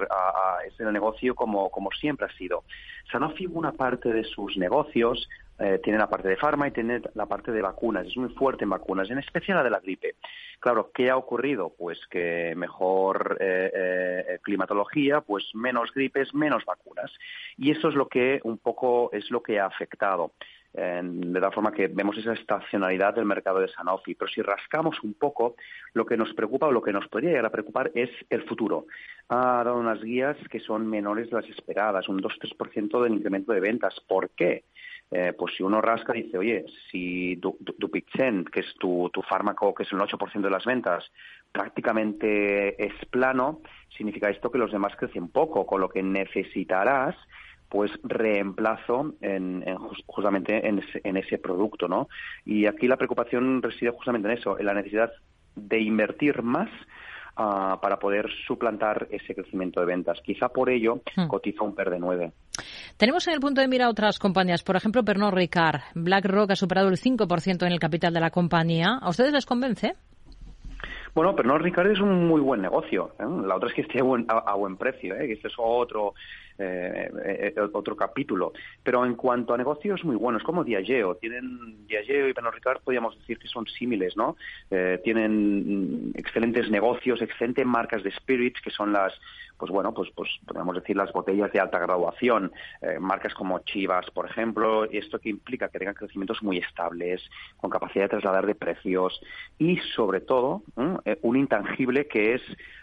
es 0.67 0.79
el 0.79 0.91
negocio 0.91 1.35
como, 1.35 1.69
como 1.69 1.91
siempre 1.91 2.25
ha 2.25 2.35
sido. 2.35 2.63
Sanofi, 3.11 3.45
una 3.45 3.71
parte 3.71 4.11
de 4.11 4.23
sus 4.23 4.57
negocios 4.57 5.29
eh, 5.59 5.79
tiene 5.83 5.99
la 5.99 6.09
parte 6.09 6.27
de 6.27 6.35
farma 6.35 6.67
y 6.67 6.71
tiene 6.71 6.99
la 7.13 7.27
parte 7.27 7.51
de 7.51 7.61
vacunas. 7.61 8.07
Es 8.07 8.17
muy 8.17 8.29
fuerte 8.29 8.63
en 8.63 8.71
vacunas, 8.71 9.09
en 9.11 9.19
especial 9.19 9.57
la 9.57 9.63
de 9.63 9.69
la 9.69 9.79
gripe. 9.79 10.15
Claro, 10.59 10.89
¿qué 10.91 11.11
ha 11.11 11.17
ocurrido? 11.17 11.71
Pues 11.77 11.99
que 12.09 12.55
mejor 12.55 13.37
eh, 13.39 13.71
eh, 13.73 14.39
climatología, 14.41 15.21
pues 15.21 15.45
menos 15.53 15.93
gripes, 15.93 16.33
menos 16.33 16.65
vacunas. 16.65 17.11
Y 17.55 17.69
eso 17.69 17.89
es 17.89 17.95
lo 17.95 18.07
que 18.07 18.41
un 18.43 18.57
poco 18.57 19.11
es 19.13 19.29
lo 19.29 19.43
que 19.43 19.59
ha 19.59 19.67
afectado 19.67 20.31
de 20.75 21.39
tal 21.39 21.53
forma 21.53 21.71
que 21.71 21.87
vemos 21.87 22.17
esa 22.17 22.33
estacionalidad 22.33 23.15
del 23.15 23.25
mercado 23.25 23.59
de 23.59 23.69
Sanofi. 23.69 24.15
Pero 24.15 24.29
si 24.29 24.41
rascamos 24.41 25.01
un 25.03 25.13
poco, 25.13 25.55
lo 25.93 26.05
que 26.05 26.17
nos 26.17 26.33
preocupa 26.33 26.67
o 26.67 26.71
lo 26.71 26.81
que 26.81 26.91
nos 26.91 27.07
podría 27.07 27.29
llegar 27.29 27.45
a 27.45 27.51
preocupar 27.51 27.91
es 27.95 28.09
el 28.29 28.43
futuro. 28.43 28.87
Ha 29.29 29.63
dado 29.63 29.77
unas 29.77 30.01
guías 30.03 30.37
que 30.49 30.59
son 30.59 30.87
menores 30.87 31.29
de 31.29 31.37
las 31.37 31.49
esperadas, 31.49 32.09
un 32.09 32.21
2-3% 32.21 33.01
del 33.01 33.13
incremento 33.13 33.53
de 33.53 33.61
ventas. 33.61 33.95
¿Por 34.07 34.29
qué? 34.31 34.65
Eh, 35.11 35.33
pues 35.37 35.55
si 35.55 35.63
uno 35.63 35.81
rasca 35.81 36.13
dice, 36.13 36.37
oye, 36.37 36.65
si 36.91 37.35
Dupixent, 37.35 38.49
que 38.49 38.61
es 38.61 38.73
tu, 38.79 39.09
tu 39.13 39.21
fármaco, 39.21 39.73
que 39.73 39.83
es 39.83 39.91
el 39.91 39.99
8% 39.99 40.41
de 40.41 40.49
las 40.49 40.65
ventas, 40.65 41.09
prácticamente 41.51 42.83
es 42.83 42.93
plano, 43.11 43.61
significa 43.95 44.29
esto 44.29 44.51
que 44.51 44.57
los 44.57 44.71
demás 44.71 44.95
crecen 44.97 45.29
poco, 45.29 45.65
con 45.65 45.79
lo 45.79 45.89
que 45.89 46.03
necesitarás 46.03 47.15
pues 47.69 47.91
reemplazo 48.03 49.13
en, 49.21 49.63
en 49.67 49.77
justamente 50.05 50.67
en 50.67 50.79
ese, 50.79 51.01
en 51.03 51.17
ese, 51.17 51.37
producto, 51.37 51.87
¿no? 51.87 52.07
Y 52.45 52.67
aquí 52.67 52.87
la 52.87 52.97
preocupación 52.97 53.61
reside 53.61 53.91
justamente 53.91 54.29
en 54.29 54.37
eso, 54.37 54.59
en 54.59 54.65
la 54.65 54.73
necesidad 54.73 55.11
de 55.55 55.81
invertir 55.81 56.41
más 56.41 56.69
uh, 57.37 57.79
para 57.81 57.97
poder 57.99 58.29
suplantar 58.47 59.07
ese 59.09 59.33
crecimiento 59.33 59.79
de 59.79 59.85
ventas. 59.85 60.21
Quizá 60.23 60.49
por 60.49 60.69
ello 60.69 61.01
hmm. 61.15 61.27
cotiza 61.27 61.63
un 61.63 61.75
PER 61.75 61.89
de 61.91 61.99
9. 61.99 62.31
Tenemos 62.97 63.27
en 63.27 63.33
el 63.33 63.39
punto 63.39 63.61
de 63.61 63.67
mira 63.67 63.89
otras 63.89 64.19
compañías, 64.19 64.63
por 64.63 64.75
ejemplo, 64.75 65.03
Pernod 65.03 65.33
Ricard. 65.33 65.81
BlackRock 65.95 66.51
ha 66.51 66.55
superado 66.55 66.89
el 66.89 66.97
5% 66.97 67.65
en 67.65 67.71
el 67.71 67.79
capital 67.79 68.13
de 68.13 68.19
la 68.19 68.31
compañía. 68.31 68.99
¿A 69.01 69.09
ustedes 69.09 69.33
les 69.33 69.45
convence? 69.45 69.95
Bueno, 71.13 71.35
Pernod 71.35 71.61
Ricard 71.61 71.91
es 71.91 71.99
un 71.99 72.27
muy 72.27 72.41
buen 72.41 72.61
negocio. 72.61 73.15
¿eh? 73.19 73.23
La 73.45 73.55
otra 73.55 73.69
es 73.69 73.75
que 73.75 73.81
esté 73.81 74.01
a 74.01 74.03
buen, 74.03 74.25
a, 74.29 74.51
a 74.51 74.55
buen 74.55 74.75
precio, 74.77 75.15
¿eh? 75.15 75.27
que 75.27 75.33
este 75.33 75.47
es 75.47 75.53
otro 75.57 76.13
eh, 76.57 77.09
eh, 77.25 77.53
otro 77.73 77.95
capítulo. 77.95 78.53
Pero 78.83 79.05
en 79.05 79.15
cuanto 79.15 79.53
a 79.53 79.57
negocios 79.57 80.03
muy 80.05 80.15
buenos, 80.15 80.43
como 80.43 80.63
Diageo, 80.63 81.15
tienen 81.15 81.85
Diageo 81.87 82.29
y 82.29 82.33
Pernod 82.33 82.53
Ricard, 82.53 82.81
podríamos 82.81 83.17
decir 83.19 83.37
que 83.37 83.47
son 83.47 83.65
símiles, 83.67 84.15
¿no? 84.15 84.37
Eh, 84.71 84.99
tienen 85.03 86.11
excelentes 86.15 86.69
negocios, 86.69 87.21
excelentes 87.21 87.65
marcas 87.65 88.03
de 88.03 88.11
spirits, 88.11 88.61
que 88.61 88.71
son 88.71 88.93
las, 88.93 89.13
pues 89.57 89.71
bueno, 89.71 89.93
pues, 89.93 90.09
pues 90.15 90.29
podemos 90.45 90.75
decir 90.75 90.95
las 90.95 91.11
botellas 91.11 91.51
de 91.51 91.59
alta 91.59 91.79
graduación, 91.79 92.51
eh, 92.81 92.99
marcas 92.99 93.33
como 93.33 93.59
Chivas, 93.59 94.09
por 94.11 94.25
ejemplo, 94.29 94.85
esto 94.85 95.19
que 95.19 95.29
implica 95.29 95.69
que 95.69 95.79
tengan 95.79 95.95
crecimientos 95.95 96.41
muy 96.43 96.57
estables, 96.57 97.21
con 97.57 97.69
capacidad 97.69 98.05
de 98.05 98.09
trasladar 98.09 98.45
de 98.45 98.55
precios 98.55 99.21
y 99.57 99.77
sobre 99.95 100.21
todo 100.21 100.63
¿eh? 101.05 101.17
un 101.21 101.37
intangible 101.37 102.07
que 102.07 102.35
es 102.35 102.41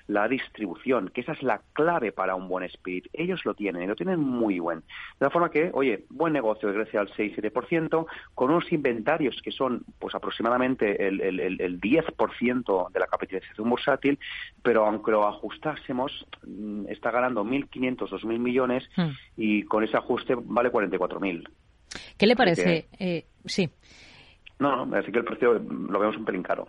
la 0.08 0.28
distribución, 0.28 1.08
que 1.08 1.22
esa 1.22 1.32
es 1.32 1.42
la 1.42 1.62
clave 1.72 2.12
para 2.12 2.34
un 2.34 2.48
buen 2.48 2.64
spirit. 2.64 3.06
Ellos 3.12 3.44
lo 3.44 3.54
tienen 3.54 3.82
y 3.82 3.86
lo 3.86 3.96
tienen 3.96 4.20
muy 4.20 4.58
buen. 4.58 4.80
De 4.80 5.26
la 5.26 5.30
forma 5.30 5.50
que, 5.50 5.70
oye, 5.72 6.04
buen 6.10 6.32
negocio 6.32 6.72
crece 6.72 6.98
al 6.98 7.08
6-7%, 7.12 8.06
con 8.34 8.50
unos 8.50 8.70
inventarios 8.72 9.40
que 9.42 9.52
son 9.52 9.84
pues 9.98 10.14
aproximadamente 10.14 11.06
el, 11.06 11.20
el, 11.20 11.60
el 11.60 11.80
10% 11.80 12.92
de 12.92 13.00
la 13.00 13.06
capitalización 13.06 13.68
bursátil, 13.68 14.18
pero 14.62 14.86
aunque 14.86 15.12
lo 15.12 15.26
ajustásemos, 15.26 16.26
está 16.88 17.10
ganando 17.10 17.44
1.500, 17.44 17.96
2.000 17.96 18.38
millones 18.38 18.84
mm. 18.96 19.10
y 19.36 19.62
con 19.64 19.84
ese 19.84 19.96
ajuste 19.96 20.34
vale 20.36 20.70
44.000. 20.70 21.48
¿Qué 22.16 22.26
le 22.26 22.36
parece? 22.36 22.88
Eh, 22.98 23.26
sí. 23.44 23.68
No, 24.58 24.86
no, 24.86 24.96
así 24.96 25.10
que 25.10 25.18
el 25.18 25.24
precio 25.24 25.54
lo 25.54 25.98
vemos 25.98 26.16
un 26.16 26.24
pelín 26.24 26.42
caro. 26.42 26.68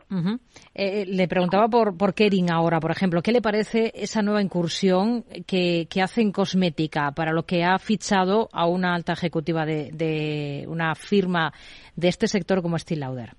Eh, 0.73 1.05
le 1.05 1.27
preguntaba 1.27 1.67
por, 1.67 1.95
por 1.95 2.15
Kering 2.15 2.49
ahora, 2.51 2.79
por 2.79 2.89
ejemplo. 2.89 3.21
¿Qué 3.21 3.31
le 3.31 3.41
parece 3.41 3.91
esa 3.93 4.23
nueva 4.23 4.41
incursión 4.41 5.23
que, 5.45 5.87
que 5.87 6.01
hace 6.01 6.21
en 6.21 6.31
cosmética 6.31 7.11
para 7.11 7.31
lo 7.31 7.43
que 7.43 7.63
ha 7.63 7.77
fichado 7.77 8.49
a 8.51 8.65
una 8.65 8.95
alta 8.95 9.13
ejecutiva 9.13 9.63
de, 9.65 9.91
de 9.93 10.65
una 10.67 10.95
firma 10.95 11.53
de 11.95 12.07
este 12.07 12.27
sector 12.27 12.63
como 12.63 12.79
Steel 12.79 13.01
Lauder? 13.01 13.35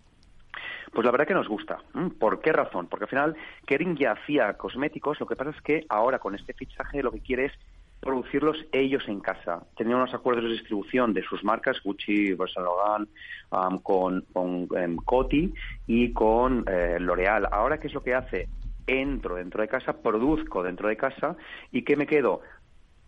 Pues 0.94 1.04
la 1.04 1.10
verdad 1.10 1.26
que 1.26 1.34
nos 1.34 1.48
gusta. 1.48 1.78
¿Por 2.20 2.40
qué 2.40 2.52
razón? 2.52 2.86
Porque 2.86 3.04
al 3.04 3.10
final 3.10 3.36
Kering 3.66 3.96
ya 3.96 4.12
hacía 4.12 4.52
cosméticos, 4.54 5.18
lo 5.18 5.26
que 5.26 5.34
pasa 5.34 5.50
es 5.50 5.60
que 5.60 5.84
ahora 5.88 6.20
con 6.20 6.34
este 6.34 6.54
fichaje 6.54 7.02
lo 7.02 7.10
que 7.10 7.20
quiere 7.20 7.46
es 7.46 7.52
producirlos 8.00 8.58
ellos 8.70 9.02
en 9.08 9.20
casa. 9.20 9.66
Tenían 9.76 9.96
unos 9.96 10.14
acuerdos 10.14 10.44
de 10.44 10.50
distribución 10.50 11.14
de 11.14 11.22
sus 11.22 11.42
marcas, 11.42 11.80
Gucci, 11.82 12.36
Laurent, 12.36 13.08
um, 13.50 13.78
con, 13.78 14.20
con 14.32 14.68
em, 14.76 14.96
Coty 14.96 15.52
y 15.86 16.12
con 16.12 16.64
eh, 16.68 16.98
L'Oreal. 17.00 17.48
Ahora, 17.50 17.78
¿qué 17.78 17.88
es 17.88 17.94
lo 17.94 18.02
que 18.02 18.14
hace? 18.14 18.48
Entro 18.86 19.36
dentro 19.36 19.62
de 19.62 19.68
casa, 19.68 19.94
produzco 19.94 20.62
dentro 20.62 20.88
de 20.88 20.96
casa 20.96 21.36
y 21.72 21.82
¿qué 21.82 21.96
me 21.96 22.06
quedo? 22.06 22.42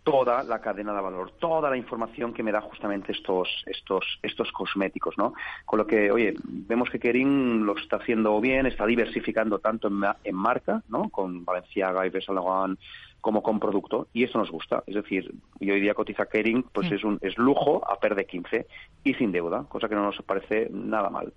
Toda 0.07 0.41
la 0.43 0.61
cadena 0.61 0.93
de 0.93 1.01
valor, 1.01 1.33
toda 1.37 1.69
la 1.69 1.75
información 1.75 2.33
que 2.33 2.41
me 2.41 2.53
da 2.53 2.61
justamente 2.61 3.11
estos, 3.11 3.49
estos, 3.65 4.05
estos 4.23 4.49
cosméticos, 4.53 5.17
¿no? 5.17 5.33
Con 5.65 5.79
lo 5.79 5.85
que, 5.85 6.09
oye, 6.09 6.33
vemos 6.45 6.89
que 6.89 6.97
Kering 6.97 7.65
lo 7.65 7.77
está 7.77 7.97
haciendo 7.97 8.39
bien, 8.39 8.65
está 8.67 8.85
diversificando 8.85 9.59
tanto 9.59 9.89
en, 9.89 10.01
en 10.23 10.35
marca, 10.35 10.81
¿no? 10.87 11.09
Con 11.09 11.43
Valenciaga 11.43 12.07
y 12.07 12.11
Laurent 12.29 12.79
como 13.19 13.43
con 13.43 13.59
producto 13.59 14.07
y 14.13 14.23
eso 14.23 14.37
nos 14.37 14.49
gusta. 14.49 14.81
Es 14.87 14.95
decir, 14.95 15.29
y 15.59 15.71
hoy 15.71 15.81
día 15.81 15.93
cotiza 15.93 16.27
Kering, 16.27 16.63
pues 16.71 16.89
es 16.89 17.03
un 17.03 17.19
es 17.21 17.37
lujo 17.37 17.83
a 17.85 17.99
per 17.99 18.15
de 18.15 18.25
15 18.25 18.65
y 19.03 19.13
sin 19.15 19.33
deuda, 19.33 19.65
cosa 19.67 19.89
que 19.89 19.95
no 19.95 20.03
nos 20.03 20.21
parece 20.25 20.69
nada 20.71 21.09
mal. 21.09 21.33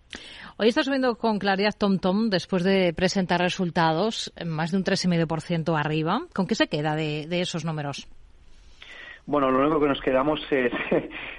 Hoy 0.58 0.68
está 0.68 0.84
subiendo 0.84 1.18
con 1.18 1.40
claridad 1.40 1.74
TomTom 1.76 2.30
después 2.30 2.62
de 2.62 2.92
presentar 2.92 3.40
resultados, 3.40 4.32
más 4.46 4.70
de 4.70 4.76
un 4.76 4.84
3,5% 4.84 5.76
arriba. 5.76 6.20
¿Con 6.32 6.46
qué 6.46 6.54
se 6.54 6.68
queda 6.68 6.94
de, 6.94 7.26
de 7.26 7.40
esos 7.40 7.64
números? 7.64 8.06
Bueno, 9.30 9.48
lo 9.52 9.60
único 9.60 9.78
que 9.78 9.86
nos 9.86 10.00
quedamos 10.00 10.40
es, 10.50 10.72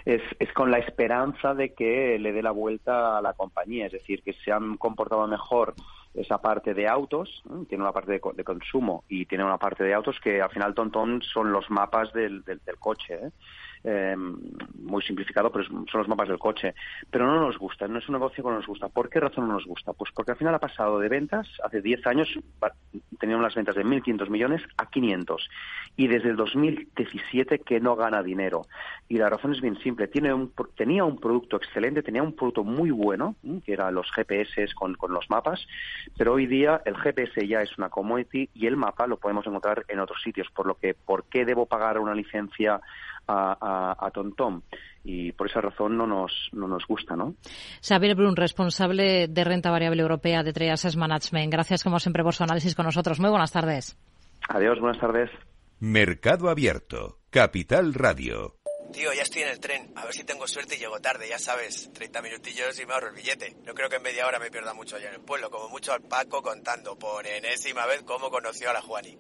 es, 0.05 0.53
con 0.53 0.71
la 0.71 0.77
esperanza 0.77 1.53
de 1.53 1.73
que 1.73 2.17
le 2.17 2.31
dé 2.31 2.41
la 2.41 2.51
vuelta 2.51 3.17
a 3.17 3.21
la 3.21 3.33
compañía, 3.33 3.87
es 3.87 3.91
decir, 3.91 4.23
que 4.23 4.31
se 4.31 4.49
han 4.49 4.77
comportado 4.77 5.27
mejor 5.27 5.73
esa 6.13 6.37
parte 6.37 6.73
de 6.73 6.87
autos, 6.87 7.43
tiene 7.67 7.83
una 7.83 7.91
parte 7.91 8.13
de, 8.13 8.43
consumo 8.45 9.03
y 9.09 9.25
tiene 9.25 9.43
una 9.43 9.57
parte 9.57 9.83
de 9.83 9.93
autos 9.93 10.21
que 10.21 10.41
al 10.41 10.49
final 10.51 10.73
Tontón 10.73 11.21
son 11.21 11.51
los 11.51 11.69
mapas 11.69 12.13
del, 12.13 12.45
del, 12.45 12.61
coche. 12.79 13.15
¿eh? 13.15 13.31
Eh, 13.83 14.15
muy 14.15 15.01
simplificado, 15.01 15.51
pero 15.51 15.65
son 15.65 15.85
los 15.93 16.07
mapas 16.07 16.27
del 16.27 16.37
coche. 16.37 16.75
Pero 17.09 17.25
no 17.25 17.39
nos 17.39 17.57
gusta, 17.57 17.87
no 17.87 17.99
es 17.99 18.07
un 18.07 18.13
negocio 18.13 18.43
que 18.43 18.49
no 18.49 18.57
nos 18.57 18.67
gusta. 18.67 18.89
¿Por 18.89 19.09
qué 19.09 19.19
razón 19.19 19.47
no 19.47 19.53
nos 19.53 19.65
gusta? 19.65 19.93
Pues 19.93 20.11
porque 20.13 20.31
al 20.31 20.37
final 20.37 20.55
ha 20.55 20.59
pasado 20.59 20.99
de 20.99 21.09
ventas, 21.09 21.47
hace 21.63 21.81
10 21.81 22.05
años 22.07 22.29
tenían 23.19 23.39
unas 23.39 23.55
ventas 23.55 23.75
de 23.75 23.83
1.500 23.83 24.29
millones 24.29 24.61
a 24.77 24.87
500. 24.87 25.49
Y 25.95 26.07
desde 26.07 26.29
el 26.29 26.35
2017 26.35 27.59
que 27.59 27.79
no 27.79 27.95
gana 27.95 28.23
dinero. 28.23 28.63
Y 29.07 29.17
la 29.17 29.29
razón 29.29 29.53
es 29.53 29.61
bien 29.61 29.77
simple. 29.79 30.07
Tiene 30.07 30.33
un, 30.33 30.53
tenía 30.75 31.03
un 31.03 31.19
producto 31.19 31.57
excelente, 31.57 32.03
tenía 32.03 32.23
un 32.23 32.35
producto 32.35 32.63
muy 32.63 32.91
bueno, 32.91 33.35
que 33.65 33.73
eran 33.73 33.95
los 33.95 34.11
GPS 34.11 34.73
con, 34.75 34.95
con 34.95 35.11
los 35.11 35.29
mapas, 35.29 35.65
pero 36.17 36.33
hoy 36.33 36.45
día 36.45 36.81
el 36.85 36.95
GPS 36.97 37.47
ya 37.47 37.61
es 37.61 37.77
una 37.77 37.89
commodity 37.89 38.49
y 38.53 38.67
el 38.67 38.77
mapa 38.77 39.07
lo 39.07 39.17
podemos 39.17 39.45
encontrar 39.45 39.85
en 39.87 39.99
otros 39.99 40.21
sitios. 40.21 40.47
Por 40.51 40.65
lo 40.65 40.75
que, 40.75 40.93
¿por 40.93 41.25
qué 41.25 41.45
debo 41.45 41.65
pagar 41.65 41.99
una 41.99 42.13
licencia 42.13 42.79
a, 43.27 43.95
a, 43.97 44.11
Tontom 44.11 44.61
y 45.03 45.31
por 45.31 45.49
esa 45.49 45.61
razón 45.61 45.97
no 45.97 46.05
nos, 46.05 46.31
no 46.51 46.67
nos 46.67 46.85
gusta, 46.85 47.15
¿no? 47.15 47.35
Xavier 47.81 48.15
Brun, 48.15 48.35
responsable 48.35 49.27
de 49.27 49.43
renta 49.43 49.71
variable 49.71 50.01
europea 50.01 50.43
de 50.43 50.53
Trias 50.53 50.95
Management. 50.95 51.51
Gracias 51.51 51.83
como 51.83 51.99
siempre 51.99 52.23
por 52.23 52.35
su 52.35 52.43
análisis 52.43 52.75
con 52.75 52.85
nosotros. 52.85 53.19
Muy 53.19 53.29
buenas 53.29 53.51
tardes. 53.51 53.97
Adiós, 54.49 54.79
buenas 54.79 54.99
tardes. 54.99 55.29
Mercado 55.79 56.49
Abierto, 56.49 57.19
Capital 57.29 57.93
Radio. 57.93 58.55
Tío, 58.91 59.13
ya 59.13 59.21
estoy 59.21 59.43
en 59.43 59.49
el 59.49 59.59
tren. 59.59 59.93
A 59.95 60.03
ver 60.03 60.13
si 60.13 60.23
tengo 60.25 60.45
suerte 60.47 60.75
y 60.75 60.79
llego 60.79 60.99
tarde, 60.99 61.27
ya 61.29 61.39
sabes. 61.39 61.91
30 61.93 62.21
minutillos 62.21 62.77
y 62.79 62.85
me 62.85 62.93
ahorro 62.93 63.07
el 63.09 63.15
billete. 63.15 63.55
No 63.65 63.73
creo 63.73 63.89
que 63.89 63.95
en 63.95 64.03
media 64.03 64.27
hora 64.27 64.37
me 64.37 64.51
pierda 64.51 64.73
mucho 64.73 64.97
allá 64.97 65.07
en 65.07 65.15
el 65.15 65.21
pueblo. 65.21 65.49
Como 65.49 65.69
mucho 65.69 65.93
al 65.93 66.01
Paco 66.01 66.41
contando 66.41 66.99
por 66.99 67.25
enésima 67.25 67.85
vez 67.85 68.03
cómo 68.03 68.29
conoció 68.29 68.69
a 68.69 68.73
la 68.73 68.81
Juani. 68.81 69.17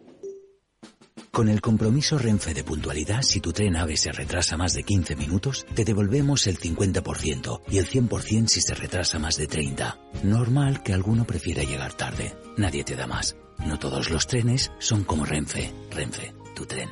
Con 1.31 1.47
el 1.47 1.61
compromiso 1.61 2.17
Renfe 2.17 2.53
de 2.53 2.65
puntualidad, 2.65 3.21
si 3.21 3.39
tu 3.39 3.53
tren 3.53 3.77
AVE 3.77 3.95
se 3.95 4.11
retrasa 4.11 4.57
más 4.57 4.73
de 4.73 4.83
15 4.83 5.15
minutos, 5.15 5.65
te 5.73 5.85
devolvemos 5.85 6.45
el 6.45 6.59
50% 6.59 7.61
y 7.69 7.77
el 7.77 7.87
100% 7.87 8.47
si 8.47 8.59
se 8.59 8.75
retrasa 8.75 9.17
más 9.17 9.37
de 9.37 9.47
30. 9.47 9.97
Normal 10.23 10.83
que 10.83 10.93
alguno 10.93 11.23
prefiera 11.23 11.63
llegar 11.63 11.93
tarde. 11.93 12.33
Nadie 12.57 12.83
te 12.83 12.97
da 12.97 13.07
más. 13.07 13.37
No 13.65 13.79
todos 13.79 14.09
los 14.09 14.27
trenes 14.27 14.73
son 14.79 15.05
como 15.05 15.23
Renfe. 15.23 15.71
Renfe, 15.89 16.33
tu 16.53 16.65
tren. 16.65 16.89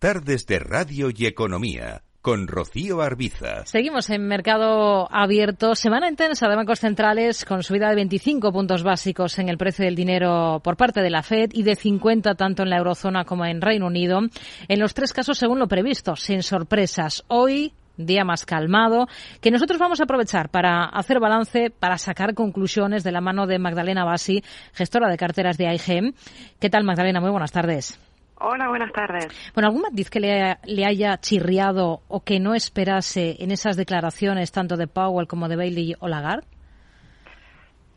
Tardes 0.00 0.46
de 0.46 0.58
Radio 0.58 1.10
y 1.14 1.26
Economía 1.26 2.02
con 2.28 2.46
Rocío 2.46 3.00
Arbiza. 3.00 3.64
Seguimos 3.64 4.10
en 4.10 4.28
mercado 4.28 5.08
abierto. 5.10 5.74
Semana 5.74 6.10
intensa 6.10 6.46
de 6.46 6.56
bancos 6.56 6.78
centrales 6.78 7.46
con 7.46 7.62
subida 7.62 7.88
de 7.88 7.94
25 7.94 8.52
puntos 8.52 8.82
básicos 8.82 9.38
en 9.38 9.48
el 9.48 9.56
precio 9.56 9.86
del 9.86 9.94
dinero 9.94 10.60
por 10.62 10.76
parte 10.76 11.00
de 11.00 11.08
la 11.08 11.22
Fed 11.22 11.52
y 11.54 11.62
de 11.62 11.74
50 11.74 12.34
tanto 12.34 12.64
en 12.64 12.68
la 12.68 12.76
eurozona 12.76 13.24
como 13.24 13.46
en 13.46 13.62
Reino 13.62 13.86
Unido. 13.86 14.20
En 14.68 14.78
los 14.78 14.92
tres 14.92 15.14
casos 15.14 15.38
según 15.38 15.58
lo 15.58 15.68
previsto, 15.68 16.16
sin 16.16 16.42
sorpresas. 16.42 17.24
Hoy 17.28 17.72
día 17.96 18.26
más 18.26 18.44
calmado, 18.44 19.06
que 19.40 19.50
nosotros 19.50 19.78
vamos 19.78 20.00
a 20.00 20.04
aprovechar 20.04 20.50
para 20.50 20.84
hacer 20.84 21.20
balance, 21.20 21.70
para 21.70 21.96
sacar 21.96 22.34
conclusiones 22.34 23.04
de 23.04 23.12
la 23.12 23.22
mano 23.22 23.46
de 23.46 23.58
Magdalena 23.58 24.04
Bassi, 24.04 24.44
gestora 24.74 25.08
de 25.08 25.16
carteras 25.16 25.56
de 25.56 25.66
AIGM. 25.66 26.12
¿Qué 26.60 26.68
tal, 26.68 26.84
Magdalena? 26.84 27.22
Muy 27.22 27.30
buenas 27.30 27.52
tardes. 27.52 27.98
Hola, 28.40 28.68
buenas 28.68 28.92
tardes. 28.92 29.26
Bueno, 29.54 29.68
¿algún 29.68 29.82
matiz 29.82 30.10
que 30.10 30.20
le, 30.20 30.58
le, 30.64 30.84
haya 30.84 31.18
chirriado 31.18 32.02
o 32.08 32.22
que 32.22 32.38
no 32.38 32.54
esperase 32.54 33.36
en 33.40 33.50
esas 33.50 33.76
declaraciones 33.76 34.52
tanto 34.52 34.76
de 34.76 34.86
Powell 34.86 35.26
como 35.26 35.48
de 35.48 35.56
Bailey 35.56 35.94
o 35.98 36.08
Lagarde? 36.08 36.46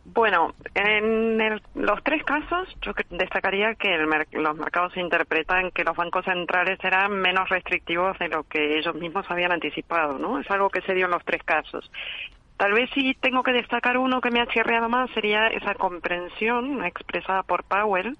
Bueno, 0.03 0.53
en 0.73 1.37
los 1.75 2.03
tres 2.03 2.23
casos 2.23 2.67
yo 2.81 2.91
destacaría 3.11 3.75
que 3.75 3.97
los 4.31 4.57
mercados 4.57 4.97
interpretan 4.97 5.69
que 5.71 5.83
los 5.83 5.95
bancos 5.95 6.25
centrales 6.25 6.79
serán 6.81 7.13
menos 7.13 7.47
restrictivos 7.49 8.17
de 8.17 8.27
lo 8.27 8.43
que 8.43 8.79
ellos 8.79 8.95
mismos 8.95 9.25
habían 9.29 9.51
anticipado, 9.51 10.17
¿no? 10.17 10.39
Es 10.39 10.49
algo 10.49 10.69
que 10.69 10.81
se 10.81 10.95
dio 10.95 11.05
en 11.05 11.11
los 11.11 11.23
tres 11.23 11.43
casos. 11.43 11.89
Tal 12.57 12.73
vez 12.73 12.89
si 12.93 13.13
tengo 13.13 13.43
que 13.43 13.53
destacar 13.53 13.97
uno 13.97 14.21
que 14.21 14.31
me 14.31 14.41
ha 14.41 14.47
chirriado 14.47 14.89
más 14.89 15.09
sería 15.11 15.47
esa 15.47 15.75
comprensión 15.75 16.83
expresada 16.83 17.43
por 17.43 17.63
Powell 17.63 18.17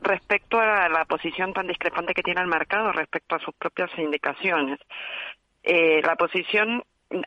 respecto 0.00 0.60
a 0.60 0.88
la 0.88 1.04
posición 1.04 1.52
tan 1.52 1.66
discrepante 1.66 2.14
que 2.14 2.22
tiene 2.22 2.40
el 2.40 2.46
mercado 2.46 2.92
respecto 2.92 3.36
a 3.36 3.40
sus 3.40 3.54
propias 3.54 3.90
indicaciones. 3.98 4.78
Eh, 5.62 6.02
la 6.04 6.16
posición 6.16 6.82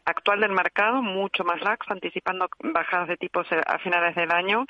actual 0.05 0.41
del 0.41 0.51
mercado, 0.51 1.01
mucho 1.01 1.43
más 1.43 1.61
laxa, 1.61 1.93
anticipando 1.93 2.47
bajadas 2.59 3.07
de 3.07 3.17
tipos 3.17 3.47
a 3.51 3.79
finales 3.79 4.15
del 4.15 4.31
año, 4.31 4.65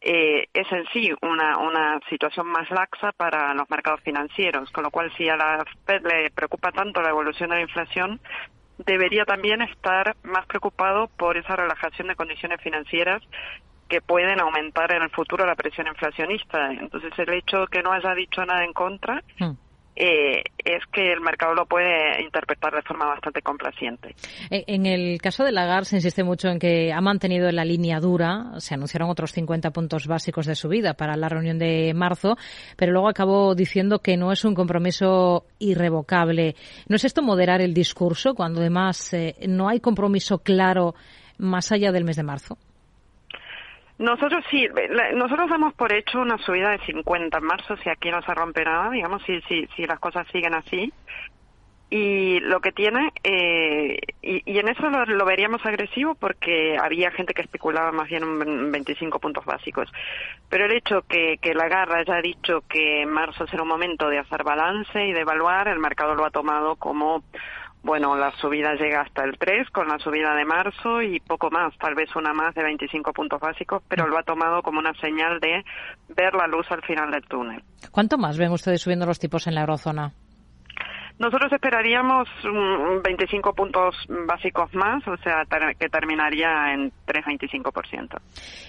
eh, 0.00 0.48
es 0.52 0.70
en 0.72 0.86
sí 0.92 1.12
una, 1.22 1.58
una 1.58 2.00
situación 2.08 2.46
más 2.46 2.70
laxa 2.70 3.12
para 3.12 3.54
los 3.54 3.68
mercados 3.70 4.00
financieros, 4.00 4.70
con 4.70 4.84
lo 4.84 4.90
cual 4.90 5.12
si 5.16 5.28
a 5.28 5.36
la 5.36 5.64
Fed 5.86 6.02
le 6.06 6.30
preocupa 6.30 6.72
tanto 6.72 7.02
la 7.02 7.10
evolución 7.10 7.50
de 7.50 7.56
la 7.56 7.62
inflación, 7.62 8.20
debería 8.78 9.24
también 9.24 9.60
estar 9.62 10.16
más 10.22 10.46
preocupado 10.46 11.08
por 11.08 11.36
esa 11.36 11.56
relajación 11.56 12.08
de 12.08 12.16
condiciones 12.16 12.60
financieras 12.62 13.22
que 13.90 14.00
pueden 14.00 14.40
aumentar 14.40 14.92
en 14.92 15.02
el 15.02 15.10
futuro 15.10 15.44
la 15.44 15.56
presión 15.56 15.88
inflacionista. 15.88 16.72
Entonces, 16.72 17.12
el 17.18 17.34
hecho 17.34 17.58
de 17.58 17.66
que 17.66 17.82
no 17.82 17.92
haya 17.92 18.14
dicho 18.14 18.42
nada 18.46 18.64
en 18.64 18.72
contra 18.72 19.20
hmm. 19.40 19.50
eh, 19.96 20.44
es 20.64 20.86
que 20.92 21.12
el 21.12 21.20
mercado 21.20 21.54
lo 21.54 21.66
puede 21.66 22.22
interpretar 22.22 22.72
de 22.72 22.82
forma 22.82 23.06
bastante 23.06 23.42
complaciente. 23.42 24.14
Eh, 24.48 24.62
en 24.68 24.86
el 24.86 25.20
caso 25.20 25.42
de 25.42 25.50
Lagarde 25.50 25.86
se 25.86 25.96
insiste 25.96 26.22
mucho 26.22 26.48
en 26.48 26.60
que 26.60 26.92
ha 26.92 27.00
mantenido 27.00 27.50
la 27.50 27.64
línea 27.64 27.98
dura. 27.98 28.52
Se 28.58 28.74
anunciaron 28.74 29.10
otros 29.10 29.32
50 29.32 29.72
puntos 29.72 30.06
básicos 30.06 30.46
de 30.46 30.54
subida 30.54 30.94
para 30.94 31.16
la 31.16 31.28
reunión 31.28 31.58
de 31.58 31.92
marzo, 31.92 32.36
pero 32.76 32.92
luego 32.92 33.08
acabó 33.08 33.56
diciendo 33.56 33.98
que 33.98 34.16
no 34.16 34.30
es 34.30 34.44
un 34.44 34.54
compromiso 34.54 35.46
irrevocable. 35.58 36.54
¿No 36.88 36.94
es 36.94 37.04
esto 37.04 37.22
moderar 37.22 37.60
el 37.60 37.74
discurso 37.74 38.34
cuando 38.34 38.60
además 38.60 39.12
eh, 39.14 39.34
no 39.48 39.68
hay 39.68 39.80
compromiso 39.80 40.38
claro 40.38 40.94
más 41.38 41.72
allá 41.72 41.90
del 41.90 42.04
mes 42.04 42.14
de 42.14 42.22
marzo? 42.22 42.56
Nosotros 44.00 44.42
sí, 44.50 44.66
nosotros 45.14 45.50
damos 45.50 45.74
por 45.74 45.92
hecho 45.92 46.22
una 46.22 46.38
subida 46.38 46.70
de 46.70 46.78
50 46.86 47.36
en 47.36 47.44
marzo, 47.44 47.76
si 47.76 47.90
aquí 47.90 48.10
no 48.10 48.22
se 48.22 48.32
rompe 48.32 48.64
nada, 48.64 48.88
digamos, 48.88 49.22
si, 49.24 49.42
si, 49.42 49.66
si 49.76 49.86
las 49.86 50.00
cosas 50.00 50.26
siguen 50.32 50.54
así. 50.54 50.90
Y 51.90 52.40
lo 52.40 52.60
que 52.60 52.72
tiene, 52.72 53.12
eh, 53.22 53.98
y, 54.22 54.58
en 54.58 54.68
eso 54.68 54.88
lo, 54.88 55.24
veríamos 55.26 55.66
agresivo 55.66 56.14
porque 56.14 56.78
había 56.80 57.10
gente 57.10 57.34
que 57.34 57.42
especulaba 57.42 57.92
más 57.92 58.08
bien 58.08 58.22
en 58.22 58.72
25 58.72 59.18
puntos 59.18 59.44
básicos. 59.44 59.92
Pero 60.48 60.64
el 60.64 60.72
hecho 60.72 61.02
que, 61.02 61.36
que 61.36 61.52
la 61.52 61.68
garra 61.68 61.98
haya 61.98 62.22
dicho 62.22 62.62
que 62.70 63.02
en 63.02 63.10
marzo 63.10 63.46
será 63.48 63.64
un 63.64 63.68
momento 63.68 64.08
de 64.08 64.18
hacer 64.18 64.44
balance 64.44 65.04
y 65.04 65.12
de 65.12 65.20
evaluar, 65.20 65.68
el 65.68 65.78
mercado 65.78 66.14
lo 66.14 66.24
ha 66.24 66.30
tomado 66.30 66.76
como 66.76 67.22
bueno, 67.82 68.14
la 68.16 68.30
subida 68.36 68.74
llega 68.74 69.00
hasta 69.00 69.24
el 69.24 69.38
3 69.38 69.70
con 69.70 69.88
la 69.88 69.98
subida 69.98 70.34
de 70.34 70.44
marzo 70.44 71.00
y 71.00 71.18
poco 71.20 71.50
más, 71.50 71.76
tal 71.78 71.94
vez 71.94 72.14
una 72.14 72.32
más 72.32 72.54
de 72.54 72.62
25 72.62 73.12
puntos 73.12 73.40
básicos, 73.40 73.82
pero 73.88 74.06
lo 74.06 74.18
ha 74.18 74.22
tomado 74.22 74.62
como 74.62 74.78
una 74.78 74.92
señal 75.00 75.40
de 75.40 75.64
ver 76.08 76.34
la 76.34 76.46
luz 76.46 76.66
al 76.70 76.82
final 76.82 77.10
del 77.10 77.24
túnel. 77.24 77.62
¿Cuánto 77.90 78.18
más 78.18 78.36
ven 78.36 78.52
ustedes 78.52 78.82
subiendo 78.82 79.06
los 79.06 79.18
tipos 79.18 79.46
en 79.46 79.54
la 79.54 79.62
eurozona? 79.62 80.12
Nosotros 81.20 81.52
esperaríamos 81.52 82.26
25 83.04 83.52
puntos 83.52 83.94
básicos 84.26 84.72
más, 84.72 85.06
o 85.06 85.18
sea, 85.18 85.44
que 85.78 85.90
terminaría 85.90 86.72
en 86.72 86.90
3,25%. 87.06 88.18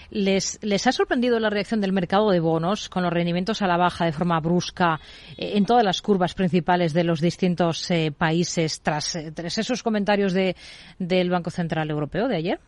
¿Les, 0.09 0.59
¿Les 0.61 0.85
ha 0.85 0.91
sorprendido 0.91 1.39
la 1.39 1.49
reacción 1.49 1.79
del 1.79 1.93
mercado 1.93 2.29
de 2.29 2.41
bonos 2.41 2.89
con 2.89 3.03
los 3.03 3.13
rendimientos 3.13 3.61
a 3.61 3.67
la 3.67 3.77
baja 3.77 4.03
de 4.03 4.11
forma 4.11 4.41
brusca 4.41 4.99
eh, 5.37 5.53
en 5.55 5.65
todas 5.65 5.85
las 5.85 6.01
curvas 6.01 6.33
principales 6.33 6.91
de 6.91 7.05
los 7.05 7.21
distintos 7.21 7.89
eh, 7.89 8.11
países 8.11 8.81
tras, 8.81 9.15
eh, 9.15 9.31
tras, 9.31 9.57
esos 9.57 9.81
comentarios 9.81 10.33
de, 10.33 10.57
del 10.99 11.29
Banco 11.29 11.51
Central 11.51 11.89
Europeo 11.89 12.27
de 12.27 12.35
ayer? 12.35 12.59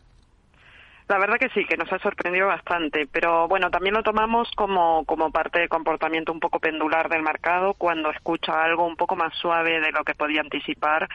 La 1.08 1.18
verdad 1.18 1.36
que 1.38 1.50
sí, 1.50 1.66
que 1.66 1.76
nos 1.76 1.92
ha 1.92 1.98
sorprendido 1.98 2.46
bastante, 2.46 3.06
pero 3.06 3.46
bueno, 3.46 3.70
también 3.70 3.94
lo 3.94 4.02
tomamos 4.02 4.50
como, 4.56 5.04
como 5.04 5.30
parte 5.30 5.58
del 5.58 5.68
comportamiento 5.68 6.32
un 6.32 6.40
poco 6.40 6.60
pendular 6.60 7.10
del 7.10 7.22
mercado 7.22 7.74
cuando 7.74 8.10
escucha 8.10 8.64
algo 8.64 8.86
un 8.86 8.96
poco 8.96 9.14
más 9.14 9.34
suave 9.34 9.80
de 9.80 9.92
lo 9.92 10.02
que 10.02 10.14
podía 10.14 10.40
anticipar 10.40 11.08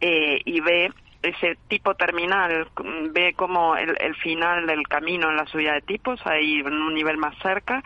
eh, 0.00 0.40
y 0.44 0.60
ve 0.60 0.90
ese 1.22 1.58
tipo 1.68 1.94
terminal, 1.94 2.68
ve 3.10 3.34
como 3.34 3.76
el, 3.76 3.96
el 4.00 4.14
final 4.16 4.66
del 4.66 4.86
camino 4.88 5.28
en 5.28 5.36
la 5.36 5.46
subida 5.46 5.74
de 5.74 5.82
tipos, 5.82 6.20
ahí 6.24 6.60
en 6.60 6.72
un 6.72 6.94
nivel 6.94 7.18
más 7.18 7.36
cerca, 7.42 7.82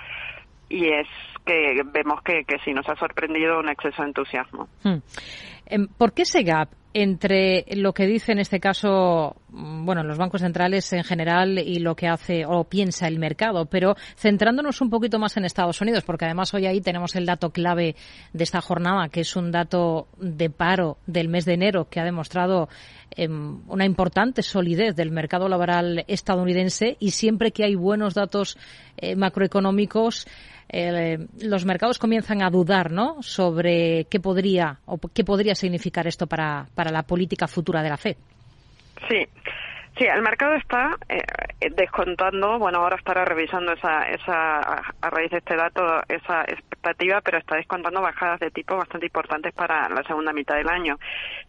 y 0.69 0.89
es 0.89 1.09
que 1.45 1.83
vemos 1.87 2.23
que, 2.23 2.45
que 2.45 2.59
sí 2.61 2.73
nos 2.73 2.89
ha 2.89 2.95
sorprendido 2.97 3.59
un 3.59 3.69
exceso 3.69 4.03
de 4.03 4.09
entusiasmo. 4.09 4.69
Hmm. 4.85 4.99
Em, 5.67 5.89
¿Por 5.89 6.13
qué 6.13 6.23
ese 6.23 6.43
gap 6.43 6.69
entre 6.95 7.65
lo 7.75 7.95
que 7.95 8.07
dice 8.07 8.33
en 8.33 8.39
este 8.39 8.61
caso, 8.61 9.37
mm, 9.51 9.85
bueno, 9.85 10.03
los 10.03 10.19
bancos 10.19 10.43
centrales 10.43 10.93
en 10.93 11.05
general 11.05 11.59
y 11.59 11.79
lo 11.79 11.97
que 11.97 12.09
hace 12.09 12.45
o 12.47 12.65
piensa 12.65 13.09
el 13.09 13.19
mercado, 13.19 13.67
pero 13.67 13.97
centrándonos 14.17 14.81
un 14.81 14.91
poquito 14.91 15.19
más 15.19 15.37
en 15.37 15.45
Estados 15.45 15.81
Unidos, 15.81 16.05
porque 16.05 16.27
además 16.27 16.53
hoy 16.55 16.67
ahí 16.67 16.81
tenemos 16.81 17.17
el 17.17 17.27
dato 17.27 17.51
clave 17.51 17.97
de 18.33 18.45
esta 18.45 18.61
jornada, 18.61 19.09
que 19.09 19.21
es 19.21 19.37
un 19.37 19.51
dato 19.51 20.09
de 20.19 20.51
paro 20.51 20.99
del 21.07 21.29
mes 21.29 21.45
de 21.45 21.55
enero 21.55 21.89
que 21.89 22.01
ha 22.01 22.05
demostrado 22.05 22.69
eh, 23.17 23.29
una 23.29 23.85
importante 23.85 24.43
solidez 24.43 24.95
del 24.95 25.11
mercado 25.11 25.49
laboral 25.49 26.05
estadounidense. 26.09 26.97
Y 27.01 27.13
siempre 27.13 27.53
que 27.53 27.65
hay 27.65 27.75
buenos 27.75 28.15
datos 28.15 28.59
eh, 28.97 29.17
macroeconómicos, 29.17 30.27
eh, 30.73 31.19
los 31.43 31.65
mercados 31.67 31.99
comienzan 31.99 32.43
a 32.43 32.51
dudar 32.51 32.91
¿no? 32.91 33.23
sobre 33.23 34.07
qué 34.11 34.21
podría 34.21 34.79
o 34.87 34.99
qué 34.99 35.23
podría 35.23 35.55
significar 35.55 36.07
esto 36.07 36.27
para, 36.27 36.67
para 36.75 36.91
la 36.91 37.03
política 37.03 37.47
futura 37.47 37.83
de 37.83 37.91
la 37.91 37.97
FED. 37.97 38.17
Sí. 39.09 39.29
Sí, 39.99 40.05
el 40.05 40.23
mercado 40.23 40.55
está 40.55 40.97
eh, 41.07 41.21
descontando, 41.77 42.59
bueno, 42.59 42.79
ahora 42.79 42.97
estará 42.97 43.27
revisando 43.27 43.73
esa, 43.73 44.09
esa, 44.09 44.59
a 44.59 45.11
raíz 45.11 45.31
de 45.31 45.37
este 45.37 45.55
dato, 45.55 45.83
esa 46.09 46.45
expectativa, 46.45 47.21
pero 47.21 47.37
está 47.37 47.57
descontando 47.57 48.01
bajadas 48.01 48.41
de 48.41 48.51
tipo 48.51 48.75
bastante 48.75 49.07
importantes 49.07 49.53
para 49.53 49.91
la 49.91 50.03
segunda 50.05 50.33
mitad 50.33 50.57
del 50.57 50.71
año. 50.71 50.99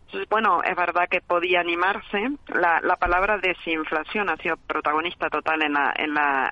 Entonces, 0.06 0.28
bueno, 0.30 0.62
es 0.62 0.76
verdad 0.76 1.08
que 1.10 1.22
podía 1.22 1.62
animarse. 1.62 2.32
La, 2.50 2.82
la 2.82 2.98
palabra 2.98 3.38
desinflación 3.38 4.30
ha 4.30 4.36
sido 4.38 4.58
protagonista 4.58 5.30
total 5.30 5.64
en 5.64 5.74
la, 5.74 5.94
en 5.96 6.14
la, 6.14 6.52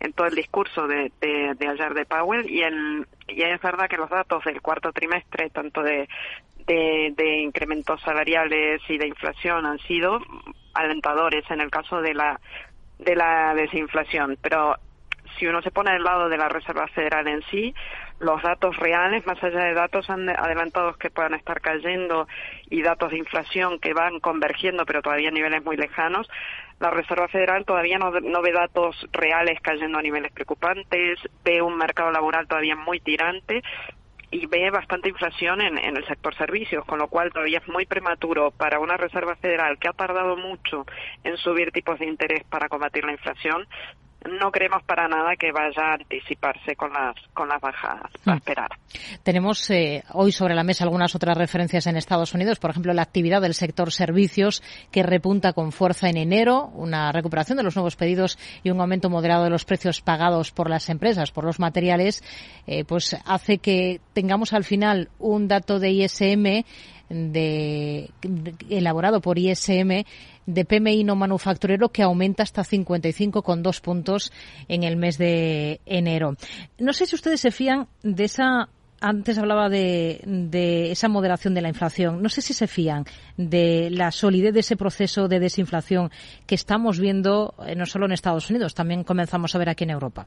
en 0.00 0.12
todo 0.12 0.26
el 0.26 0.34
discurso 0.34 0.86
de, 0.86 1.12
de, 1.20 1.68
ayer 1.68 1.94
de 1.94 2.04
Powell 2.04 2.48
y, 2.50 2.62
el, 2.62 3.06
y 3.28 3.42
es 3.42 3.60
verdad 3.60 3.88
que 3.88 3.96
los 3.96 4.10
datos 4.10 4.44
del 4.44 4.60
cuarto 4.60 4.92
trimestre, 4.92 5.50
tanto 5.50 5.82
de, 5.82 6.08
de, 6.66 7.14
de, 7.16 7.38
incrementos 7.38 8.00
salariales 8.02 8.80
y 8.88 8.98
de 8.98 9.08
inflación 9.08 9.66
han 9.66 9.78
sido 9.80 10.20
alentadores 10.74 11.50
en 11.50 11.60
el 11.60 11.70
caso 11.70 12.00
de 12.00 12.14
la 12.14 12.40
de 12.98 13.14
la 13.14 13.54
desinflación, 13.54 14.38
pero 14.40 14.76
si 15.38 15.46
uno 15.46 15.62
se 15.62 15.70
pone 15.70 15.92
del 15.92 16.02
lado 16.02 16.28
de 16.28 16.38
la 16.38 16.48
Reserva 16.48 16.86
Federal 16.88 17.26
en 17.28 17.42
sí, 17.50 17.74
los 18.18 18.42
datos 18.42 18.76
reales, 18.76 19.26
más 19.26 19.42
allá 19.42 19.64
de 19.64 19.74
datos 19.74 20.08
adelantados 20.08 20.96
que 20.96 21.10
puedan 21.10 21.34
estar 21.34 21.60
cayendo 21.60 22.26
y 22.70 22.82
datos 22.82 23.10
de 23.10 23.18
inflación 23.18 23.78
que 23.78 23.92
van 23.92 24.20
convergiendo, 24.20 24.86
pero 24.86 25.02
todavía 25.02 25.28
a 25.28 25.32
niveles 25.32 25.62
muy 25.64 25.76
lejanos, 25.76 26.28
la 26.78 26.90
Reserva 26.90 27.28
Federal 27.28 27.64
todavía 27.64 27.98
no, 27.98 28.10
ve 28.12 28.52
datos 28.52 29.06
reales 29.12 29.60
cayendo 29.60 29.98
a 29.98 30.02
niveles 30.02 30.32
preocupantes, 30.32 31.18
ve 31.44 31.62
un 31.62 31.76
mercado 31.76 32.10
laboral 32.10 32.46
todavía 32.46 32.76
muy 32.76 33.00
tirante 33.00 33.62
y 34.30 34.46
ve 34.46 34.70
bastante 34.70 35.08
inflación 35.08 35.60
en, 35.60 35.78
en, 35.78 35.96
el 35.96 36.06
sector 36.06 36.34
servicios, 36.34 36.84
con 36.84 36.98
lo 36.98 37.08
cual 37.08 37.32
todavía 37.32 37.58
es 37.58 37.68
muy 37.68 37.86
prematuro 37.86 38.50
para 38.50 38.80
una 38.80 38.96
Reserva 38.96 39.36
Federal 39.36 39.78
que 39.78 39.88
ha 39.88 39.92
tardado 39.92 40.36
mucho 40.36 40.84
en 41.24 41.36
subir 41.38 41.70
tipos 41.72 41.98
de 41.98 42.06
interés 42.06 42.44
para 42.44 42.68
combatir 42.68 43.04
la 43.04 43.12
inflación 43.12 43.66
no 44.26 44.50
creemos 44.50 44.82
para 44.84 45.08
nada 45.08 45.36
que 45.36 45.52
vaya 45.52 45.92
a 45.92 45.94
anticiparse 45.94 46.76
con 46.76 46.92
las 46.92 47.14
con 47.34 47.48
las 47.48 47.60
bajadas 47.60 48.10
a 48.24 48.32
mm. 48.32 48.36
esperar. 48.36 48.70
Tenemos 49.22 49.68
eh, 49.70 50.04
hoy 50.12 50.32
sobre 50.32 50.54
la 50.54 50.64
mesa 50.64 50.84
algunas 50.84 51.14
otras 51.14 51.36
referencias 51.36 51.86
en 51.86 51.96
Estados 51.96 52.34
Unidos, 52.34 52.58
por 52.58 52.70
ejemplo, 52.70 52.92
la 52.92 53.02
actividad 53.02 53.40
del 53.40 53.54
sector 53.54 53.92
servicios 53.92 54.62
que 54.90 55.02
repunta 55.02 55.52
con 55.52 55.72
fuerza 55.72 56.08
en 56.08 56.16
enero, 56.16 56.70
una 56.74 57.12
recuperación 57.12 57.58
de 57.58 57.64
los 57.64 57.76
nuevos 57.76 57.96
pedidos 57.96 58.38
y 58.62 58.70
un 58.70 58.80
aumento 58.80 59.10
moderado 59.10 59.44
de 59.44 59.50
los 59.50 59.64
precios 59.64 60.00
pagados 60.00 60.52
por 60.52 60.70
las 60.70 60.88
empresas, 60.88 61.30
por 61.30 61.44
los 61.44 61.58
materiales, 61.58 62.22
eh, 62.66 62.84
pues 62.84 63.16
hace 63.24 63.58
que 63.58 64.00
tengamos 64.12 64.52
al 64.52 64.64
final 64.64 65.08
un 65.18 65.48
dato 65.48 65.78
de 65.78 65.90
ISM 65.90 66.64
de, 67.08 68.10
elaborado 68.68 69.20
por 69.20 69.38
ISM 69.38 70.04
de 70.46 70.64
PMI 70.64 71.04
no 71.04 71.16
manufacturero 71.16 71.88
que 71.88 72.02
aumenta 72.02 72.42
hasta 72.42 72.62
55,2 72.62 73.80
puntos 73.80 74.32
en 74.68 74.84
el 74.84 74.96
mes 74.96 75.18
de 75.18 75.80
enero. 75.86 76.36
No 76.78 76.92
sé 76.92 77.06
si 77.06 77.14
ustedes 77.14 77.40
se 77.40 77.50
fían 77.50 77.88
de 78.02 78.24
esa 78.24 78.68
antes 79.00 79.38
hablaba 79.38 79.68
de, 79.68 80.20
de, 80.24 80.90
esa 80.90 81.08
moderación 81.08 81.54
de 81.54 81.60
la 81.60 81.68
inflación. 81.68 82.22
No 82.22 82.28
sé 82.28 82.40
si 82.40 82.54
se 82.54 82.66
fían 82.66 83.04
de 83.36 83.90
la 83.90 84.10
solidez 84.10 84.54
de 84.54 84.60
ese 84.60 84.76
proceso 84.76 85.28
de 85.28 85.38
desinflación 85.38 86.10
que 86.46 86.54
estamos 86.54 86.98
viendo 86.98 87.54
eh, 87.66 87.74
no 87.74 87.84
solo 87.84 88.06
en 88.06 88.12
Estados 88.12 88.48
Unidos, 88.48 88.74
también 88.74 89.04
comenzamos 89.04 89.54
a 89.54 89.58
ver 89.58 89.68
aquí 89.68 89.84
en 89.84 89.90
Europa. 89.90 90.26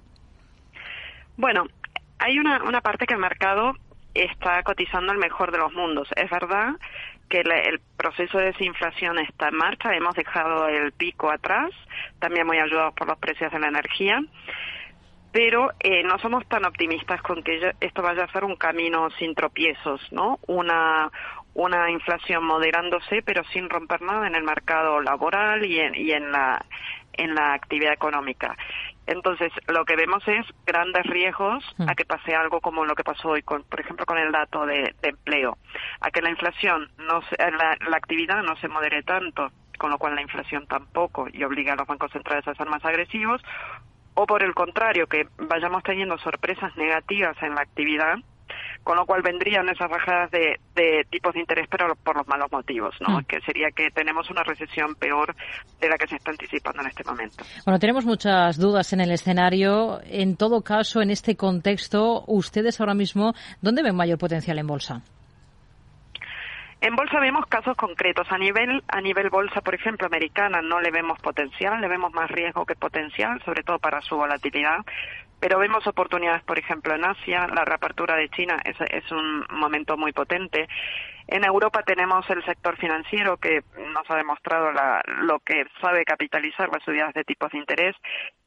Bueno, 1.35 1.63
hay 2.19 2.37
una, 2.37 2.63
una 2.63 2.81
parte 2.81 3.05
que 3.05 3.15
el 3.15 3.19
mercado 3.19 3.73
está 4.13 4.63
cotizando 4.63 5.11
el 5.11 5.17
mejor 5.17 5.51
de 5.51 5.59
los 5.59 5.73
mundos. 5.73 6.07
Es 6.15 6.29
verdad 6.29 6.75
que 7.29 7.41
el 7.41 7.79
proceso 7.95 8.39
de 8.39 8.45
desinflación 8.45 9.19
está 9.19 9.49
en 9.49 9.55
marcha, 9.55 9.95
hemos 9.95 10.15
dejado 10.15 10.67
el 10.67 10.91
pico 10.93 11.29
atrás, 11.29 11.71
también 12.19 12.47
muy 12.47 12.57
ayudados 12.57 12.93
por 12.95 13.07
los 13.07 13.19
precios 13.19 13.51
de 13.51 13.59
la 13.59 13.67
energía, 13.67 14.19
pero 15.31 15.71
eh, 15.79 16.01
no 16.03 16.17
somos 16.17 16.47
tan 16.47 16.65
optimistas 16.65 17.21
con 17.21 17.43
que 17.43 17.73
esto 17.79 18.01
vaya 18.01 18.23
a 18.23 18.31
ser 18.31 18.43
un 18.43 18.55
camino 18.55 19.09
sin 19.11 19.35
tropiezos, 19.35 20.01
¿no? 20.11 20.39
Una, 20.47 21.11
una 21.53 21.91
inflación 21.91 22.43
moderándose, 22.43 23.21
pero 23.21 23.43
sin 23.53 23.69
romper 23.69 24.01
nada 24.01 24.25
en 24.25 24.33
el 24.33 24.43
mercado 24.43 24.99
laboral 25.01 25.63
y 25.63 25.79
en, 25.79 25.93
y 25.93 26.11
en 26.11 26.31
la 26.31 26.65
en 27.13 27.35
la 27.35 27.53
actividad 27.53 27.93
económica. 27.93 28.57
Entonces, 29.09 29.51
lo 29.67 29.85
que 29.85 29.95
vemos 29.95 30.21
es 30.27 30.45
grandes 30.67 31.03
riesgos 31.07 31.65
a 31.79 31.83
mm. 31.83 31.95
que 31.95 32.05
pase 32.05 32.35
algo 32.35 32.61
como 32.61 32.85
lo 32.85 32.93
que 32.93 33.03
pasó 33.03 33.29
hoy, 33.29 33.41
con, 33.41 33.63
por 33.63 33.79
ejemplo, 33.79 34.05
con 34.05 34.19
el 34.19 34.31
dato 34.31 34.67
de, 34.67 34.93
empleo, 35.01 35.57
a 35.99 36.11
que 36.11 36.21
la 36.21 36.29
inflación, 36.29 36.91
no 36.99 37.21
la, 37.39 37.75
la 37.89 37.97
actividad 37.97 38.43
no 38.43 38.55
se 38.57 38.67
modere 38.67 39.01
tanto, 39.01 39.51
con 39.79 39.89
lo 39.89 39.97
cual 39.97 40.13
la 40.13 40.21
inflación 40.21 40.67
tampoco, 40.67 41.27
y 41.33 41.43
obliga 41.43 41.73
a 41.73 41.75
los 41.75 41.87
bancos 41.87 42.11
centrales 42.11 42.47
a 42.47 42.53
ser 42.53 42.69
más 42.69 42.85
agresivos, 42.85 43.41
o 44.13 44.27
por 44.27 44.43
el 44.43 44.53
contrario, 44.53 45.07
que 45.07 45.27
vayamos 45.37 45.81
teniendo 45.81 46.19
sorpresas 46.19 46.77
negativas 46.77 47.35
en 47.41 47.55
la 47.55 47.61
actividad 47.61 48.17
con 48.83 48.95
lo 48.97 49.05
cual 49.05 49.21
vendrían 49.21 49.67
esas 49.69 49.89
bajadas 49.89 50.31
de, 50.31 50.59
tipos 51.09 51.33
de 51.33 51.41
interés, 51.41 51.67
pero 51.69 51.95
por 51.95 52.15
los 52.15 52.27
malos 52.27 52.51
motivos, 52.51 52.95
¿no? 53.01 53.19
Mm. 53.19 53.23
Que 53.25 53.39
sería 53.41 53.69
que 53.71 53.91
tenemos 53.91 54.29
una 54.29 54.43
recesión 54.43 54.95
peor 54.95 55.35
de 55.79 55.89
la 55.89 55.97
que 55.97 56.07
se 56.07 56.15
está 56.15 56.31
anticipando 56.31 56.81
en 56.81 56.87
este 56.87 57.03
momento. 57.03 57.43
Bueno, 57.65 57.79
tenemos 57.79 58.05
muchas 58.05 58.57
dudas 58.57 58.91
en 58.93 59.01
el 59.01 59.11
escenario. 59.11 59.99
En 60.05 60.37
todo 60.37 60.61
caso, 60.61 61.01
en 61.01 61.11
este 61.11 61.35
contexto, 61.35 62.23
ustedes 62.27 62.79
ahora 62.79 62.93
mismo, 62.93 63.33
¿dónde 63.61 63.83
ven 63.83 63.95
mayor 63.95 64.17
potencial 64.17 64.57
en 64.59 64.67
bolsa? 64.67 65.01
En 66.81 66.95
bolsa 66.95 67.19
vemos 67.19 67.45
casos 67.47 67.75
concretos. 67.75 68.25
A 68.31 68.37
nivel, 68.37 68.81
a 68.87 69.01
nivel 69.01 69.29
bolsa, 69.29 69.59
por 69.59 69.75
ejemplo, 69.75 70.07
americana, 70.07 70.61
no 70.61 70.79
le 70.79 70.91
vemos 70.91 71.19
potencial, 71.19 71.81
le 71.81 71.89
vemos 71.89 72.13
más 72.13 72.31
riesgo 72.31 72.65
que 72.65 72.75
potencial, 72.75 73.41
sobre 73.43 73.63
todo 73.63 73.79
para 73.79 73.99
su 74.01 74.15
volatilidad. 74.15 74.77
Pero 75.39 75.59
vemos 75.59 75.87
oportunidades, 75.87 76.43
por 76.43 76.59
ejemplo, 76.59 76.93
en 76.93 77.05
Asia. 77.05 77.47
La 77.47 77.65
reapertura 77.65 78.15
de 78.15 78.29
China 78.29 78.57
es, 78.63 78.75
es 78.81 79.09
un 79.11 79.45
momento 79.51 79.97
muy 79.97 80.11
potente. 80.11 80.67
En 81.31 81.45
Europa 81.45 81.83
tenemos 81.83 82.27
el 82.31 82.43
sector 82.43 82.75
financiero 82.77 83.37
que 83.37 83.61
nos 83.93 84.09
ha 84.09 84.15
demostrado 84.15 84.71
lo 85.21 85.39
que 85.41 85.63
sabe 85.79 86.03
capitalizar 86.03 86.69
las 86.69 86.83
subidas 86.83 87.13
de 87.13 87.23
tipos 87.23 87.51
de 87.51 87.59
interés 87.59 87.95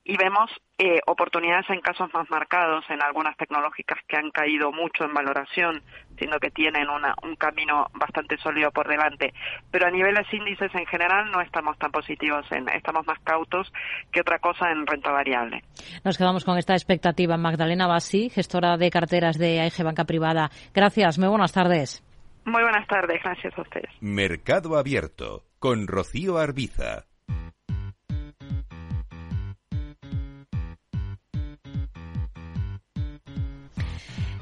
y 0.03 0.17
vemos 0.17 0.51
eh, 0.79 0.99
oportunidades 1.07 1.71
en 1.71 1.81
casos 1.81 2.13
más 2.13 2.29
marcados 2.29 2.85
en 2.91 3.01
algunas 3.01 3.37
tecnológicas 3.37 4.01
que 4.09 4.17
han 4.17 4.33
caído 4.33 4.73
mucho 4.73 5.05
en 5.05 5.15
valoración, 5.15 5.81
siendo 6.19 6.41
que 6.41 6.51
tienen 6.51 6.89
un 6.91 7.37
camino 7.37 7.87
bastante 7.95 8.37
sólido 8.39 8.73
por 8.73 8.89
delante. 8.89 9.33
Pero 9.71 9.87
a 9.87 9.91
niveles 9.93 10.27
índices 10.33 10.75
en 10.75 10.87
general 10.87 11.31
no 11.31 11.41
estamos 11.41 11.79
tan 11.79 11.93
positivos, 11.93 12.45
en, 12.51 12.69
estamos 12.71 13.07
más 13.07 13.21
cautos 13.21 13.73
que 14.11 14.23
otra 14.23 14.41
cosa 14.41 14.73
en 14.73 14.89
renta 14.89 15.13
variable. 15.13 15.63
Nos 16.03 16.19
quedamos 16.19 16.45
con 16.45 16.59
esta 16.59 16.73
expectativa. 16.73 17.37
Magdalena 17.37 17.87
Bassi, 17.87 18.29
gestora 18.29 18.77
de 18.77 18.91
carteras 18.91 19.39
de 19.39 19.61
AIG 19.61 19.85
Banca 19.85 20.05
Privada. 20.05 20.51
Gracias, 20.75 21.17
muy 21.21 21.29
buenas 21.29 21.53
tardes. 21.53 22.03
Muy 22.45 22.63
buenas 22.63 22.87
tardes, 22.89 23.23
gracias 23.23 23.57
a 23.57 23.63
ustedes. 23.63 23.91
Mercado 24.01 24.77
Abierto 24.77 25.45
con 25.59 25.87
Rocío 25.87 26.39
Arbiza. 26.39 27.05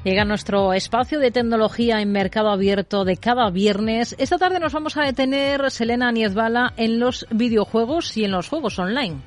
Llega 0.03 0.25
nuestro 0.25 0.73
espacio 0.73 1.19
de 1.19 1.29
tecnología 1.29 2.01
en 2.01 2.11
mercado 2.11 2.49
abierto 2.49 3.05
de 3.05 3.17
cada 3.17 3.51
viernes. 3.51 4.15
Esta 4.17 4.39
tarde 4.39 4.59
nos 4.59 4.73
vamos 4.73 4.97
a 4.97 5.03
detener, 5.03 5.69
Selena 5.69 6.11
Niezbala, 6.11 6.73
en 6.75 6.99
los 6.99 7.27
videojuegos 7.29 8.17
y 8.17 8.25
en 8.25 8.31
los 8.31 8.49
juegos 8.49 8.79
online. 8.79 9.21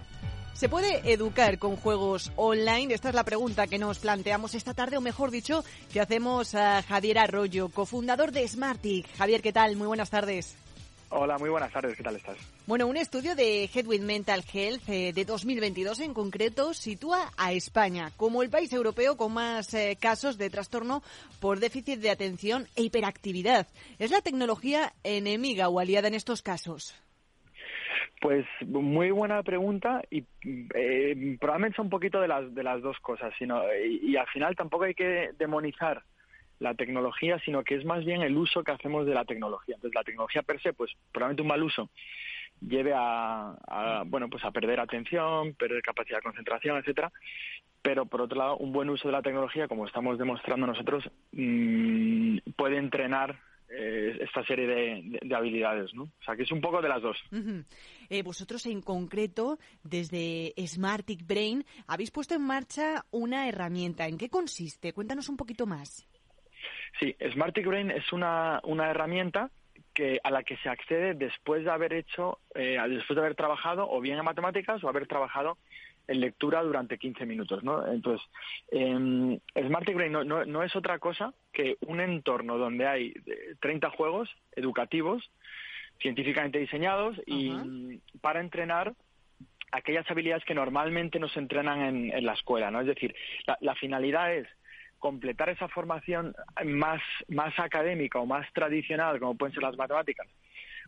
¿Se 0.55 0.69
puede 0.69 1.13
educar 1.13 1.59
con 1.59 1.75
juegos 1.75 2.31
online? 2.37 2.95
Esta 2.95 3.09
es 3.09 3.15
la 3.15 3.25
pregunta 3.25 3.67
que 3.67 3.77
nos 3.77 3.99
planteamos 3.99 4.55
esta 4.55 4.73
tarde, 4.73 4.97
o 4.97 5.01
mejor 5.01 5.33
dicho, 5.33 5.65
que 5.93 6.01
hacemos 6.01 6.55
a 6.55 6.81
Javier 6.83 7.19
Arroyo, 7.19 7.71
cofundador 7.71 8.31
de 8.31 8.47
Smartic. 8.47 9.13
Javier, 9.17 9.43
¿qué 9.43 9.53
tal? 9.53 9.75
Muy 9.75 9.89
buenas 9.89 10.11
tardes. 10.11 10.55
Hola, 11.11 11.39
muy 11.39 11.51
buenas 11.51 11.73
tardes, 11.73 11.97
¿qué 11.97 12.05
tal 12.05 12.15
estás? 12.15 12.37
Bueno, 12.67 12.87
un 12.87 12.97
estudio 12.97 13.35
de 13.35 13.69
Headwind 13.73 14.05
Mental 14.05 14.45
Health 14.53 14.89
eh, 14.89 15.13
de 15.13 15.25
2022 15.25 16.01
en 16.01 16.15
concreto 16.15 16.73
sitúa 16.73 17.33
a 17.37 17.53
España 17.53 18.13
como 18.17 18.43
el 18.43 18.51
país 18.51 18.73
europeo 18.73 19.17
con 19.17 19.33
más 19.33 19.75
eh, 19.75 19.99
casos 20.01 20.39
de 20.39 20.51
trastorno 20.51 21.03
por 21.41 21.59
déficit 21.59 21.99
de 21.99 22.11
atención 22.11 22.69
e 22.77 22.83
hiperactividad. 22.83 23.67
¿Es 23.99 24.13
la 24.13 24.23
tecnología 24.23 24.93
enemiga 25.03 25.69
o 25.69 25.81
aliada 25.81 26.09
en 26.09 26.15
estos 26.15 26.43
casos? 26.43 26.95
Pues 28.21 28.47
muy 28.67 29.11
buena 29.11 29.43
pregunta 29.43 30.03
y 30.11 30.25
eh, 30.75 31.37
probablemente 31.41 31.77
son 31.77 31.87
un 31.87 31.91
poquito 31.91 32.21
de 32.21 32.29
las, 32.29 32.55
de 32.55 32.63
las 32.63 32.83
dos 32.83 32.99
cosas, 33.01 33.33
sino, 33.39 33.63
y 33.75 34.17
al 34.17 34.27
final 34.29 34.57
tampoco 34.57 34.85
hay 34.85 34.95
que 34.95 35.31
demonizar 35.39 36.03
la 36.61 36.75
tecnología, 36.75 37.39
sino 37.41 37.65
que 37.65 37.75
es 37.75 37.85
más 37.85 38.05
bien 38.05 38.23
el 38.23 38.37
uso 38.37 38.63
que 38.63 38.73
hacemos 38.73 39.07
de 39.07 39.15
la 39.15 39.25
tecnología. 39.25 39.75
Entonces, 39.75 39.95
la 39.95 40.05
tecnología 40.05 40.43
per 40.43 40.61
se, 40.63 40.73
pues 40.73 40.93
probablemente 41.13 41.43
un 41.43 41.49
mal 41.49 41.63
uso 41.63 41.91
lleve 42.61 42.93
a, 42.95 44.03
bueno, 44.07 44.29
pues 44.29 44.45
a 44.45 44.51
perder 44.51 44.81
atención, 44.81 45.55
perder 45.55 45.83
capacidad 45.83 46.19
de 46.19 46.23
concentración, 46.23 46.79
etcétera. 46.79 47.13
Pero 47.83 48.07
por 48.07 48.23
otro 48.23 48.39
lado, 48.39 48.57
un 48.57 48.73
buen 48.73 48.89
uso 48.89 49.09
de 49.09 49.13
la 49.13 49.23
tecnología, 49.23 49.69
como 49.69 49.87
estamos 49.87 50.19
demostrando 50.19 50.67
nosotros, 50.67 51.11
mm, 51.33 52.39
puede 52.57 52.79
entrenar 52.79 53.39
eh, 53.77 54.19
esta 54.21 54.45
serie 54.45 54.67
de, 54.67 55.35
habilidades, 55.35 55.93
¿no? 55.95 56.05
O 56.05 56.25
sea, 56.25 56.37
que 56.37 56.45
es 56.45 56.53
un 56.53 56.61
poco 56.61 56.81
de 56.81 56.89
las 56.89 57.03
dos. 57.03 57.17
Eh, 58.09 58.23
vosotros 58.23 58.67
en 58.67 58.81
concreto, 58.81 59.59
desde 59.83 60.53
Smartic 60.67 61.27
Brain, 61.27 61.65
habéis 61.87 62.11
puesto 62.11 62.35
en 62.35 62.43
marcha 62.43 63.05
una 63.11 63.49
herramienta. 63.49 64.07
¿En 64.07 64.19
qué 64.19 64.29
consiste? 64.29 64.93
Cuéntanos 64.93 65.29
un 65.29 65.37
poquito 65.37 65.67
más. 65.67 66.07
Sí, 67.01 67.17
Smartic 67.33 67.67
Brain 67.67 67.91
es 67.91 68.13
una, 68.13 68.61
una 68.65 68.91
herramienta 68.91 69.51
que 69.95 70.19
a 70.23 70.31
la 70.31 70.43
que 70.43 70.57
se 70.59 70.69
accede 70.69 71.15
después 71.15 71.65
de 71.65 71.71
haber 71.71 71.93
hecho, 71.95 72.41
eh, 72.55 72.79
después 72.89 73.17
de 73.17 73.23
haber 73.23 73.37
trabajado 73.37 73.89
o 73.89 74.01
bien 74.01 74.19
en 74.19 74.25
matemáticas 74.25 74.83
o 74.83 74.89
haber 74.89 75.07
trabajado 75.07 75.57
en 76.07 76.21
lectura 76.21 76.63
durante 76.63 76.99
15 76.99 77.27
minutos, 77.27 77.63
¿no? 77.63 77.87
Entonces, 77.87 78.27
eh, 78.71 79.39
Smartic 79.57 79.97
Brain 79.97 80.13
no, 80.13 80.25
no, 80.25 80.63
es 80.63 80.77
otra 80.77 80.99
cosa 80.99 81.33
que 81.53 81.77
un 81.87 82.01
entorno 82.01 82.59
donde 82.59 82.87
hay 82.87 83.15
30 83.61 83.87
eh, 83.87 83.91
juegos 83.97 84.31
educativos, 84.53 85.31
científicamente 86.01 86.59
diseñados 86.59 87.21
y 87.27 87.53
para 88.21 88.41
entrenar 88.41 88.95
aquellas 89.73 90.09
habilidades 90.11 90.45
que 90.45 90.55
normalmente 90.55 91.19
nos 91.19 91.37
entrenan 91.37 91.81
en, 91.81 92.13
en 92.13 92.27
la 92.27 92.35
escuela, 92.35 92.71
¿no? 92.71 92.81
Es 92.81 92.87
decir, 92.87 93.15
la 93.61 93.75
finalidad 93.77 94.35
es 94.35 94.47
completar 94.99 95.51
esa 95.51 95.69
formación 95.69 96.35
más, 96.65 97.03
más 97.29 97.59
académica 97.59 98.19
o 98.19 98.27
más 98.27 98.51
tradicional, 98.53 99.21
como 99.21 99.37
pueden 99.37 99.55
ser 99.55 99.63
las 99.63 99.77
matemáticas 99.77 100.27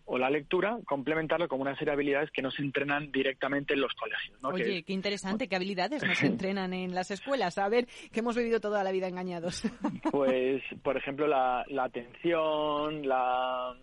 o 0.06 0.18
la 0.18 0.30
lectura, 0.30 0.78
complementarlo 0.84 1.48
con 1.48 1.60
una 1.60 1.74
serie 1.74 1.86
de 1.86 1.92
habilidades 1.94 2.30
que 2.30 2.40
no 2.40 2.52
se 2.52 2.62
entrenan 2.62 3.10
directamente 3.10 3.74
en 3.74 3.80
los 3.80 3.92
colegios. 3.94 4.38
Oye, 4.42 4.84
qué 4.84 4.92
interesante, 4.92 5.48
qué 5.48 5.56
habilidades 5.56 6.02
nos 6.04 6.22
entrenan 6.22 6.72
en 6.72 6.94
las 6.94 7.10
escuelas. 7.10 7.58
A 7.58 7.68
ver, 7.68 7.86
que 8.12 8.20
hemos 8.20 8.36
vivido 8.36 8.60
toda 8.60 8.84
la 8.84 8.92
vida 8.92 9.08
engañados. 9.08 9.62
Pues, 10.10 10.62
por 10.82 10.96
ejemplo, 10.96 11.26
la, 11.26 11.64
atención, 11.78 13.06
la, 13.06 13.74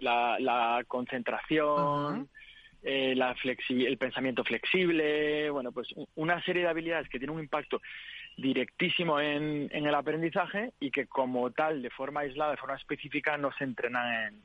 la, 0.00 0.82
concentración, 0.88 2.28
eh, 2.82 3.14
la 3.14 3.36
el 3.44 3.98
pensamiento 3.98 4.42
flexible, 4.44 5.50
bueno, 5.50 5.70
pues 5.72 5.88
una 6.16 6.42
serie 6.44 6.62
de 6.62 6.68
habilidades 6.68 7.08
que 7.08 7.18
tienen 7.18 7.36
un 7.36 7.42
impacto 7.42 7.80
directísimo 8.36 9.20
en, 9.20 9.68
en, 9.70 9.86
el 9.86 9.94
aprendizaje 9.94 10.72
y 10.80 10.90
que 10.90 11.06
como 11.06 11.50
tal, 11.50 11.82
de 11.82 11.90
forma 11.90 12.20
aislada, 12.20 12.52
de 12.52 12.56
forma 12.56 12.76
específica, 12.76 13.36
no 13.36 13.52
se 13.52 13.64
entrena 13.64 14.26
en, 14.26 14.40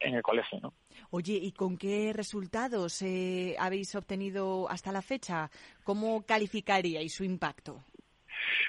en 0.00 0.14
el 0.14 0.22
colegio. 0.22 0.60
¿no? 0.60 0.72
Oye, 1.10 1.34
¿y 1.34 1.52
con 1.52 1.76
qué 1.76 2.12
resultados 2.14 3.02
eh, 3.02 3.56
habéis 3.58 3.94
obtenido 3.94 4.68
hasta 4.68 4.92
la 4.92 5.02
fecha? 5.02 5.50
¿Cómo 5.84 6.24
calificaríais 6.26 7.12
su 7.12 7.24
impacto? 7.24 7.84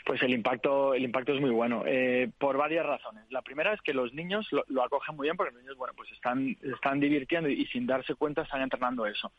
Pues 0.05 0.21
el 0.23 0.33
impacto, 0.33 0.93
el 0.93 1.03
impacto 1.03 1.33
es 1.33 1.41
muy 1.41 1.49
bueno, 1.49 1.83
eh, 1.85 2.29
por 2.37 2.57
varias 2.57 2.85
razones. 2.85 3.23
La 3.29 3.41
primera 3.41 3.73
es 3.73 3.81
que 3.81 3.93
los 3.93 4.13
niños 4.13 4.47
lo, 4.51 4.83
acogen 4.83 5.15
muy 5.15 5.27
bien 5.27 5.37
porque 5.37 5.53
los 5.53 5.61
niños, 5.61 5.77
bueno, 5.77 5.93
pues 5.95 6.11
están, 6.11 6.57
están 6.61 6.99
divirtiendo 6.99 7.49
y, 7.49 7.65
sin 7.67 7.85
darse 7.85 8.15
cuenta 8.15 8.41
están 8.41 8.61
entrenando 8.61 9.05
eso. 9.05 9.31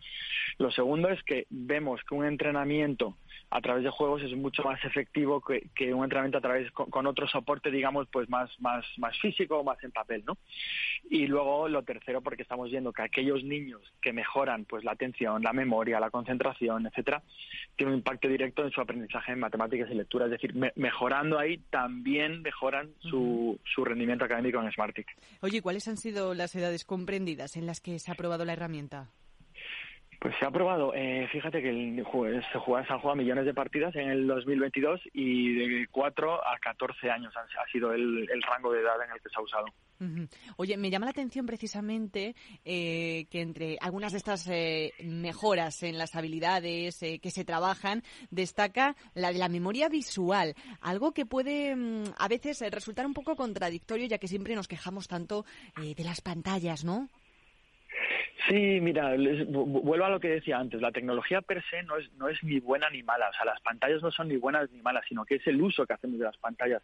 Lo 0.58 0.70
segundo 0.70 1.08
es 1.08 1.22
que 1.22 1.46
vemos 1.50 2.00
que 2.08 2.14
un 2.14 2.24
entrenamiento 2.24 3.16
a 3.52 3.60
través 3.60 3.84
de 3.84 3.90
juegos 3.90 4.22
es 4.22 4.34
mucho 4.34 4.62
más 4.62 4.82
efectivo 4.82 5.42
que, 5.42 5.92
un 5.92 6.04
entrenamiento 6.04 6.38
a 6.38 6.40
través 6.40 6.70
con, 6.72 7.06
otro 7.06 7.28
soporte, 7.28 7.70
digamos, 7.70 8.08
pues 8.10 8.28
más, 8.30 8.50
más, 8.60 8.84
más 8.96 9.18
físico 9.20 9.62
más 9.62 9.82
en 9.84 9.92
papel, 9.92 10.24
¿no? 10.26 10.38
Y 11.10 11.26
luego 11.26 11.68
lo 11.68 11.82
tercero, 11.82 12.22
porque 12.22 12.42
estamos 12.42 12.70
viendo 12.70 12.92
que 12.94 13.02
aquellos 13.02 13.44
niños 13.44 13.82
que 14.00 14.14
mejoran 14.14 14.64
pues 14.64 14.84
la 14.84 14.92
atención, 14.92 15.42
la 15.42 15.52
memoria, 15.52 16.00
la 16.00 16.10
concentración, 16.10 16.86
etcétera, 16.86 17.22
tienen 17.76 17.92
un 17.92 17.98
impacto 17.98 18.26
directo 18.26 18.64
en 18.64 18.70
su 18.70 18.80
aprendizaje 18.80 19.32
en 19.32 19.40
matemáticas 19.40 19.90
y 19.90 19.94
lectura. 19.94 20.24
Es 20.24 20.30
decir, 20.30 20.54
mejorando 20.76 21.38
ahí 21.38 21.58
también 21.68 22.40
mejoran 22.40 22.90
su, 23.00 23.60
su 23.74 23.84
rendimiento 23.84 24.24
académico 24.24 24.62
en 24.62 24.72
Smartic. 24.72 25.08
Oye, 25.42 25.60
¿cuáles 25.60 25.86
han 25.88 25.98
sido 25.98 26.32
las 26.32 26.54
edades 26.54 26.86
comprendidas 26.86 27.56
en 27.56 27.66
las 27.66 27.80
que 27.80 27.98
se 27.98 28.10
ha 28.10 28.14
probado 28.14 28.46
la 28.46 28.54
herramienta? 28.54 29.10
Pues 30.22 30.36
se 30.38 30.46
ha 30.46 30.52
probado. 30.52 30.94
Eh, 30.94 31.26
fíjate 31.32 31.60
que 31.60 31.70
el, 31.70 31.96
se, 31.96 32.04
juega, 32.60 32.86
se 32.86 32.92
han 32.92 33.00
jugado 33.00 33.16
millones 33.16 33.44
de 33.44 33.52
partidas 33.52 33.92
en 33.96 34.08
el 34.08 34.28
2022 34.28 35.00
y 35.12 35.54
de 35.54 35.88
4 35.90 36.46
a 36.46 36.58
14 36.60 37.10
años 37.10 37.34
ha, 37.36 37.72
sido 37.72 37.92
el, 37.92 38.28
rango 38.48 38.72
de 38.72 38.82
edad 38.82 39.02
en 39.04 39.10
el 39.10 39.20
que 39.20 39.28
se 39.28 39.34
ha 39.36 39.42
usado. 39.42 39.66
Oye, 40.58 40.76
me 40.76 40.90
llama 40.90 41.06
la 41.06 41.10
atención 41.10 41.44
precisamente 41.44 42.36
eh, 42.64 43.26
que 43.30 43.40
entre 43.40 43.78
algunas 43.80 44.12
de 44.12 44.18
estas 44.18 44.48
eh, 44.48 44.92
mejoras 45.02 45.82
en 45.82 45.98
las 45.98 46.14
habilidades 46.14 47.00
que 47.00 47.30
se 47.32 47.44
trabajan, 47.44 48.04
destaca 48.30 48.94
la 49.14 49.32
de 49.32 49.40
la 49.40 49.48
memoria 49.48 49.88
visual, 49.88 50.54
algo 50.80 51.10
que 51.10 51.26
puede 51.26 51.74
mm, 51.74 52.04
a 52.16 52.28
veces 52.28 52.62
resultar 52.70 53.06
un 53.06 53.14
poco 53.14 53.34
contradictorio 53.34 54.06
ya 54.06 54.18
que 54.18 54.28
siempre 54.28 54.54
nos 54.54 54.68
quejamos 54.68 55.08
tanto 55.08 55.44
de 55.76 56.04
las 56.04 56.20
pantallas, 56.20 56.84
¿no? 56.84 57.08
Sí, 58.48 58.80
mira, 58.80 59.14
vuelvo 59.48 60.04
a 60.04 60.10
lo 60.10 60.18
que 60.18 60.28
decía 60.28 60.58
antes. 60.58 60.80
La 60.80 60.90
tecnología 60.90 61.42
per 61.42 61.62
se 61.70 61.82
no 61.82 61.96
es, 61.96 62.10
no 62.14 62.28
es 62.28 62.42
ni 62.42 62.58
buena 62.60 62.90
ni 62.90 63.02
mala. 63.02 63.28
O 63.28 63.32
sea, 63.32 63.44
las 63.44 63.60
pantallas 63.60 64.02
no 64.02 64.10
son 64.10 64.28
ni 64.28 64.36
buenas 64.36 64.70
ni 64.72 64.80
malas, 64.80 65.04
sino 65.08 65.24
que 65.24 65.36
es 65.36 65.46
el 65.46 65.60
uso 65.60 65.86
que 65.86 65.92
hacemos 65.92 66.18
de 66.18 66.24
las 66.24 66.36
pantallas. 66.38 66.82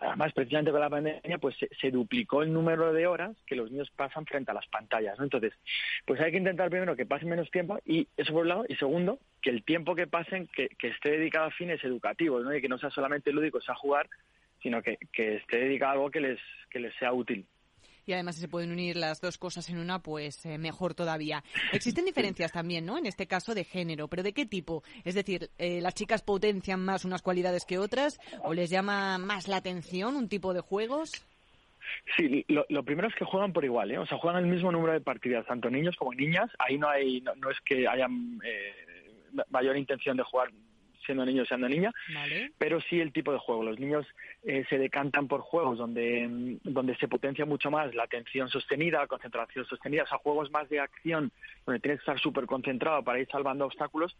Además, 0.00 0.32
precisamente 0.32 0.72
con 0.72 0.80
la 0.80 0.90
pandemia, 0.90 1.38
pues 1.38 1.56
se, 1.80 1.90
duplicó 1.90 2.42
el 2.42 2.52
número 2.52 2.92
de 2.92 3.06
horas 3.06 3.36
que 3.46 3.56
los 3.56 3.70
niños 3.70 3.90
pasan 3.90 4.26
frente 4.26 4.50
a 4.50 4.54
las 4.54 4.66
pantallas. 4.66 5.16
¿no? 5.18 5.24
Entonces, 5.24 5.54
pues 6.04 6.20
hay 6.20 6.32
que 6.32 6.38
intentar 6.38 6.68
primero 6.68 6.96
que 6.96 7.06
pasen 7.06 7.28
menos 7.28 7.50
tiempo 7.50 7.78
y 7.86 8.08
eso 8.16 8.32
por 8.32 8.42
un 8.42 8.48
lado. 8.48 8.66
Y 8.68 8.74
segundo, 8.76 9.18
que 9.40 9.50
el 9.50 9.62
tiempo 9.62 9.94
que 9.94 10.06
pasen 10.06 10.48
que, 10.48 10.68
esté 10.82 11.10
dedicado 11.10 11.46
a 11.46 11.50
fines 11.52 11.82
educativos, 11.84 12.44
¿no? 12.44 12.54
Y 12.54 12.60
que 12.60 12.68
no 12.68 12.78
sea 12.78 12.90
solamente 12.90 13.32
lúdico, 13.32 13.60
sea 13.60 13.74
jugar, 13.74 14.08
sino 14.62 14.82
que, 14.82 14.98
que 15.12 15.36
esté 15.36 15.58
dedicado 15.58 15.90
a 15.90 15.94
algo 15.94 16.10
que 16.10 16.20
les, 16.20 16.40
que 16.70 16.80
les 16.80 16.94
sea 16.96 17.12
útil 17.12 17.46
y 18.06 18.12
además 18.12 18.36
si 18.36 18.40
se 18.40 18.48
pueden 18.48 18.70
unir 18.70 18.96
las 18.96 19.20
dos 19.20 19.36
cosas 19.36 19.68
en 19.68 19.78
una, 19.78 19.98
pues 19.98 20.46
eh, 20.46 20.58
mejor 20.58 20.94
todavía. 20.94 21.42
Existen 21.72 22.04
diferencias 22.06 22.52
también, 22.52 22.86
¿no? 22.86 22.96
En 22.96 23.06
este 23.06 23.26
caso 23.26 23.54
de 23.54 23.64
género, 23.64 24.08
pero 24.08 24.22
¿de 24.22 24.32
qué 24.32 24.46
tipo? 24.46 24.82
Es 25.04 25.14
decir, 25.14 25.50
eh, 25.58 25.80
¿las 25.80 25.94
chicas 25.94 26.22
potencian 26.22 26.84
más 26.84 27.04
unas 27.04 27.22
cualidades 27.22 27.64
que 27.64 27.78
otras 27.78 28.18
o 28.42 28.54
les 28.54 28.70
llama 28.70 29.18
más 29.18 29.48
la 29.48 29.56
atención 29.56 30.16
un 30.16 30.28
tipo 30.28 30.54
de 30.54 30.60
juegos? 30.60 31.26
Sí, 32.16 32.44
lo, 32.48 32.82
primero 32.82 33.08
es 33.08 33.14
que 33.14 33.24
juegan 33.24 33.52
por 33.52 33.64
igual, 33.64 33.90
¿eh? 33.90 33.98
O 33.98 34.06
sea, 34.06 34.18
juegan 34.18 34.44
el 34.44 34.50
mismo 34.50 34.72
número 34.72 34.92
de 34.92 35.00
partidas, 35.00 35.46
tanto 35.46 35.70
niños 35.70 35.96
como 35.96 36.12
niñas. 36.12 36.50
Ahí 36.58 36.78
no 36.78 36.88
hay, 36.88 37.20
no, 37.20 37.50
es 37.50 37.60
que 37.64 37.86
haya 37.86 38.06
eh, 38.44 38.74
mayor 39.50 39.76
intención 39.76 40.16
de 40.16 40.24
jugar 40.24 40.50
siendo 41.06 41.24
niño 41.24 41.42
o 41.42 41.46
siendo 41.46 41.68
niña, 41.68 41.92
pero 42.58 42.80
sí 42.80 43.00
el 43.00 43.12
tipo 43.12 43.32
de 43.32 43.38
juego. 43.38 43.62
Los 43.62 43.78
niños 43.78 44.06
eh, 44.44 44.64
se 44.68 44.78
decantan 44.78 45.28
por 45.28 45.40
juegos 45.40 45.78
donde, 45.78 46.58
donde 46.64 46.96
se 46.96 47.08
potencia 47.08 47.46
mucho 47.46 47.70
más 47.70 47.94
la 47.94 48.02
atención 48.04 48.48
sostenida, 48.48 48.98
la 48.98 49.06
concentración 49.06 49.64
sostenida, 49.64 50.02
o 50.02 50.06
sea, 50.06 50.18
juegos 50.18 50.50
más 50.50 50.68
de 50.68 50.80
acción 50.80 51.32
donde 51.64 51.80
tienes 51.80 52.00
que 52.00 52.02
estar 52.02 52.20
súper 52.20 52.46
concentrado 52.46 53.02
para 53.02 53.18
ir 53.20 53.28
salvando 53.30 53.64
obstáculos, 53.64 54.16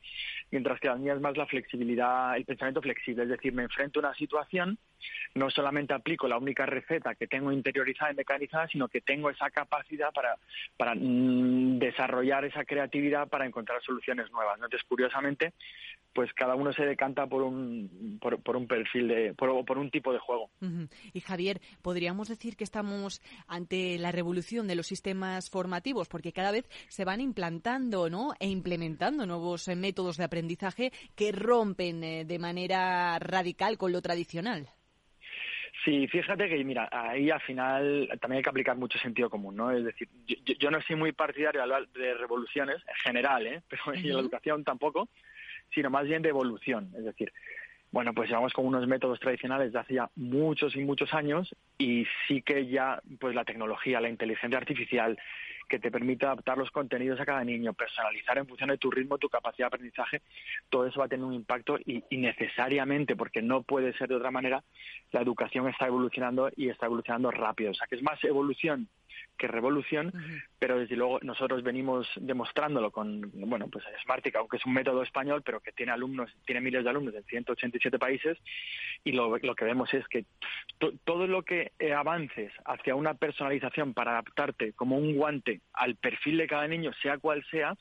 mientras 0.50 0.80
que 0.80 0.88
las 0.88 0.98
niñas 0.98 1.20
más 1.20 1.36
la 1.36 1.46
flexibilidad, 1.46 2.36
el 2.36 2.44
pensamiento 2.44 2.80
flexible, 2.82 3.24
es 3.24 3.28
decir, 3.28 3.52
me 3.52 3.64
enfrento 3.64 4.00
a 4.00 4.08
una 4.08 4.14
situación, 4.14 4.78
no 5.34 5.50
solamente 5.50 5.94
aplico 5.94 6.28
la 6.28 6.38
única 6.38 6.66
receta 6.66 7.14
que 7.14 7.26
tengo 7.26 7.52
interiorizada 7.52 8.12
y 8.12 8.16
mecanizada, 8.16 8.68
sino 8.68 8.88
que 8.88 9.00
tengo 9.00 9.30
esa 9.30 9.50
capacidad 9.50 10.12
para, 10.12 10.36
para 10.76 10.94
mm, 10.94 11.78
desarrollar 11.78 12.44
esa 12.44 12.64
creatividad 12.64 13.28
para 13.28 13.46
encontrar 13.46 13.82
soluciones 13.82 14.30
nuevas. 14.30 14.56
Entonces, 14.56 14.82
curiosamente, 14.88 15.52
pues 16.16 16.32
cada 16.32 16.54
uno 16.54 16.72
se 16.72 16.84
decanta 16.84 17.26
por 17.26 17.42
un, 17.42 18.18
por, 18.20 18.56
un 18.56 18.66
perfil 18.66 19.08
de, 19.08 19.34
por, 19.34 19.64
por, 19.66 19.76
un 19.76 19.90
tipo 19.90 20.14
de 20.14 20.18
juego. 20.18 20.50
Y 21.12 21.20
Javier, 21.20 21.60
podríamos 21.82 22.28
decir 22.28 22.56
que 22.56 22.64
estamos 22.64 23.20
ante 23.46 23.98
la 23.98 24.12
revolución 24.12 24.66
de 24.66 24.76
los 24.76 24.86
sistemas 24.86 25.50
formativos, 25.50 26.08
porque 26.08 26.32
cada 26.32 26.52
vez 26.52 26.66
se 26.88 27.04
van 27.04 27.20
implantando, 27.20 28.08
¿no? 28.08 28.32
E 28.40 28.48
implementando 28.48 29.26
nuevos 29.26 29.68
eh, 29.68 29.76
métodos 29.76 30.16
de 30.16 30.24
aprendizaje 30.24 30.90
que 31.14 31.32
rompen 31.32 32.02
eh, 32.02 32.24
de 32.24 32.38
manera 32.38 33.18
radical 33.18 33.76
con 33.76 33.92
lo 33.92 34.00
tradicional. 34.00 34.70
Sí, 35.86 36.08
fíjate 36.08 36.48
que, 36.48 36.64
mira, 36.64 36.88
ahí 36.90 37.30
al 37.30 37.40
final 37.40 38.08
también 38.20 38.38
hay 38.38 38.42
que 38.42 38.50
aplicar 38.50 38.76
mucho 38.76 38.98
sentido 38.98 39.30
común, 39.30 39.54
¿no? 39.54 39.70
Es 39.70 39.84
decir, 39.84 40.08
yo, 40.58 40.70
no 40.70 40.82
soy 40.82 40.96
muy 40.96 41.12
partidario 41.12 41.62
de 41.94 42.14
revoluciones, 42.14 42.78
en 42.88 42.94
general, 43.04 43.46
¿eh? 43.46 43.62
Pero 43.68 43.94
en 43.94 44.12
la 44.12 44.20
educación 44.20 44.64
tampoco 44.64 45.08
sino 45.74 45.90
más 45.90 46.06
bien 46.06 46.22
de 46.22 46.28
evolución. 46.28 46.92
Es 46.96 47.04
decir, 47.04 47.32
bueno, 47.90 48.12
pues 48.14 48.28
llevamos 48.28 48.52
con 48.52 48.66
unos 48.66 48.86
métodos 48.86 49.20
tradicionales 49.20 49.72
de 49.72 49.78
hace 49.78 49.94
ya 49.94 50.10
muchos 50.16 50.76
y 50.76 50.80
muchos 50.80 51.12
años 51.14 51.54
y 51.78 52.06
sí 52.26 52.42
que 52.42 52.66
ya 52.66 53.00
pues 53.18 53.34
la 53.34 53.44
tecnología, 53.44 54.00
la 54.00 54.08
inteligencia 54.08 54.58
artificial 54.58 55.18
que 55.68 55.78
te 55.78 55.90
permite 55.90 56.26
adaptar 56.26 56.58
los 56.58 56.70
contenidos 56.70 57.20
a 57.20 57.26
cada 57.26 57.44
niño, 57.44 57.72
personalizar 57.74 58.38
en 58.38 58.46
función 58.46 58.70
de 58.70 58.78
tu 58.78 58.90
ritmo, 58.90 59.18
tu 59.18 59.28
capacidad 59.28 59.64
de 59.70 59.76
aprendizaje, 59.76 60.22
todo 60.68 60.86
eso 60.86 61.00
va 61.00 61.06
a 61.06 61.08
tener 61.08 61.24
un 61.24 61.34
impacto 61.34 61.78
y, 61.78 62.04
y 62.10 62.16
necesariamente, 62.18 63.16
porque 63.16 63.42
no 63.42 63.62
puede 63.62 63.92
ser 63.94 64.08
de 64.08 64.16
otra 64.16 64.30
manera, 64.30 64.62
la 65.12 65.20
educación 65.20 65.68
está 65.68 65.86
evolucionando 65.86 66.50
y 66.56 66.68
está 66.68 66.86
evolucionando 66.86 67.30
rápido. 67.30 67.70
O 67.70 67.74
sea, 67.74 67.86
que 67.86 67.96
es 67.96 68.02
más 68.02 68.22
evolución 68.24 68.88
que 69.36 69.48
revolución, 69.48 70.12
pero 70.58 70.78
desde 70.78 70.96
luego 70.96 71.18
nosotros 71.22 71.62
venimos 71.62 72.08
demostrándolo 72.16 72.90
con, 72.90 73.30
bueno, 73.34 73.68
pues 73.68 73.84
Smartic, 74.02 74.36
aunque 74.36 74.56
es 74.56 74.66
un 74.66 74.72
método 74.72 75.02
español, 75.02 75.42
pero 75.44 75.60
que 75.60 75.72
tiene 75.72 75.92
alumnos, 75.92 76.30
tiene 76.46 76.60
miles 76.60 76.84
de 76.84 76.90
alumnos 76.90 77.14
en 77.14 77.24
187 77.24 77.98
países, 77.98 78.38
y 79.04 79.12
lo, 79.12 79.36
lo 79.36 79.54
que 79.54 79.64
vemos 79.64 79.92
es 79.92 80.06
que 80.08 80.24
todo 81.04 81.26
lo 81.26 81.42
que 81.42 81.72
eh, 81.78 81.92
avances 81.92 82.52
hacia 82.64 82.94
una 82.94 83.14
personalización 83.14 83.94
para 83.94 84.12
adaptarte 84.12 84.72
como 84.72 84.96
un 84.96 85.14
guante 85.14 85.60
al 85.72 85.96
perfil 85.96 86.38
de 86.38 86.46
cada 86.46 86.66
niño, 86.66 86.92
sea 87.02 87.18
cual 87.18 87.44
sea, 87.50 87.76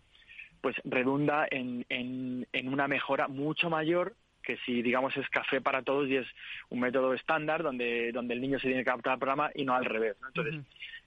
pues 0.62 0.76
redunda 0.84 1.48
en, 1.50 1.86
en, 1.90 2.48
en 2.52 2.68
una 2.70 2.88
mejora 2.88 3.28
mucho 3.28 3.70
mayor 3.70 4.16
que 4.46 4.58
si 4.66 4.82
digamos 4.82 5.16
es 5.18 5.28
café 5.30 5.60
para 5.60 5.82
todos 5.82 6.08
y 6.08 6.18
es 6.18 6.28
un 6.70 6.80
método 6.80 7.14
estándar 7.14 7.64
donde, 7.64 8.12
donde 8.12 8.36
el 8.36 8.42
niño 8.42 8.60
se 8.60 8.68
tiene 8.68 8.84
que 8.84 8.90
adaptar 8.90 9.14
al 9.14 9.20
programa 9.20 9.52
y 9.54 9.66
no 9.66 9.76
al 9.76 9.86
revés. 9.86 10.16
Entonces, 10.28 10.62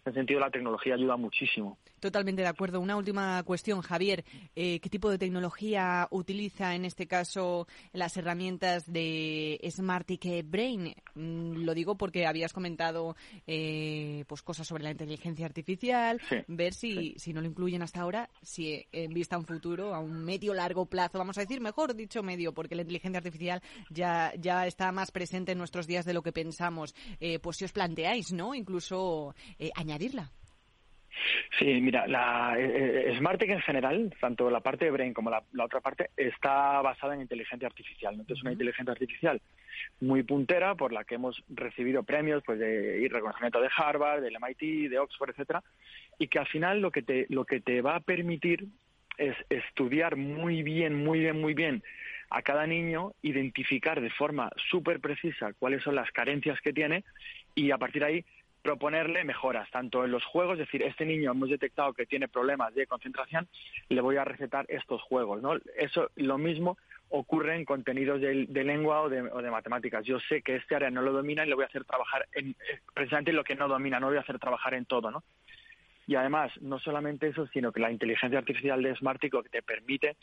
en 0.08 0.12
ese 0.12 0.20
sentido 0.20 0.40
la 0.40 0.50
tecnología 0.50 0.94
ayuda 0.94 1.16
muchísimo. 1.16 1.78
Totalmente 2.00 2.42
de 2.42 2.48
acuerdo. 2.48 2.80
Una 2.80 2.96
última 2.96 3.42
cuestión, 3.42 3.80
Javier. 3.82 4.24
Eh, 4.54 4.78
¿Qué 4.80 4.88
tipo 4.88 5.10
de 5.10 5.18
tecnología 5.18 6.06
utiliza 6.10 6.74
en 6.74 6.84
este 6.84 7.06
caso 7.06 7.66
las 7.92 8.16
herramientas 8.16 8.90
de 8.90 9.60
Smartic 9.68 10.44
Brain? 10.44 10.94
Mm, 11.14 11.64
lo 11.64 11.74
digo 11.74 11.96
porque 11.96 12.26
habías 12.26 12.52
comentado 12.52 13.16
eh, 13.46 14.24
pues 14.28 14.42
cosas 14.42 14.66
sobre 14.66 14.84
la 14.84 14.90
inteligencia 14.92 15.46
artificial, 15.46 16.20
ver 16.46 16.72
si, 16.72 17.14
si 17.18 17.32
no 17.32 17.40
lo 17.40 17.48
incluyen 17.48 17.82
hasta 17.82 18.00
ahora, 18.00 18.30
si 18.42 18.86
en 18.92 19.12
vista 19.12 19.36
a 19.36 19.38
un 19.38 19.46
futuro, 19.46 19.94
a 19.94 19.98
un 19.98 20.24
medio 20.24 20.54
largo 20.54 20.86
plazo, 20.86 21.18
vamos 21.18 21.36
a 21.38 21.40
decir, 21.40 21.60
mejor 21.60 21.94
dicho 21.94 22.22
medio, 22.22 22.52
porque 22.54 22.76
la 22.76 22.82
inteligencia 22.82 23.18
artificial 23.18 23.60
ya, 23.90 24.32
ya 24.38 24.66
está 24.66 24.92
más 24.92 25.10
presente 25.10 25.52
en 25.52 25.58
nuestros 25.58 25.86
días 25.86 26.04
de 26.04 26.14
lo 26.14 26.22
que 26.22 26.32
pensamos. 26.32 26.94
Eh, 27.20 27.38
pues 27.40 27.56
si 27.56 27.64
os 27.64 27.72
planteáis, 27.72 28.32
¿no? 28.32 28.54
Incluso 28.54 29.34
añadirla. 29.98 30.30
Sí, 31.58 31.80
mira, 31.80 32.06
la 32.06 32.54
eh, 32.56 33.10
eh 33.10 33.18
en 33.18 33.60
general, 33.60 34.14
tanto 34.20 34.48
la 34.50 34.60
parte 34.60 34.84
de 34.84 34.92
Brain 34.92 35.12
como 35.12 35.30
la, 35.30 35.42
otra 35.60 35.80
parte, 35.80 36.10
está 36.16 36.80
basada 36.80 37.14
en 37.14 37.22
inteligencia 37.22 37.66
artificial. 37.66 38.16
¿no? 38.16 38.22
Entonces, 38.22 38.42
una 38.42 38.52
inteligencia 38.52 38.92
artificial 38.92 39.40
muy 40.00 40.22
puntera 40.22 40.76
por 40.76 40.92
la 40.92 41.02
que 41.04 41.16
hemos 41.16 41.42
recibido 41.48 42.04
premios 42.04 42.42
pues 42.46 42.60
de 42.60 43.00
y 43.00 43.08
reconocimiento 43.08 43.60
de 43.60 43.68
Harvard, 43.76 44.22
del 44.22 44.36
MIT, 44.40 44.90
de 44.90 44.98
Oxford, 45.00 45.30
etcétera, 45.30 45.64
y 46.18 46.28
que 46.28 46.38
al 46.38 46.46
final 46.46 46.80
lo 46.80 46.92
que 46.92 47.02
te 47.02 47.26
lo 47.30 47.44
que 47.44 47.60
te 47.60 47.80
va 47.80 47.96
a 47.96 48.00
permitir 48.00 48.66
es 49.16 49.36
estudiar 49.50 50.14
muy 50.14 50.62
bien, 50.62 50.94
muy 50.94 51.18
bien, 51.18 51.40
muy 51.40 51.54
bien 51.54 51.82
a 52.30 52.42
cada 52.42 52.66
niño, 52.66 53.12
identificar 53.22 54.00
de 54.00 54.10
forma 54.10 54.50
súper 54.70 55.00
precisa 55.00 55.52
cuáles 55.54 55.82
son 55.82 55.94
las 55.94 56.10
carencias 56.12 56.60
que 56.60 56.72
tiene 56.72 57.04
y 57.54 57.70
a 57.70 57.78
partir 57.78 58.02
de 58.02 58.08
ahí 58.08 58.24
proponerle 58.68 59.24
mejoras, 59.24 59.66
tanto 59.70 60.04
en 60.04 60.10
los 60.10 60.22
juegos, 60.26 60.52
es 60.58 60.66
decir, 60.66 60.82
este 60.82 61.06
niño 61.06 61.30
hemos 61.30 61.48
detectado 61.48 61.94
que 61.94 62.04
tiene 62.04 62.28
problemas 62.28 62.74
de 62.74 62.86
concentración, 62.86 63.48
le 63.88 64.02
voy 64.02 64.18
a 64.18 64.26
recetar 64.26 64.66
estos 64.68 65.00
juegos, 65.00 65.40
¿no? 65.40 65.54
Eso 65.78 66.10
lo 66.16 66.36
mismo 66.36 66.76
ocurre 67.08 67.56
en 67.56 67.64
contenidos 67.64 68.20
de, 68.20 68.64
lengua 68.64 69.00
o 69.00 69.08
de, 69.08 69.50
matemáticas. 69.50 70.04
Yo 70.04 70.20
sé 70.20 70.42
que 70.42 70.56
este 70.56 70.74
área 70.74 70.90
no 70.90 71.00
lo 71.00 71.12
domina 71.12 71.46
y 71.46 71.48
le 71.48 71.54
voy 71.54 71.64
a 71.64 71.68
hacer 71.68 71.86
trabajar 71.86 72.28
en, 72.32 72.50
eh, 72.50 72.80
precisamente 72.92 73.32
lo 73.32 73.42
que 73.42 73.54
no 73.54 73.68
domina, 73.68 73.98
no 74.00 74.08
voy 74.08 74.18
a 74.18 74.20
hacer 74.20 74.38
trabajar 74.38 74.74
en 74.74 74.84
todo, 74.84 75.10
¿no? 75.10 75.24
Y 76.06 76.16
además, 76.16 76.52
no 76.60 76.78
solamente 76.78 77.28
eso, 77.28 77.46
sino 77.46 77.72
que 77.72 77.80
la 77.80 77.90
inteligencia 77.90 78.38
artificial 78.38 78.82
de 78.82 78.94
Smartico 78.96 79.42
que 79.42 79.48
te 79.48 79.62
permite 79.62 80.16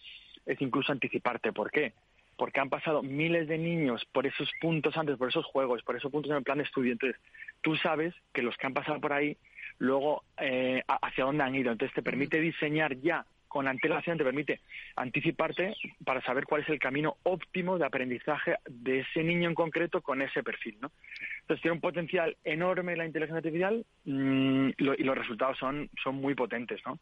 es 0.46 0.62
incluso 0.62 0.92
anticiparte. 0.92 1.52
¿Por 1.52 1.72
qué? 1.72 1.94
Porque 2.38 2.60
han 2.60 2.70
pasado 2.70 3.02
miles 3.02 3.48
de 3.48 3.58
niños 3.58 4.06
por 4.12 4.28
esos 4.28 4.50
puntos 4.60 4.98
antes, 4.98 5.18
por 5.18 5.30
esos 5.30 5.46
juegos, 5.46 5.84
por 5.84 5.96
esos 5.96 6.12
puntos 6.12 6.32
en 6.32 6.38
el 6.38 6.44
plan 6.44 6.58
de 6.58 6.66
estudio. 6.66 6.92
Entonces, 6.92 7.20
tú 7.62 7.76
sabes 7.78 8.14
que 8.34 8.42
los 8.42 8.56
que 8.58 8.68
han 8.68 8.74
pasado 8.74 9.00
por 9.00 9.14
ahí, 9.14 9.38
luego 9.80 10.24
eh, 10.38 10.84
hacia 10.88 11.26
dónde 11.26 11.44
han 11.44 11.56
ido. 11.56 11.72
Entonces 11.72 11.96
te 11.96 12.04
permite 12.04 12.40
diseñar 12.40 12.96
ya 12.98 13.26
con 13.56 13.70
antelación, 13.70 14.18
te 14.18 14.26
permite 14.26 14.60
anticiparte 14.98 15.76
para 16.04 16.22
saber 16.24 16.44
cuál 16.44 16.64
es 16.64 16.68
el 16.68 16.78
camino 16.78 17.16
óptimo 17.24 17.78
de 17.78 17.86
aprendizaje 17.86 18.58
de 18.68 19.00
ese 19.00 19.24
niño 19.24 19.48
en 19.48 19.56
concreto 19.56 20.02
con 20.02 20.22
ese 20.22 20.44
perfil. 20.44 20.78
¿no? 20.82 20.92
Entonces 21.40 21.62
tiene 21.62 21.76
un 21.76 21.80
potencial 21.80 22.36
enorme 22.44 22.98
la 22.98 23.06
inteligencia 23.06 23.38
artificial 23.38 23.86
mm, 24.04 24.72
y 24.78 25.04
los 25.04 25.18
resultados 25.18 25.58
son, 25.58 25.90
son 26.04 26.16
muy 26.16 26.36
potentes. 26.36 26.82
¿no? 26.86 27.00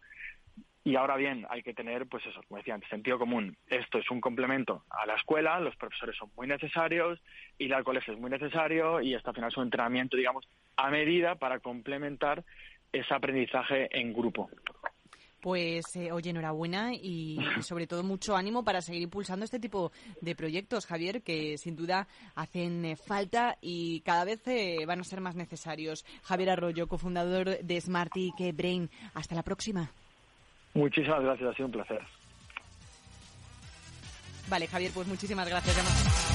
Y 0.86 0.96
ahora 0.98 1.16
bien, 1.16 1.46
hay 1.50 1.64
que 1.64 1.74
tener, 1.74 2.08
pues 2.08 2.26
eso, 2.26 2.42
como 2.48 2.58
decía 2.58 2.78
sentido 2.90 3.18
común. 3.18 3.56
Esto 3.68 4.00
es 4.00 4.12
un 4.12 4.20
complemento 4.20 4.84
a 4.90 5.06
la 5.06 5.16
escuela, 5.16 5.60
los 5.62 5.76
profesores 5.78 6.18
son 6.18 6.30
muy 6.36 6.46
necesarios, 6.46 7.22
ir 7.58 7.74
al 7.74 7.86
colegio 7.86 8.14
es 8.14 8.20
muy 8.20 8.30
necesario 8.30 9.00
y 9.00 9.14
esto 9.14 9.30
al 9.30 9.36
final 9.36 9.50
es 9.50 9.58
un 9.58 9.64
entrenamiento, 9.64 10.18
digamos, 10.18 10.46
a 10.76 10.90
medida 10.90 11.36
para 11.36 11.60
complementar 11.60 12.44
ese 12.92 13.14
aprendizaje 13.14 13.88
en 13.98 14.12
grupo. 14.12 14.50
Pues, 15.44 15.84
eh, 15.96 16.12
oye, 16.12 16.30
enhorabuena 16.30 16.94
y, 16.94 17.38
sobre 17.62 17.88
todo 17.88 18.04
mucho 18.04 18.36
ánimo 18.36 18.64
para 18.64 18.82
seguir 18.82 19.02
impulsando 19.02 19.44
este 19.44 19.60
tipo 19.60 19.92
de 20.22 20.36
proyectos, 20.36 20.86
Javier, 20.86 21.22
que 21.22 21.58
sin 21.58 21.76
duda 21.76 22.08
hacen 22.36 22.86
eh, 22.86 22.96
falta 22.96 23.58
y 23.62 24.02
cada 24.02 24.24
vez 24.24 24.46
eh, 24.48 24.86
van 24.86 25.02
a 25.02 25.04
ser 25.04 25.20
más 25.20 25.36
necesarios. 25.36 26.06
Javier 26.24 26.52
Arroyo, 26.52 26.88
cofundador 26.88 27.58
de 27.58 27.82
Smarty 27.82 28.32
Brain. 28.54 28.90
Hasta 29.14 29.36
la 29.36 29.44
próxima. 29.44 29.92
Muchísimas 30.74 31.22
gracias, 31.22 31.50
ha 31.50 31.54
sido 31.56 31.68
un 31.68 31.72
placer. 31.72 32.02
Vale, 34.50 34.68
Javier, 34.68 34.92
pues 34.94 35.08
muchísimas 35.08 35.48
gracias. 35.48 36.33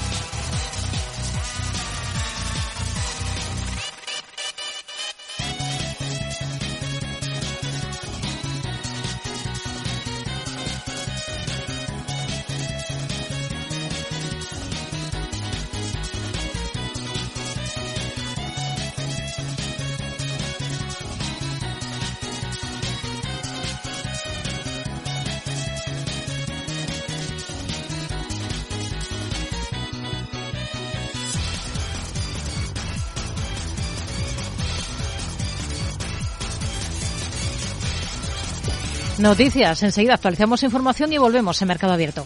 Noticias. 39.19 39.83
Enseguida 39.83 40.13
actualizamos 40.13 40.63
información 40.63 41.11
y 41.11 41.17
volvemos 41.17 41.61
en 41.61 41.67
Mercado 41.67 41.91
Abierto. 41.93 42.25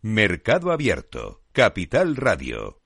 Mercado 0.00 0.72
Abierto. 0.72 1.42
Capital 1.52 2.16
Radio. 2.16 2.85